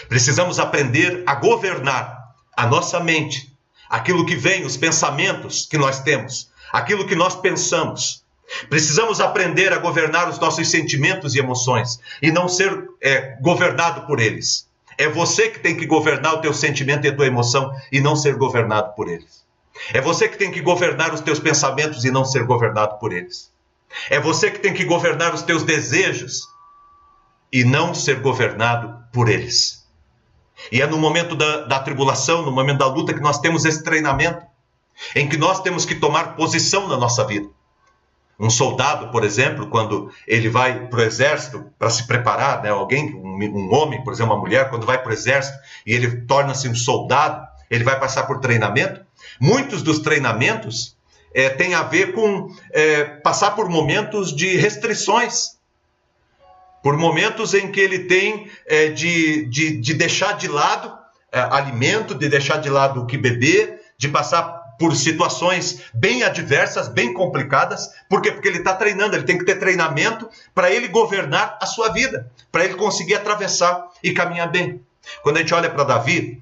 Precisamos 0.08 0.58
aprender 0.58 1.22
a 1.26 1.34
governar 1.34 2.34
a 2.54 2.66
nossa 2.66 3.00
mente, 3.00 3.50
aquilo 3.88 4.26
que 4.26 4.36
vem, 4.36 4.66
os 4.66 4.76
pensamentos 4.76 5.66
que 5.66 5.78
nós 5.78 6.00
temos, 6.00 6.50
aquilo 6.70 7.06
que 7.06 7.14
nós 7.14 7.34
pensamos. 7.34 8.22
Precisamos 8.68 9.20
aprender 9.20 9.72
a 9.72 9.78
governar 9.78 10.28
os 10.28 10.38
nossos 10.38 10.70
sentimentos 10.70 11.34
e 11.34 11.38
emoções 11.38 11.98
e 12.20 12.30
não 12.30 12.48
ser 12.48 12.88
é, 13.00 13.36
governado 13.40 14.06
por 14.06 14.20
eles. 14.20 14.68
É 14.98 15.08
você 15.08 15.48
que 15.48 15.60
tem 15.60 15.76
que 15.76 15.86
governar 15.86 16.34
o 16.34 16.40
teu 16.40 16.52
sentimento 16.52 17.06
e 17.06 17.08
a 17.08 17.16
tua 17.16 17.26
emoção 17.26 17.72
e 17.90 18.00
não 18.00 18.16
ser 18.16 18.36
governado 18.36 18.94
por 18.94 19.08
eles. 19.08 19.46
É 19.92 20.00
você 20.00 20.28
que 20.28 20.36
tem 20.36 20.50
que 20.50 20.60
governar 20.60 21.12
os 21.12 21.20
teus 21.20 21.38
pensamentos 21.38 22.04
e 22.04 22.10
não 22.10 22.24
ser 22.24 22.44
governado 22.44 22.98
por 22.98 23.12
eles. 23.12 23.52
É 24.10 24.20
você 24.20 24.50
que 24.50 24.58
tem 24.58 24.74
que 24.74 24.84
governar 24.84 25.34
os 25.34 25.42
teus 25.42 25.62
desejos 25.62 26.46
e 27.52 27.64
não 27.64 27.94
ser 27.94 28.20
governado 28.20 29.02
por 29.12 29.28
eles. 29.28 29.86
E 30.70 30.82
é 30.82 30.86
no 30.86 30.98
momento 30.98 31.34
da, 31.36 31.62
da 31.62 31.80
tribulação, 31.80 32.42
no 32.42 32.52
momento 32.52 32.78
da 32.78 32.86
luta, 32.86 33.14
que 33.14 33.20
nós 33.20 33.38
temos 33.38 33.64
esse 33.64 33.82
treinamento, 33.82 34.44
em 35.14 35.28
que 35.28 35.36
nós 35.36 35.60
temos 35.60 35.84
que 35.84 35.94
tomar 35.94 36.34
posição 36.34 36.88
na 36.88 36.96
nossa 36.96 37.24
vida. 37.24 37.48
Um 38.38 38.50
soldado, 38.50 39.10
por 39.10 39.24
exemplo, 39.24 39.68
quando 39.68 40.12
ele 40.26 40.48
vai 40.48 40.86
para 40.86 41.00
o 41.00 41.02
exército 41.02 41.64
para 41.78 41.90
se 41.90 42.06
preparar, 42.06 42.62
né? 42.62 42.70
alguém, 42.70 43.14
um, 43.16 43.36
um, 43.36 43.74
homem, 43.74 44.02
por 44.04 44.12
exemplo, 44.12 44.32
uma 44.32 44.40
mulher, 44.40 44.70
quando 44.70 44.86
vai 44.86 44.98
para 44.98 45.10
o 45.10 45.12
exército 45.12 45.58
e 45.84 45.92
ele 45.92 46.22
torna-se 46.22 46.68
um 46.68 46.74
soldado, 46.74 47.44
ele 47.68 47.82
vai 47.82 47.98
passar 47.98 48.24
por 48.24 48.38
treinamento. 48.38 49.00
Muitos 49.40 49.82
dos 49.82 50.00
treinamentos 50.00 50.96
é, 51.34 51.48
têm 51.50 51.74
a 51.74 51.82
ver 51.82 52.12
com 52.12 52.54
é, 52.72 53.04
passar 53.04 53.52
por 53.52 53.68
momentos 53.68 54.34
de 54.34 54.56
restrições 54.56 55.58
por 56.82 56.96
momentos 56.96 57.54
em 57.54 57.70
que 57.70 57.80
ele 57.80 58.00
tem 58.00 58.50
é, 58.66 58.88
de, 58.88 59.46
de, 59.46 59.76
de, 59.78 59.94
deixar 59.94 60.32
de 60.36 60.48
lado 60.48 60.96
é, 61.30 61.40
alimento, 61.40 62.14
de 62.14 62.28
deixar 62.28 62.58
de 62.58 62.70
lado 62.70 63.02
o 63.02 63.06
que 63.06 63.18
beber, 63.18 63.80
de 63.96 64.08
passar 64.08 64.58
por 64.78 64.94
situações 64.94 65.82
bem 65.92 66.22
adversas, 66.22 66.88
bem 66.88 67.12
complicadas. 67.12 67.90
Por 68.08 68.22
quê? 68.22 68.30
Porque 68.30 68.46
ele 68.46 68.58
está 68.58 68.74
treinando, 68.74 69.16
ele 69.16 69.24
tem 69.24 69.36
que 69.36 69.44
ter 69.44 69.56
treinamento 69.56 70.28
para 70.54 70.70
ele 70.70 70.86
governar 70.88 71.58
a 71.60 71.66
sua 71.66 71.88
vida, 71.88 72.30
para 72.52 72.64
ele 72.64 72.74
conseguir 72.74 73.16
atravessar 73.16 73.88
e 74.02 74.12
caminhar 74.12 74.50
bem. 74.50 74.80
Quando 75.22 75.38
a 75.38 75.40
gente 75.40 75.52
olha 75.52 75.68
para 75.68 75.82
Davi, 75.82 76.40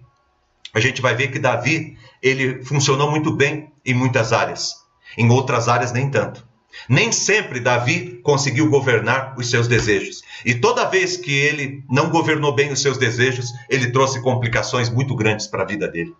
a 0.74 0.80
gente 0.80 1.00
vai 1.00 1.14
ver 1.14 1.28
que 1.28 1.38
Davi 1.38 1.96
ele 2.26 2.64
funcionou 2.64 3.10
muito 3.10 3.30
bem 3.30 3.72
em 3.84 3.94
muitas 3.94 4.32
áreas, 4.32 4.74
em 5.16 5.30
outras 5.30 5.68
áreas 5.68 5.92
nem 5.92 6.10
tanto. 6.10 6.46
Nem 6.88 7.10
sempre 7.10 7.60
Davi 7.60 8.20
conseguiu 8.22 8.68
governar 8.68 9.34
os 9.38 9.48
seus 9.48 9.66
desejos. 9.66 10.22
E 10.44 10.54
toda 10.54 10.88
vez 10.88 11.16
que 11.16 11.32
ele 11.32 11.82
não 11.88 12.10
governou 12.10 12.54
bem 12.54 12.70
os 12.70 12.82
seus 12.82 12.98
desejos, 12.98 13.52
ele 13.68 13.90
trouxe 13.90 14.20
complicações 14.20 14.90
muito 14.90 15.14
grandes 15.14 15.46
para 15.46 15.62
a 15.62 15.66
vida 15.66 15.88
dele. 15.88 16.14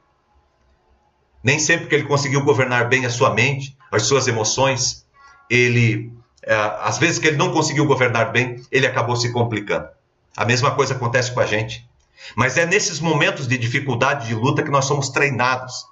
Nem 1.45 1.59
sempre 1.59 1.87
que 1.87 1.95
ele 1.95 2.05
conseguiu 2.05 2.43
governar 2.43 2.89
bem 2.89 3.05
a 3.05 3.11
sua 3.11 3.35
mente, 3.35 3.77
as 3.93 4.05
suas 4.05 4.27
emoções, 4.27 5.07
ele, 5.49 6.11
é, 6.43 6.55
às 6.81 6.99
vezes 6.99 7.19
que 7.19 7.29
ele 7.29 7.37
não 7.37 7.53
conseguiu 7.53 7.87
governar 7.87 8.33
bem, 8.33 8.63
ele 8.73 8.87
acabou 8.87 9.15
se 9.15 9.31
complicando. 9.33 9.89
A 10.37 10.45
mesma 10.45 10.75
coisa 10.75 10.95
acontece 10.95 11.33
com 11.33 11.41
a 11.41 11.47
gente. 11.47 11.89
Mas 12.35 12.57
é 12.57 12.67
nesses 12.67 12.99
momentos 12.99 13.47
de 13.47 13.57
dificuldade, 13.59 14.27
de 14.27 14.35
luta, 14.35 14.63
que 14.63 14.71
nós 14.71 14.87
somos 14.87 15.11
treinados 15.11 15.85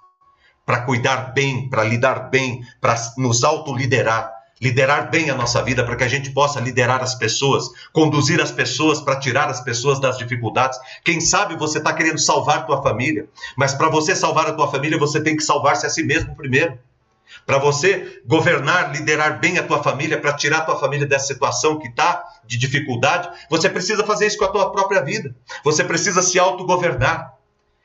para 0.65 0.83
cuidar 0.83 1.33
bem, 1.33 1.69
para 1.69 1.85
lidar 1.85 2.31
bem, 2.31 2.63
para 2.81 2.95
nos 3.19 3.45
autoliderar, 3.45 4.33
liderar 4.61 5.11
bem 5.11 5.31
a 5.31 5.35
nossa 5.35 5.63
vida, 5.63 5.85
para 5.85 5.97
que 5.97 6.05
a 6.05 6.09
gente 6.09 6.31
possa 6.31 6.61
liderar 6.61 7.03
as 7.03 7.15
pessoas, 7.15 7.69
conduzir 7.93 8.41
as 8.41 8.51
pessoas 8.51 9.01
para 9.01 9.19
tirar 9.19 9.49
as 9.49 9.61
pessoas 9.61 10.01
das 10.01 10.17
dificuldades. 10.17 10.79
Quem 11.05 11.21
sabe 11.21 11.57
você 11.57 11.79
está 11.79 11.93
querendo 11.93 12.19
salvar 12.19 12.67
tua 12.67 12.83
família, 12.83 13.29
mas 13.57 13.75
para 13.75 13.89
você 13.89 14.17
salvar 14.17 14.47
a 14.47 14.53
tua 14.53 14.71
família, 14.71 14.99
você 14.99 15.21
tem 15.21 15.37
que 15.37 15.43
salvar-se 15.43 15.87
a 15.87 15.91
si 15.91 16.03
mesmo 16.03 16.35
primeiro. 16.35 16.79
Para 17.47 17.59
você 17.59 18.23
governar, 18.27 18.93
liderar 18.93 19.41
bem 19.41 19.59
a 19.59 19.63
tua 19.63 19.83
família, 19.83 20.21
para 20.21 20.33
tirar 20.33 20.59
a 20.59 20.65
tua 20.65 20.79
família 20.79 21.07
dessa 21.07 21.27
situação 21.27 21.79
que 21.79 21.89
está 21.89 22.23
de 22.47 22.57
dificuldade, 22.57 23.29
você 23.51 23.69
precisa 23.69 24.05
fazer 24.05 24.27
isso 24.27 24.39
com 24.39 24.45
a 24.45 24.53
tua 24.53 24.71
própria 24.71 25.03
vida. 25.03 25.35
Você 25.63 25.85
precisa 25.85 26.23
se 26.23 26.39
autogovernar. 26.39 27.34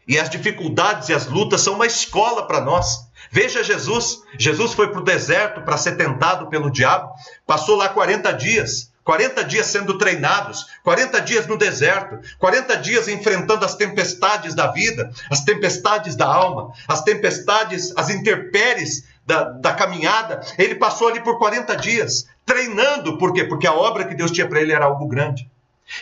E 0.08 0.20
as 0.20 0.30
dificuldades 0.30 1.10
e 1.10 1.14
as 1.14 1.28
lutas 1.28 1.62
são 1.62 1.76
uma 1.76 1.86
escola 1.86 2.48
para 2.48 2.62
nós. 2.62 3.08
Veja 3.32 3.64
Jesus. 3.64 4.24
Jesus 4.38 4.74
foi 4.74 4.90
para 4.90 5.02
o 5.02 5.04
deserto 5.04 5.62
para 5.62 5.78
ser 5.78 5.98
tentado 5.98 6.48
pelo 6.48 6.72
diabo. 6.72 7.12
Passou 7.46 7.76
lá 7.76 7.90
40 7.90 8.32
dias. 8.34 8.90
40 9.04 9.44
dias 9.44 9.66
sendo 9.66 9.98
treinados, 9.98 10.68
40 10.84 11.20
dias 11.22 11.48
no 11.48 11.58
deserto, 11.58 12.20
40 12.38 12.78
dias 12.78 13.08
enfrentando 13.08 13.66
as 13.66 13.74
tempestades 13.74 14.54
da 14.54 14.68
vida, 14.68 15.12
as 15.32 15.44
tempestades 15.44 16.16
da 16.16 16.28
alma, 16.28 16.74
as 16.88 17.02
tempestades, 17.02 17.92
as 17.98 18.12
intempéries 18.12 19.08
da, 19.26 19.46
da 19.46 19.74
caminhada, 19.74 20.42
ele 20.60 20.76
passou 20.76 21.08
ali 21.08 21.22
por 21.22 21.40
40 21.40 21.76
dias, 21.78 22.28
treinando, 22.46 23.18
por 23.18 23.34
quê? 23.34 23.46
Porque 23.46 23.66
a 23.66 23.74
obra 23.74 24.06
que 24.06 24.14
Deus 24.14 24.30
tinha 24.30 24.48
para 24.48 24.62
ele 24.62 24.74
era 24.74 24.86
algo 24.86 25.08
grande. 25.08 25.50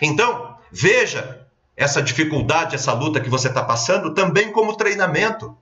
Então, 0.02 0.58
veja 0.70 1.47
essa 1.78 2.01
dificuldade, 2.01 2.73
essa 2.73 2.91
luta 2.91 3.21
que 3.21 3.30
você 3.30 3.47
está 3.47 3.63
passando 3.63 4.15
também 4.15 4.51
como 4.51 4.75
treinamento. 4.75 5.55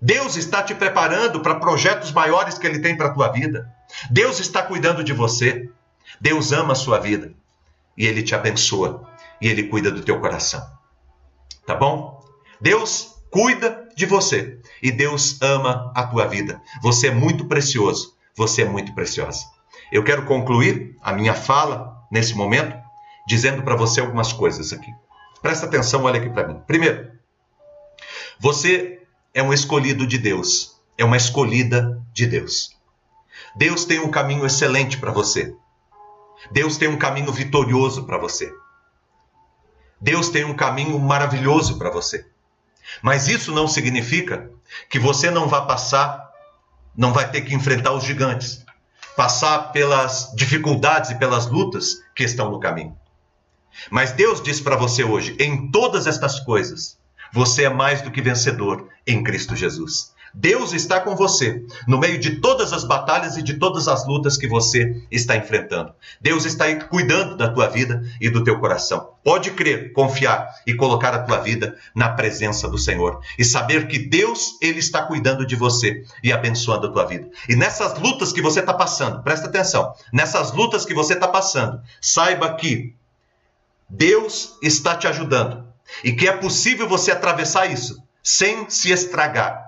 Deus 0.00 0.36
está 0.36 0.62
te 0.62 0.74
preparando 0.74 1.40
para 1.40 1.54
projetos 1.54 2.12
maiores 2.12 2.58
que 2.58 2.66
Ele 2.66 2.80
tem 2.80 2.94
para 2.94 3.06
a 3.06 3.14
tua 3.14 3.28
vida. 3.28 3.66
Deus 4.10 4.38
está 4.38 4.62
cuidando 4.62 5.02
de 5.02 5.14
você. 5.14 5.70
Deus 6.20 6.52
ama 6.52 6.72
a 6.72 6.76
sua 6.76 6.98
vida. 6.98 7.32
E 7.96 8.06
Ele 8.06 8.22
te 8.22 8.34
abençoa. 8.34 9.08
E 9.40 9.48
Ele 9.48 9.64
cuida 9.64 9.90
do 9.90 10.02
teu 10.02 10.20
coração. 10.20 10.62
Tá 11.66 11.74
bom? 11.74 12.22
Deus 12.60 13.16
cuida 13.30 13.88
de 13.96 14.04
você. 14.04 14.60
E 14.82 14.92
Deus 14.92 15.40
ama 15.40 15.90
a 15.94 16.06
tua 16.06 16.26
vida. 16.26 16.60
Você 16.82 17.08
é 17.08 17.10
muito 17.10 17.46
precioso. 17.46 18.14
Você 18.36 18.62
é 18.62 18.68
muito 18.68 18.94
preciosa. 18.94 19.46
Eu 19.90 20.04
quero 20.04 20.26
concluir 20.26 20.94
a 21.02 21.12
minha 21.12 21.34
fala 21.34 22.06
nesse 22.12 22.34
momento 22.34 22.76
dizendo 23.26 23.62
para 23.62 23.74
você 23.74 24.00
algumas 24.00 24.32
coisas 24.32 24.72
aqui. 24.72 24.92
Presta 25.40 25.66
atenção, 25.66 26.02
olha 26.04 26.20
aqui 26.20 26.30
para 26.30 26.48
mim. 26.48 26.60
Primeiro, 26.66 27.12
você 28.38 29.02
é 29.32 29.42
um 29.42 29.52
escolhido 29.52 30.06
de 30.06 30.18
Deus, 30.18 30.80
é 30.96 31.04
uma 31.04 31.16
escolhida 31.16 32.00
de 32.12 32.26
Deus. 32.26 32.76
Deus 33.56 33.84
tem 33.84 34.00
um 34.00 34.10
caminho 34.10 34.44
excelente 34.44 34.98
para 34.98 35.12
você. 35.12 35.54
Deus 36.50 36.76
tem 36.76 36.88
um 36.88 36.98
caminho 36.98 37.32
vitorioso 37.32 38.04
para 38.04 38.18
você. 38.18 38.52
Deus 40.00 40.28
tem 40.28 40.44
um 40.44 40.54
caminho 40.54 40.98
maravilhoso 40.98 41.78
para 41.78 41.90
você. 41.90 42.26
Mas 43.02 43.28
isso 43.28 43.52
não 43.52 43.66
significa 43.66 44.50
que 44.88 44.98
você 44.98 45.30
não 45.30 45.48
vai 45.48 45.66
passar, 45.66 46.30
não 46.96 47.12
vai 47.12 47.30
ter 47.30 47.42
que 47.42 47.54
enfrentar 47.54 47.92
os 47.92 48.04
gigantes, 48.04 48.64
passar 49.16 49.72
pelas 49.72 50.32
dificuldades 50.34 51.10
e 51.10 51.16
pelas 51.16 51.46
lutas 51.46 51.96
que 52.14 52.24
estão 52.24 52.50
no 52.50 52.60
caminho. 52.60 52.96
Mas 53.90 54.12
Deus 54.12 54.42
diz 54.42 54.60
para 54.60 54.76
você 54.76 55.04
hoje: 55.04 55.36
em 55.38 55.70
todas 55.70 56.06
estas 56.06 56.40
coisas, 56.40 56.98
você 57.32 57.64
é 57.64 57.70
mais 57.70 58.02
do 58.02 58.10
que 58.10 58.22
vencedor 58.22 58.88
em 59.06 59.22
Cristo 59.22 59.54
Jesus. 59.54 60.12
Deus 60.34 60.72
está 60.72 61.00
com 61.00 61.16
você 61.16 61.64
no 61.86 61.98
meio 61.98 62.18
de 62.18 62.36
todas 62.36 62.72
as 62.72 62.84
batalhas 62.84 63.36
e 63.36 63.42
de 63.42 63.54
todas 63.54 63.88
as 63.88 64.06
lutas 64.06 64.36
que 64.36 64.46
você 64.46 65.02
está 65.10 65.36
enfrentando. 65.36 65.92
Deus 66.20 66.44
está 66.44 66.72
cuidando 66.84 67.36
da 67.36 67.48
tua 67.48 67.66
vida 67.68 68.02
e 68.20 68.28
do 68.28 68.44
teu 68.44 68.58
coração. 68.60 69.14
Pode 69.24 69.50
crer, 69.52 69.92
confiar 69.92 70.48
e 70.66 70.74
colocar 70.74 71.14
a 71.14 71.22
tua 71.22 71.38
vida 71.38 71.76
na 71.94 72.10
presença 72.10 72.68
do 72.68 72.78
Senhor 72.78 73.20
e 73.38 73.44
saber 73.44 73.88
que 73.88 73.98
Deus 73.98 74.58
ele 74.62 74.78
está 74.78 75.02
cuidando 75.02 75.46
de 75.46 75.56
você 75.56 76.04
e 76.22 76.32
abençoando 76.32 76.86
a 76.86 76.92
tua 76.92 77.06
vida. 77.06 77.28
E 77.48 77.56
nessas 77.56 77.98
lutas 77.98 78.32
que 78.32 78.42
você 78.42 78.60
está 78.60 78.74
passando, 78.74 79.22
presta 79.22 79.48
atenção. 79.48 79.92
Nessas 80.12 80.52
lutas 80.52 80.84
que 80.84 80.94
você 80.94 81.14
está 81.14 81.28
passando, 81.28 81.80
saiba 82.00 82.54
que 82.54 82.94
Deus 83.88 84.58
está 84.62 84.96
te 84.96 85.06
ajudando 85.06 85.66
e 86.04 86.12
que 86.12 86.28
é 86.28 86.36
possível 86.36 86.88
você 86.88 87.10
atravessar 87.10 87.66
isso 87.66 87.96
sem 88.22 88.68
se 88.68 88.90
estragar, 88.90 89.64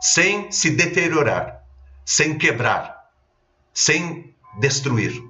sem 0.00 0.52
se 0.52 0.70
deteriorar, 0.70 1.62
sem 2.04 2.36
quebrar, 2.36 3.08
sem 3.72 4.34
destruir. 4.58 5.22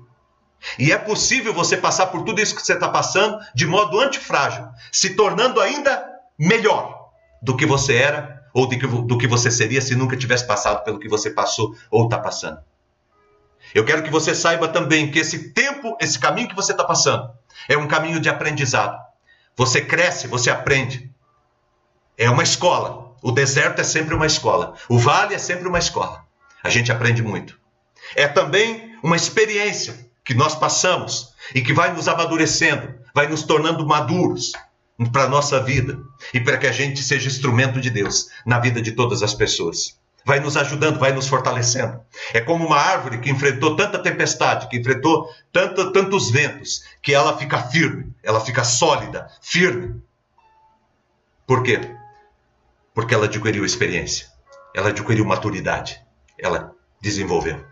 E 0.79 0.93
é 0.93 0.99
possível 0.99 1.55
você 1.55 1.77
passar 1.77 2.09
por 2.09 2.25
tudo 2.25 2.41
isso 2.41 2.55
que 2.55 2.63
você 2.63 2.75
está 2.75 2.89
passando 2.89 3.39
de 3.55 3.67
modo 3.67 3.99
antifrágil, 4.01 4.67
se 4.91 5.15
tornando 5.15 5.61
ainda 5.61 6.05
melhor 6.39 7.11
do 7.41 7.57
que 7.57 7.65
você 7.65 7.95
era 7.95 8.45
ou 8.53 8.69
que, 8.69 8.77
do 8.77 9.17
que 9.17 9.27
você 9.27 9.51
seria 9.51 9.81
se 9.81 9.95
nunca 9.95 10.17
tivesse 10.17 10.47
passado 10.47 10.83
pelo 10.85 10.99
que 10.99 11.09
você 11.09 11.31
passou 11.31 11.75
ou 11.91 12.05
está 12.05 12.19
passando. 12.19 12.59
Eu 13.75 13.85
quero 13.85 14.03
que 14.03 14.11
você 14.11 14.35
saiba 14.35 14.69
também 14.69 15.11
que 15.11 15.19
esse 15.19 15.51
tempo, 15.53 15.97
esse 16.01 16.19
caminho 16.19 16.49
que 16.49 16.57
você 16.57 16.73
está 16.73 16.85
passando, 16.85 17.31
é 17.69 17.77
um 17.77 17.87
caminho 17.87 18.21
de 18.21 18.29
aprendizado. 18.29 18.99
Você 19.57 19.81
cresce, 19.81 20.27
você 20.27 20.51
aprende. 20.51 21.11
É 22.17 22.29
uma 22.31 22.43
escola. 22.43 23.15
O 23.23 23.31
deserto 23.31 23.81
é 23.81 23.85
sempre 23.85 24.15
uma 24.15 24.27
escola. 24.27 24.75
O 24.89 24.99
vale 24.99 25.35
é 25.35 25.39
sempre 25.39 25.69
uma 25.69 25.79
escola. 25.79 26.25
A 26.63 26.69
gente 26.69 26.91
aprende 26.91 27.23
muito. 27.23 27.59
É 28.17 28.27
também 28.27 28.97
uma 29.03 29.17
experiência 29.17 30.11
que 30.25 30.35
nós 30.35 30.55
passamos 30.55 31.35
e 31.55 31.61
que 31.61 31.73
vai 31.73 31.93
nos 31.93 32.09
amadurecendo, 32.09 32.95
vai 33.15 33.27
nos 33.27 33.43
tornando 33.43 33.87
maduros 33.87 34.53
para 35.13 35.25
a 35.25 35.29
nossa 35.29 35.61
vida 35.61 35.99
e 36.33 36.41
para 36.41 36.59
que 36.59 36.67
a 36.67 36.73
gente 36.73 37.03
seja 37.03 37.29
instrumento 37.29 37.81
de 37.81 37.91
Deus 37.91 38.29
na 38.45 38.59
vida 38.59 38.81
de 38.81 38.93
todas 38.93 39.23
as 39.23 39.35
pessoas 39.35 40.00
vai 40.25 40.41
nos 40.41 40.57
ajudando, 40.57 40.99
vai 40.99 41.13
nos 41.13 41.29
fortalecendo. 41.29 42.01
É 42.33 42.41
como 42.41 42.67
uma 42.67 42.77
árvore 42.77 43.19
que 43.19 43.31
enfrentou 43.31 43.77
tanta 43.77 43.99
tempestade, 43.99 44.69
que 44.69 44.79
enfrentou 44.79 45.29
tanto, 45.53 45.93
tantos 45.93 46.31
ventos, 46.31 46.85
que 47.03 47.15
ela 47.15 47.37
fica 47.37 47.63
firme, 47.63 48.15
ela 48.23 48.41
fica 48.41 48.65
sólida, 48.65 49.29
firme. 49.41 50.03
Por 51.47 51.63
quê? 51.63 51.97
Porque 52.95 53.15
ela 53.15 53.27
adquiriu 53.27 53.65
experiência, 53.65 54.29
ela 54.75 54.91
adquiriu 54.91 55.25
maturidade, 55.25 56.01
ela 56.39 56.75
desenvolveu. 57.01 57.65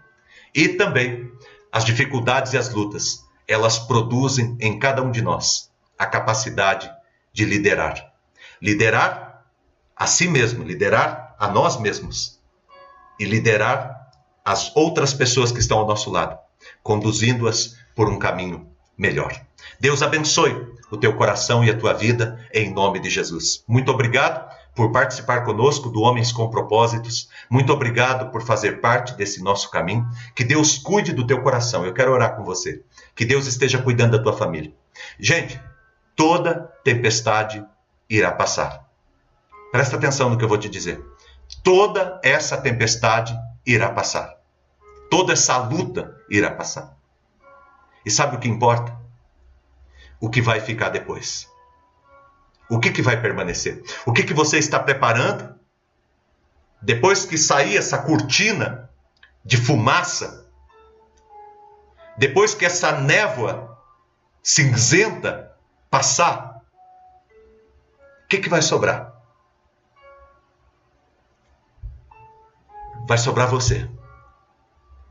E 0.55 0.69
também 0.69 1.31
as 1.71 1.85
dificuldades 1.85 2.55
e 2.55 2.59
as 2.59 2.73
lutas, 2.73 3.25
elas 3.47 3.79
produzem 3.79 4.57
em 4.61 4.79
cada 4.79 5.03
um 5.03 5.11
de 5.11 5.23
nós 5.23 5.71
a 5.99 6.07
capacidade 6.07 6.91
de 7.33 7.45
liderar. 7.45 8.13
Liderar 8.61 9.45
a 9.95 10.07
si 10.07 10.29
mesmo, 10.29 10.65
liderar 10.65 11.37
a 11.39 11.49
nós 11.49 11.79
mesmos 11.79 12.38
e 13.19 13.25
liderar 13.25 14.11
as 14.45 14.75
outras 14.75 15.13
pessoas 15.13 15.53
que 15.53 15.61
estão 15.61 15.79
ao 15.79 15.87
nosso 15.87 16.11
lado, 16.11 16.39
conduzindo-as 16.83 17.77
por 17.95 18.09
um 18.09 18.19
caminho 18.19 18.67
melhor. 18.97 19.39
Deus 19.79 20.03
abençoe 20.03 20.67
o 20.91 20.97
teu 20.97 21.15
coração 21.15 21.63
e 21.63 21.71
a 21.71 21.77
tua 21.77 21.93
vida 21.93 22.45
em 22.53 22.73
nome 22.73 22.99
de 22.99 23.11
Jesus. 23.11 23.63
Muito 23.69 23.91
obrigado 23.91 24.49
por 24.75 24.93
participar 24.93 25.45
conosco 25.45 25.91
do 25.91 26.01
Homens 26.01 26.33
com 26.33 26.49
Propósitos. 26.49 27.29
Muito 27.51 27.73
obrigado 27.73 28.31
por 28.31 28.43
fazer 28.43 28.81
parte 28.81 29.15
desse 29.15 29.43
nosso 29.43 29.71
caminho. 29.71 30.09
Que 30.35 30.45
Deus 30.45 30.79
cuide 30.79 31.13
do 31.13 31.27
teu 31.27 31.43
coração. 31.43 31.85
Eu 31.85 31.93
quero 31.93 32.13
orar 32.13 32.37
com 32.37 32.45
você. 32.45 32.83
Que 33.15 33.25
Deus 33.25 33.47
esteja 33.47 33.83
cuidando 33.83 34.17
da 34.17 34.23
tua 34.23 34.33
família. 34.33 34.73
Gente, 35.19 35.61
toda 36.15 36.73
tempestade 36.85 37.65
irá 38.09 38.31
passar. 38.33 38.89
Presta 39.73 39.97
atenção 39.97 40.31
no 40.31 40.39
que 40.39 40.45
eu 40.45 40.49
vou 40.49 40.59
te 40.59 40.69
dizer 40.69 41.05
toda 41.63 42.21
essa 42.23 42.57
tempestade 42.57 43.39
irá 43.67 43.91
passar. 43.91 44.37
Toda 45.11 45.33
essa 45.33 45.57
luta 45.59 46.17
irá 46.31 46.51
passar. 46.51 46.97
E 48.05 48.11
sabe 48.11 48.37
o 48.37 48.39
que 48.39 48.49
importa? 48.49 48.97
O 50.21 50.29
que 50.29 50.41
vai 50.41 50.61
ficar 50.61 50.89
depois. 50.89 51.49
O 52.69 52.79
que, 52.79 52.91
que 52.91 53.03
vai 53.03 53.21
permanecer? 53.21 53.83
O 54.05 54.13
que, 54.13 54.23
que 54.23 54.35
você 54.35 54.59
está 54.59 54.79
preparando? 54.79 55.59
Depois 56.81 57.25
que 57.25 57.39
sair 57.39 57.77
essa 57.77 57.99
cortina 57.99 58.91
de 59.45 59.57
fumaça, 59.57 60.47
depois 62.17 62.55
que 62.55 62.65
essa 62.65 62.93
névoa 62.93 63.79
cinzenta 64.43 65.57
passar, 65.91 66.63
o 68.25 68.29
que, 68.29 68.39
que 68.39 68.49
vai 68.49 68.61
sobrar? 68.61 69.18
Vai 73.09 73.17
sobrar 73.17 73.49
você. 73.49 73.89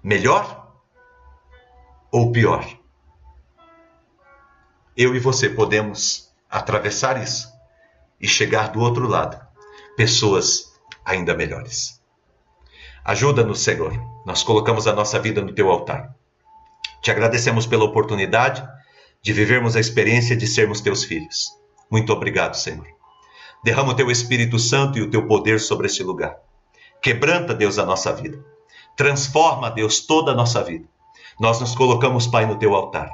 Melhor 0.03 0.71
ou 2.11 2.31
pior? 2.31 2.63
Eu 4.95 5.15
e 5.15 5.19
você 5.19 5.49
podemos 5.49 6.31
atravessar 6.47 7.21
isso 7.21 7.51
e 8.21 8.27
chegar 8.27 8.67
do 8.69 8.81
outro 8.81 9.07
lado, 9.07 9.43
pessoas 9.95 10.79
ainda 11.03 11.33
melhores. 11.33 11.99
Ajuda-nos, 13.03 13.61
Senhor. 13.61 13.91
Nós 14.27 14.43
colocamos 14.43 14.85
a 14.85 14.93
nossa 14.93 15.19
vida 15.19 15.41
no 15.41 15.51
teu 15.51 15.71
altar. 15.71 16.15
Te 17.01 17.09
agradecemos 17.09 17.65
pela 17.65 17.85
oportunidade 17.85 18.63
de 19.23 19.33
vivermos 19.33 19.75
a 19.75 19.79
experiência 19.79 20.37
de 20.37 20.45
sermos 20.45 20.81
teus 20.81 21.03
filhos. 21.03 21.47
Muito 21.89 22.13
obrigado, 22.13 22.53
Senhor. 22.53 22.85
Derrama 23.63 23.93
o 23.93 23.95
teu 23.95 24.11
Espírito 24.11 24.59
Santo 24.59 24.99
e 24.99 25.01
o 25.01 25.09
teu 25.09 25.25
poder 25.25 25.59
sobre 25.59 25.87
este 25.87 26.03
lugar. 26.03 26.46
Quebranta, 27.07 27.53
Deus, 27.53 27.79
a 27.79 27.85
nossa 27.85 28.11
vida. 28.11 28.37
Transforma, 28.93 29.71
Deus, 29.71 30.01
toda 30.01 30.33
a 30.33 30.35
nossa 30.35 30.61
vida. 30.61 30.83
Nós 31.39 31.57
nos 31.61 31.73
colocamos, 31.73 32.27
Pai, 32.27 32.45
no 32.45 32.57
teu 32.57 32.75
altar. 32.75 33.09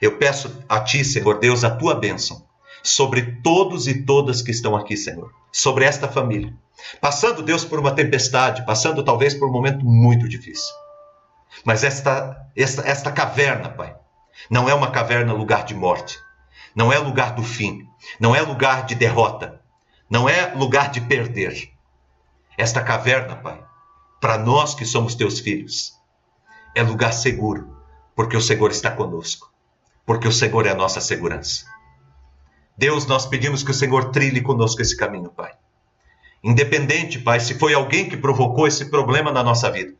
Eu 0.00 0.16
peço 0.16 0.64
a 0.66 0.80
Ti, 0.80 1.04
Senhor 1.04 1.38
Deus, 1.38 1.62
a 1.62 1.68
tua 1.68 1.94
bênção 1.94 2.46
sobre 2.82 3.40
todos 3.42 3.86
e 3.88 4.06
todas 4.06 4.40
que 4.40 4.50
estão 4.50 4.74
aqui, 4.74 4.96
Senhor. 4.96 5.30
Sobre 5.52 5.84
esta 5.84 6.08
família. 6.08 6.54
Passando, 6.98 7.42
Deus, 7.42 7.62
por 7.62 7.78
uma 7.78 7.90
tempestade, 7.90 8.64
passando 8.64 9.04
talvez 9.04 9.34
por 9.34 9.50
um 9.50 9.52
momento 9.52 9.84
muito 9.84 10.26
difícil. 10.26 10.74
Mas 11.62 11.84
esta, 11.84 12.42
esta, 12.56 12.88
esta 12.88 13.12
caverna, 13.12 13.68
Pai, 13.68 13.94
não 14.48 14.66
é 14.66 14.72
uma 14.72 14.90
caverna 14.90 15.34
lugar 15.34 15.66
de 15.66 15.74
morte. 15.74 16.18
Não 16.74 16.90
é 16.90 16.98
lugar 16.98 17.34
do 17.34 17.42
fim. 17.42 17.86
Não 18.18 18.34
é 18.34 18.40
lugar 18.40 18.86
de 18.86 18.94
derrota. 18.94 19.60
Não 20.08 20.26
é 20.26 20.54
lugar 20.54 20.90
de 20.90 21.02
perder 21.02 21.75
esta 22.56 22.82
caverna, 22.82 23.36
Pai, 23.36 23.62
para 24.20 24.38
nós 24.38 24.74
que 24.74 24.84
somos 24.84 25.14
teus 25.14 25.40
filhos, 25.40 25.92
é 26.74 26.82
lugar 26.82 27.12
seguro, 27.12 27.76
porque 28.14 28.36
o 28.36 28.40
Senhor 28.40 28.70
está 28.70 28.90
conosco, 28.90 29.52
porque 30.04 30.26
o 30.26 30.32
Senhor 30.32 30.66
é 30.66 30.70
a 30.70 30.74
nossa 30.74 31.00
segurança. 31.00 31.64
Deus, 32.76 33.06
nós 33.06 33.26
pedimos 33.26 33.62
que 33.62 33.70
o 33.70 33.74
Senhor 33.74 34.10
trilhe 34.10 34.40
conosco 34.40 34.82
esse 34.82 34.96
caminho, 34.96 35.30
Pai. 35.30 35.52
Independente, 36.42 37.18
Pai, 37.18 37.40
se 37.40 37.58
foi 37.58 37.74
alguém 37.74 38.08
que 38.08 38.16
provocou 38.16 38.66
esse 38.66 38.90
problema 38.90 39.32
na 39.32 39.42
nossa 39.42 39.70
vida. 39.70 39.94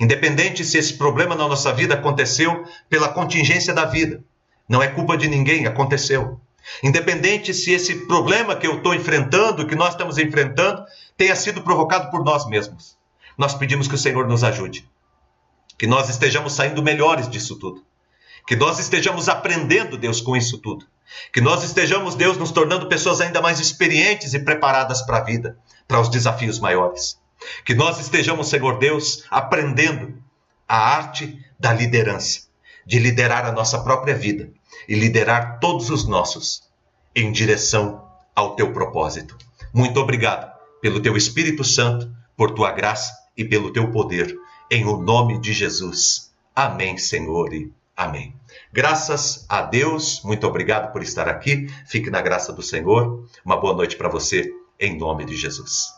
Independente 0.00 0.64
se 0.64 0.76
esse 0.78 0.94
problema 0.94 1.34
na 1.34 1.48
nossa 1.48 1.72
vida 1.72 1.94
aconteceu 1.94 2.64
pela 2.88 3.08
contingência 3.08 3.72
da 3.72 3.84
vida. 3.84 4.22
Não 4.68 4.82
é 4.82 4.88
culpa 4.88 5.16
de 5.16 5.28
ninguém, 5.28 5.66
aconteceu. 5.66 6.40
Independente 6.82 7.54
se 7.54 7.72
esse 7.72 8.06
problema 8.06 8.54
que 8.54 8.66
eu 8.66 8.78
estou 8.78 8.94
enfrentando, 8.94 9.66
que 9.66 9.74
nós 9.74 9.90
estamos 9.90 10.18
enfrentando, 10.18 10.84
tenha 11.18 11.34
sido 11.34 11.62
provocado 11.62 12.10
por 12.10 12.24
nós 12.24 12.46
mesmos. 12.46 12.96
Nós 13.36 13.52
pedimos 13.52 13.88
que 13.88 13.94
o 13.96 13.98
Senhor 13.98 14.26
nos 14.26 14.44
ajude. 14.44 14.88
Que 15.76 15.86
nós 15.86 16.08
estejamos 16.08 16.52
saindo 16.52 16.82
melhores 16.82 17.28
disso 17.28 17.58
tudo. 17.58 17.84
Que 18.46 18.54
nós 18.54 18.78
estejamos 18.78 19.28
aprendendo, 19.28 19.98
Deus, 19.98 20.20
com 20.20 20.36
isso 20.36 20.58
tudo. 20.58 20.86
Que 21.32 21.40
nós 21.40 21.64
estejamos, 21.64 22.14
Deus, 22.14 22.38
nos 22.38 22.52
tornando 22.52 22.88
pessoas 22.88 23.20
ainda 23.20 23.42
mais 23.42 23.58
experientes 23.58 24.32
e 24.32 24.38
preparadas 24.38 25.02
para 25.02 25.18
a 25.18 25.24
vida, 25.24 25.58
para 25.88 26.00
os 26.00 26.08
desafios 26.08 26.60
maiores. 26.60 27.18
Que 27.64 27.74
nós 27.74 27.98
estejamos, 27.98 28.48
Senhor 28.48 28.78
Deus, 28.78 29.24
aprendendo 29.28 30.22
a 30.68 30.76
arte 30.76 31.44
da 31.58 31.72
liderança, 31.72 32.42
de 32.86 32.98
liderar 32.98 33.44
a 33.44 33.52
nossa 33.52 33.82
própria 33.82 34.14
vida 34.14 34.50
e 34.88 34.94
liderar 34.94 35.58
todos 35.58 35.90
os 35.90 36.06
nossos 36.06 36.62
em 37.14 37.32
direção 37.32 38.08
ao 38.34 38.54
teu 38.54 38.72
propósito. 38.72 39.36
Muito 39.72 39.98
obrigado 40.00 40.57
pelo 40.80 41.00
teu 41.00 41.16
Espírito 41.16 41.64
Santo, 41.64 42.10
por 42.36 42.52
tua 42.52 42.72
graça 42.72 43.12
e 43.36 43.44
pelo 43.44 43.72
teu 43.72 43.90
poder, 43.90 44.36
em 44.70 44.84
o 44.84 44.96
nome 44.96 45.40
de 45.40 45.52
Jesus. 45.52 46.32
Amém, 46.54 46.98
Senhor, 46.98 47.52
e 47.52 47.72
amém. 47.96 48.34
Graças 48.72 49.46
a 49.48 49.62
Deus, 49.62 50.22
muito 50.24 50.46
obrigado 50.46 50.92
por 50.92 51.02
estar 51.02 51.28
aqui. 51.28 51.68
Fique 51.86 52.10
na 52.10 52.20
graça 52.20 52.52
do 52.52 52.62
Senhor. 52.62 53.28
Uma 53.44 53.56
boa 53.56 53.74
noite 53.74 53.96
para 53.96 54.08
você, 54.08 54.52
em 54.78 54.98
nome 54.98 55.24
de 55.24 55.36
Jesus. 55.36 55.97